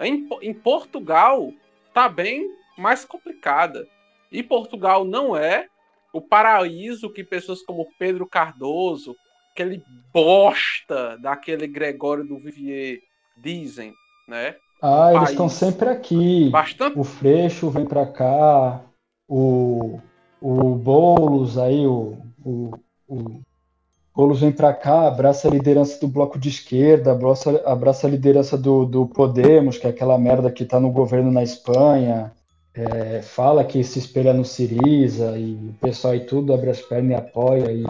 [0.00, 1.52] em, em Portugal
[1.92, 3.86] tá bem mais complicada.
[4.30, 5.66] E Portugal não é
[6.12, 9.14] o paraíso que pessoas como Pedro Cardoso,
[9.58, 9.82] aquele
[10.12, 12.98] bosta daquele Gregório do Vivier
[13.36, 13.92] dizem,
[14.28, 14.54] né?
[14.80, 16.48] Ah, eles estão sempre aqui.
[16.50, 16.96] Bastante...
[16.96, 18.80] O Freixo vem para cá,
[19.28, 19.98] o,
[20.40, 22.70] o Boulos aí, o, o,
[23.08, 23.40] o
[24.14, 28.56] Boulos vem para cá, abraça a liderança do bloco de esquerda, abraça, abraça a liderança
[28.56, 32.32] do, do Podemos, que é aquela merda que está no governo na Espanha,
[32.72, 37.10] é, fala que se espelha no Siriza, e o pessoal e tudo abre as pernas
[37.10, 37.84] e apoia, e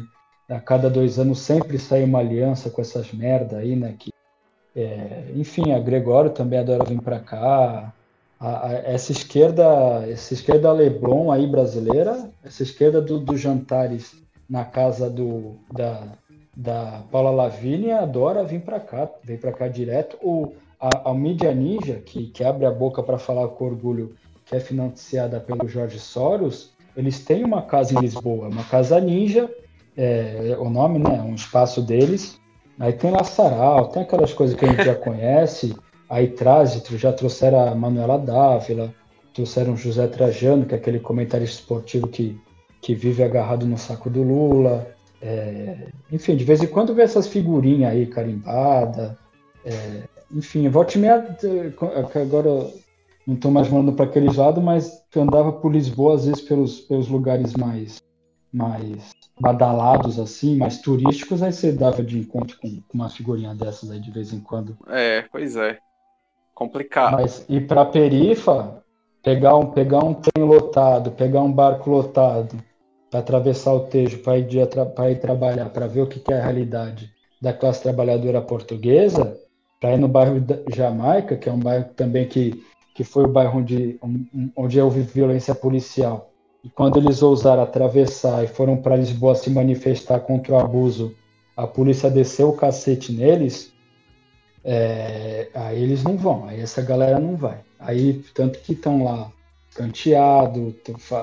[0.48, 3.94] a cada dois anos sempre sai uma aliança com essas merda aí, né?
[3.98, 4.12] Que,
[4.74, 7.92] é, enfim, a Gregório também adora vir para cá.
[8.40, 9.64] A, a, essa esquerda,
[10.08, 14.16] essa esquerda Leblon aí brasileira, essa esquerda dos do jantares
[14.48, 16.04] na casa do, da,
[16.56, 20.16] da Paula Lavínia adora vir para cá, vem para cá direto.
[20.22, 24.14] O, a, a mídia ninja, que, que abre a boca para falar com orgulho,
[24.46, 29.50] que é financiada pelo Jorge Soros, eles têm uma casa em Lisboa, uma casa ninja,
[29.98, 31.20] é, o nome, né?
[31.20, 32.40] Um espaço deles.
[32.78, 35.74] Aí tem lá Sarau, tem aquelas coisas que a gente já conhece.
[36.08, 38.94] Aí traz, já trouxeram a Manuela Dávila,
[39.34, 42.40] trouxeram José Trajano, que é aquele comentarista esportivo que,
[42.80, 44.86] que vive agarrado no saco do Lula.
[45.20, 49.18] É, enfim, de vez em quando vê essas figurinhas aí carimbada.
[49.64, 51.36] É, enfim, volte e meia,
[52.14, 52.70] agora
[53.26, 57.08] não estou mais morando para aquele lado, mas andava por Lisboa, às vezes pelos, pelos
[57.08, 58.00] lugares mais
[58.52, 59.10] mais
[59.40, 64.00] badalados assim, mais turísticos, aí você dava de encontro com, com uma figurinha dessas aí
[64.00, 64.76] de vez em quando.
[64.88, 65.78] É, pois é.
[66.54, 67.12] Complicado.
[67.12, 68.82] Mas ir para Perifa,
[69.22, 72.56] pegar um, pegar um trem lotado, pegar um barco lotado,
[73.10, 76.42] para atravessar o Tejo, para ir, ir trabalhar, para ver o que, que é a
[76.42, 77.10] realidade
[77.40, 79.38] da classe trabalhadora portuguesa,
[79.80, 80.44] para ir no bairro
[80.74, 82.62] Jamaica, que é um bairro também que,
[82.94, 83.98] que foi o bairro onde,
[84.56, 86.27] onde houve violência policial
[86.64, 91.14] e quando eles ousaram atravessar e foram para Lisboa se manifestar contra o abuso,
[91.56, 93.72] a polícia desceu o cacete neles,
[94.64, 97.60] é, aí eles não vão, aí essa galera não vai.
[97.78, 99.30] Aí, tanto que estão lá
[99.74, 100.74] canteado,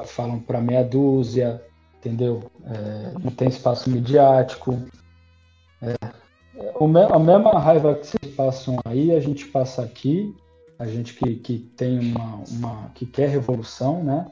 [0.06, 1.62] falam para meia dúzia,
[2.00, 2.50] entendeu?
[2.66, 4.80] É, não tem espaço midiático.
[5.82, 5.96] É,
[7.12, 10.34] a mesma raiva que vocês passam aí, a gente passa aqui,
[10.80, 14.26] a gente que, que tem uma, uma que quer revolução, né?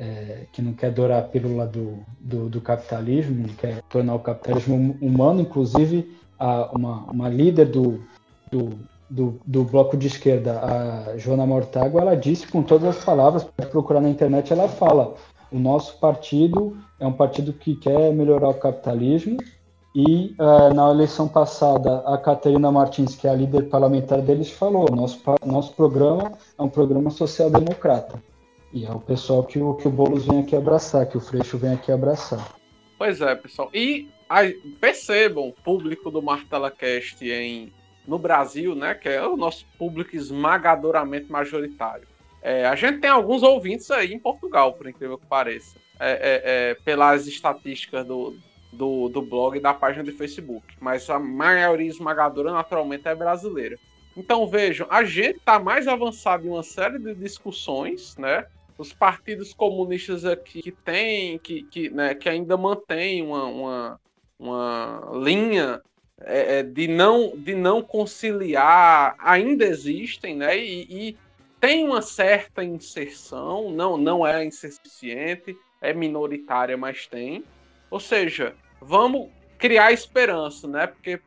[0.00, 4.20] É, que não quer dourar a pílula do, do, do, capitalismo, não quer tornar o
[4.20, 8.00] capitalismo humano, inclusive a, uma, uma líder do,
[8.48, 8.78] do,
[9.10, 13.70] do, do, bloco de esquerda, a Joana Mortágua, ela disse com todas as palavras, pode
[13.70, 15.16] procurar na internet, ela fala:
[15.50, 19.38] o nosso partido é um partido que quer melhorar o capitalismo.
[19.94, 24.86] E uh, na eleição passada, a Caterina Martins, que é a líder parlamentar deles, falou:
[24.94, 28.22] nosso, nosso programa é um programa social-democrata.
[28.72, 31.56] E é o pessoal que o, que o Boulos vem aqui abraçar, que o Freixo
[31.56, 32.54] vem aqui abraçar.
[32.98, 33.70] Pois é, pessoal.
[33.72, 37.72] E aí, percebam, público do Martela Cast em
[38.06, 42.08] no Brasil, né, que é o nosso público esmagadoramente majoritário.
[42.40, 46.42] É, a gente tem alguns ouvintes aí em Portugal, por incrível que pareça, é, é,
[46.70, 48.34] é, pelas estatísticas do,
[48.72, 53.78] do, do blog e da página de Facebook, mas a maioria esmagadora naturalmente é brasileira.
[54.16, 58.46] Então vejam, a gente está mais avançado em uma série de discussões, né?
[58.78, 64.00] Os partidos comunistas aqui que tem, que, que, né, que ainda mantêm uma, uma,
[64.38, 65.82] uma linha
[66.20, 70.56] é, é, de, não, de não conciliar ainda existem, né?
[70.56, 71.16] E, e,
[71.60, 77.44] tem uma certa inserção, não, não é insuficiente, é minoritária, mas tem.
[77.90, 79.28] Ou seja, vamos
[79.58, 80.86] criar esperança, né?
[80.86, 81.20] Porque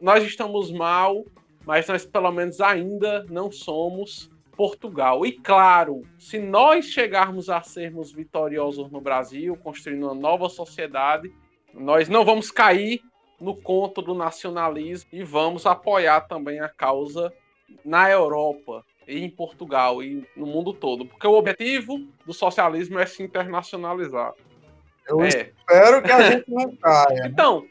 [0.00, 1.24] nós estamos mal,
[1.64, 5.24] mas nós pelo menos ainda não somos Portugal.
[5.26, 11.32] E claro, se nós chegarmos a sermos vitoriosos no Brasil, construindo uma nova sociedade,
[11.74, 13.02] nós não vamos cair
[13.40, 17.32] no conto do nacionalismo e vamos apoiar também a causa
[17.84, 23.06] na Europa e em Portugal e no mundo todo, porque o objetivo do socialismo é
[23.06, 24.32] se internacionalizar.
[25.06, 25.28] Eu é.
[25.28, 27.26] espero que a gente não caia.
[27.26, 27.66] Então,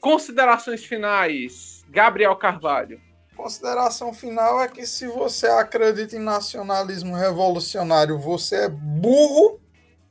[0.00, 3.00] considerações finais, Gabriel Carvalho.
[3.38, 9.60] Consideração final é que se você acredita em nacionalismo revolucionário, você é burro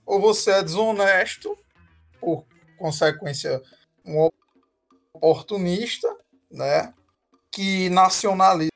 [0.06, 1.58] ou você é desonesto,
[2.22, 2.46] por
[2.78, 3.62] consequência,
[4.06, 4.30] um
[5.14, 6.08] oportunista,
[6.50, 6.94] né?
[7.52, 8.72] Que nacionalismo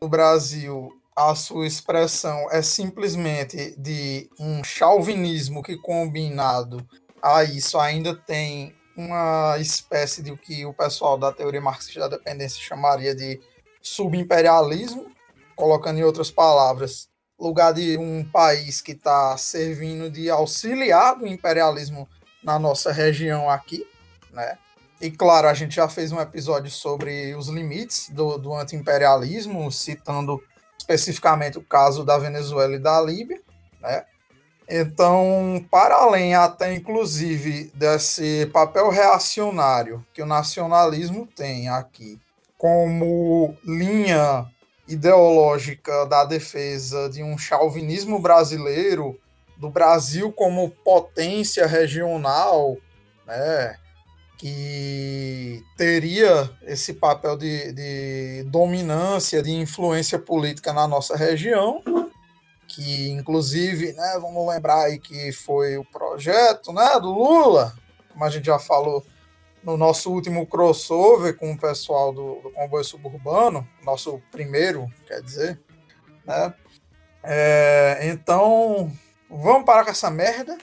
[0.00, 6.86] no Brasil, a sua expressão é simplesmente de um chauvinismo que combinado
[7.20, 12.08] a isso ainda tem uma espécie de o que o pessoal da teoria marxista da
[12.16, 13.40] dependência chamaria de
[13.80, 15.06] subimperialismo,
[15.56, 17.08] colocando em outras palavras,
[17.38, 22.08] lugar de um país que está servindo de auxiliar do imperialismo
[22.42, 23.86] na nossa região aqui,
[24.30, 24.58] né?
[25.00, 30.40] E claro, a gente já fez um episódio sobre os limites do, do anti-imperialismo, citando
[30.78, 33.40] especificamente o caso da Venezuela e da Líbia,
[33.80, 34.04] né?
[34.74, 42.18] Então, para além até inclusive desse papel reacionário que o nacionalismo tem aqui,
[42.56, 44.46] como linha
[44.88, 49.20] ideológica da defesa de um chauvinismo brasileiro,
[49.58, 52.78] do Brasil como potência regional,
[53.26, 53.76] né?
[54.38, 61.82] que teria esse papel de, de, dominância, de influência política na nossa região,
[62.72, 67.74] que inclusive, né, vamos lembrar aí que foi o projeto né, do Lula,
[68.10, 69.04] como a gente já falou
[69.62, 75.60] no nosso último crossover com o pessoal do, do comboio suburbano, nosso primeiro, quer dizer,
[76.24, 76.54] né?
[77.22, 78.90] É, então,
[79.30, 80.58] vamos parar com essa merda.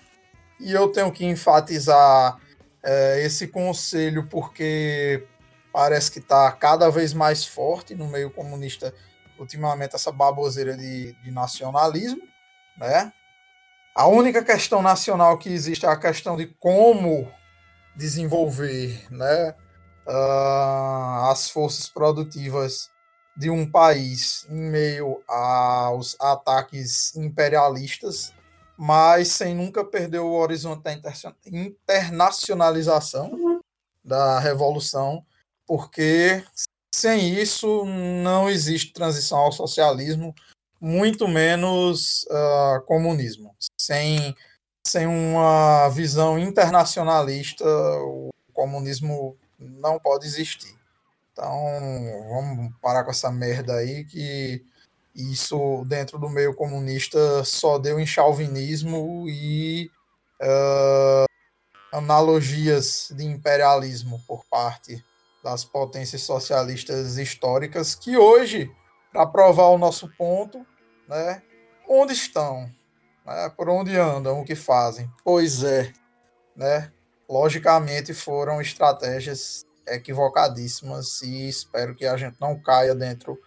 [0.60, 2.38] E eu tenho que enfatizar
[2.84, 5.24] é, esse conselho porque
[5.72, 8.94] parece que está cada vez mais forte no meio comunista
[9.40, 12.22] ultimamente essa baboseira de, de, nacionalismo,
[12.78, 13.14] né?
[13.96, 17.30] A única questão nacional que existe é a questão de como
[17.96, 19.56] desenvolver, né,
[20.08, 22.90] uh, as forças produtivas
[23.36, 28.34] de um país em meio aos ataques imperialistas
[28.82, 30.94] mas sem nunca perder o horizonte da
[31.46, 33.62] internacionalização
[34.02, 35.26] da revolução,
[35.68, 36.42] porque
[37.00, 40.36] sem isso não existe transição ao socialismo,
[40.82, 43.56] muito menos uh, comunismo.
[43.80, 44.36] Sem,
[44.86, 50.76] sem uma visão internacionalista, o comunismo não pode existir.
[51.32, 51.50] Então,
[52.30, 54.62] vamos parar com essa merda aí que
[55.16, 59.90] isso dentro do meio comunista só deu em chauvinismo e
[60.42, 61.26] uh,
[61.94, 65.02] analogias de imperialismo por parte
[65.44, 68.72] das potências socialistas históricas que hoje,
[69.12, 70.66] para provar o nosso ponto,
[71.08, 71.42] né,
[71.88, 72.70] onde estão,
[73.26, 73.52] né?
[73.56, 75.10] por onde andam, o que fazem.
[75.24, 75.92] Pois é,
[76.56, 76.92] né?
[77.30, 83.38] logicamente foram estratégias equivocadíssimas e espero que a gente não caia dentro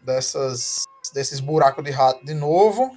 [0.00, 2.90] dessas, desses buracos de rato de novo.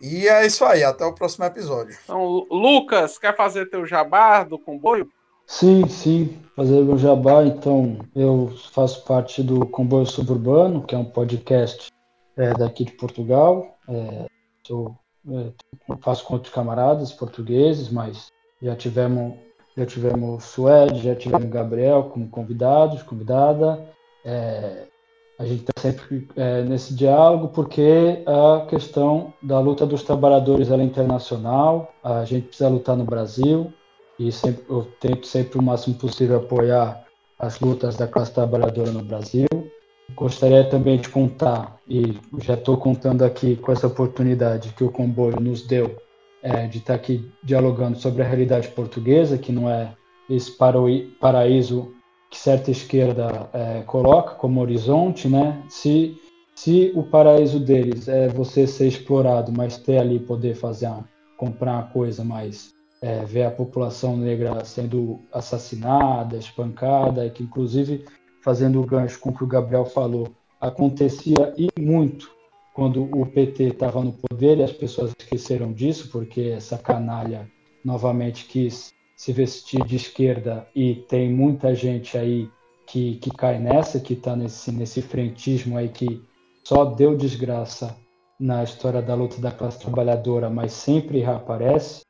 [0.00, 1.96] E é isso aí, até o próximo episódio.
[2.04, 5.10] Então, Lucas, quer fazer teu jabá do comboio?
[5.46, 7.44] Sim, sim, fazer meu jabá.
[7.44, 11.88] Então, eu faço parte do Comboio Suburbano, que é um podcast
[12.36, 13.76] é, daqui de Portugal.
[13.88, 14.26] É,
[14.68, 14.96] eu,
[15.30, 15.52] é,
[16.00, 18.28] faço com outros camaradas portugueses, mas
[18.62, 19.34] já tivemos
[19.76, 23.84] já tivemos Suede, já tivemos Gabriel como convidados, convidada.
[24.24, 24.84] É,
[25.36, 30.76] a gente está sempre é, nesse diálogo porque a questão da luta dos trabalhadores é
[30.76, 33.72] internacional, a gente precisa lutar no Brasil
[34.18, 37.04] e sempre, eu tento sempre o máximo possível apoiar
[37.38, 39.46] as lutas da classe trabalhadora no Brasil.
[40.14, 45.40] Gostaria também de contar, e já estou contando aqui com essa oportunidade que o comboio
[45.40, 45.96] nos deu,
[46.42, 49.94] é, de estar tá aqui dialogando sobre a realidade portuguesa, que não é
[50.28, 50.52] esse
[51.20, 51.92] paraíso
[52.30, 55.62] que certa esquerda é, coloca como horizonte, né?
[55.68, 56.16] Se,
[56.54, 60.90] se o paraíso deles é você ser explorado, mas ter ali poder fazer
[61.36, 62.73] comprar uma coisa, mas
[63.04, 68.06] é, ver a população negra sendo assassinada, espancada, que inclusive
[68.40, 70.28] fazendo o gancho com o que o Gabriel falou,
[70.58, 72.30] acontecia e muito
[72.72, 77.46] quando o PT estava no poder e as pessoas esqueceram disso, porque essa canalha
[77.84, 82.48] novamente quis se vestir de esquerda e tem muita gente aí
[82.86, 86.22] que, que cai nessa, que está nesse, nesse frentismo aí que
[86.64, 87.94] só deu desgraça
[88.40, 92.02] na história da luta da classe trabalhadora, mas sempre reaparece.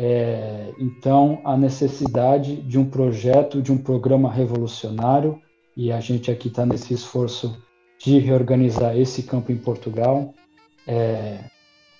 [0.00, 5.42] É, então, a necessidade de um projeto, de um programa revolucionário,
[5.76, 7.60] e a gente aqui está nesse esforço
[7.98, 10.32] de reorganizar esse campo em Portugal,
[10.86, 11.38] é,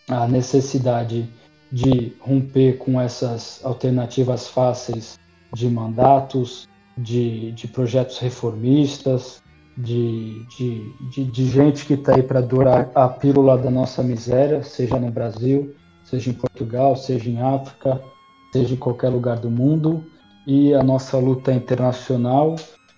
[0.09, 1.29] a necessidade
[1.73, 5.19] de romper com essas alternativas fáceis
[5.53, 9.43] de mandatos, de, de projetos reformistas,
[9.77, 14.63] de, de, de, de gente que está aí para durar a pílula da nossa miséria,
[14.63, 15.75] seja no Brasil,
[16.09, 18.03] seja em Portugal, seja em África,
[18.53, 20.05] seja em qualquer lugar do mundo,
[20.47, 22.57] e a nossa luta internacional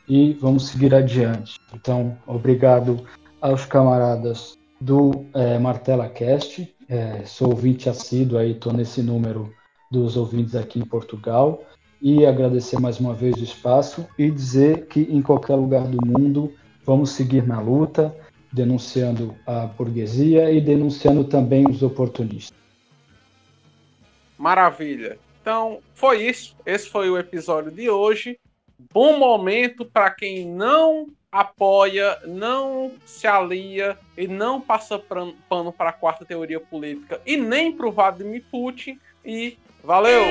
[0.09, 1.59] e vamos seguir adiante.
[1.75, 3.05] Então, obrigado
[3.41, 6.73] aos camaradas do é, Martela Cast.
[6.89, 9.53] É, sou ouvinte assíduo aí, estou nesse número
[9.91, 11.63] dos ouvintes aqui em Portugal.
[12.01, 16.53] E agradecer mais uma vez o espaço e dizer que em qualquer lugar do mundo
[16.85, 18.15] vamos seguir na luta,
[18.53, 22.60] denunciando a burguesia e denunciando também os oportunistas.
[24.41, 25.19] Maravilha.
[25.43, 26.57] Então, foi isso.
[26.65, 28.39] Esse foi o episódio de hoje
[28.93, 34.99] bom momento para quem não apoia, não se alia e não passa
[35.49, 38.99] pano para a quarta teoria política e nem para o Vladimir Putin.
[39.25, 40.23] E valeu!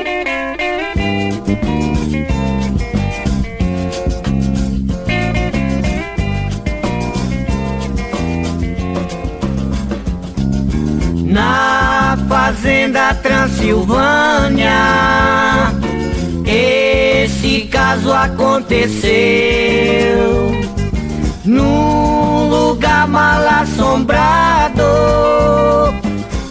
[12.29, 14.69] Fazenda Transilvânia
[16.45, 18.89] esse caso aconteceu
[21.45, 24.83] num lugar mal assombrado,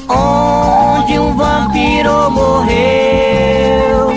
[0.08, 4.12] onde um vampiro morreu.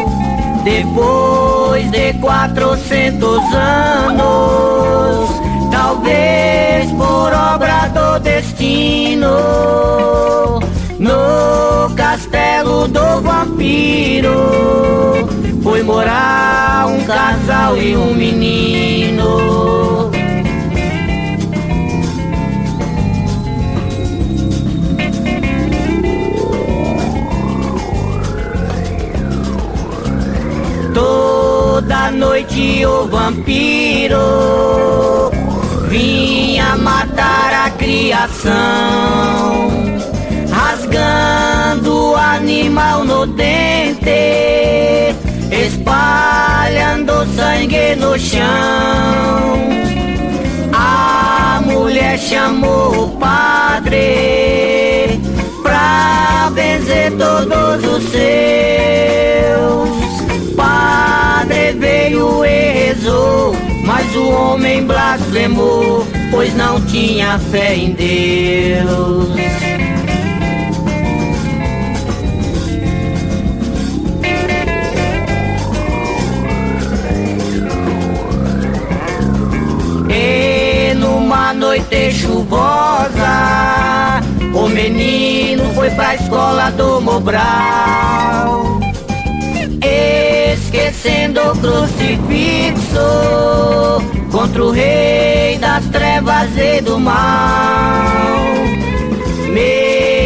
[0.64, 5.30] Depois de quatrocentos anos,
[5.72, 9.30] talvez por obra do destino,
[11.02, 14.30] no castelo do vampiro
[15.64, 20.12] foi morar um casal e um menino.
[30.94, 34.20] Toda noite o vampiro
[35.90, 38.52] vinha matar a criação,
[41.82, 44.10] rasgando o animal no dente
[45.52, 48.42] espalhando sangue no chão.
[50.74, 54.00] A mulher chamou o padre
[55.62, 59.90] pra benzer todos os seus.
[60.56, 63.56] Padre veio e rezou,
[63.86, 69.32] mas o homem blasfemou, pois não tinha fé em Deus.
[82.52, 84.20] Chuvosa,
[84.54, 88.82] o menino foi pra escola do Mobral
[90.52, 93.00] Esquecendo o crucifixo
[94.30, 97.16] Contra o rei das trevas e do mal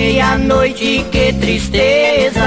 [0.05, 2.39] Meia-noite, que tristeza.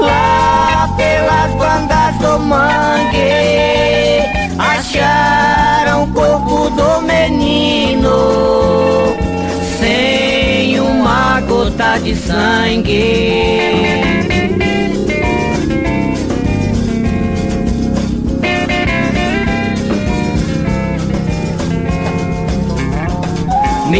[0.00, 3.20] Lá pelas bandas do mangue
[4.58, 8.08] Acharam o corpo do menino.
[9.78, 13.52] Sem uma gota de sangue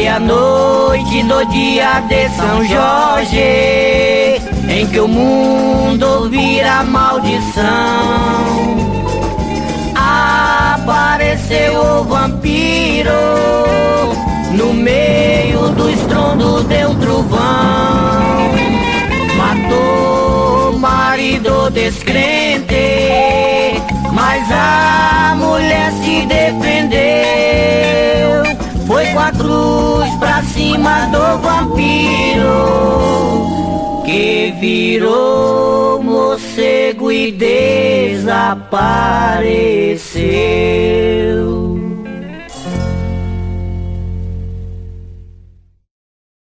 [0.02, 3.38] Meia-noite no dia de São Jorge,
[4.68, 7.62] em que o mundo vira maldição.
[9.94, 13.12] Apareceu o vampiro
[14.50, 18.50] no meio do estrondo de um trovão.
[19.36, 22.74] Matou o marido descrente,
[24.12, 27.22] mas a mulher se defendeu
[28.92, 32.44] foi com a cruz pra cima do vampiro
[34.04, 38.52] que virou morcego e desapareceu.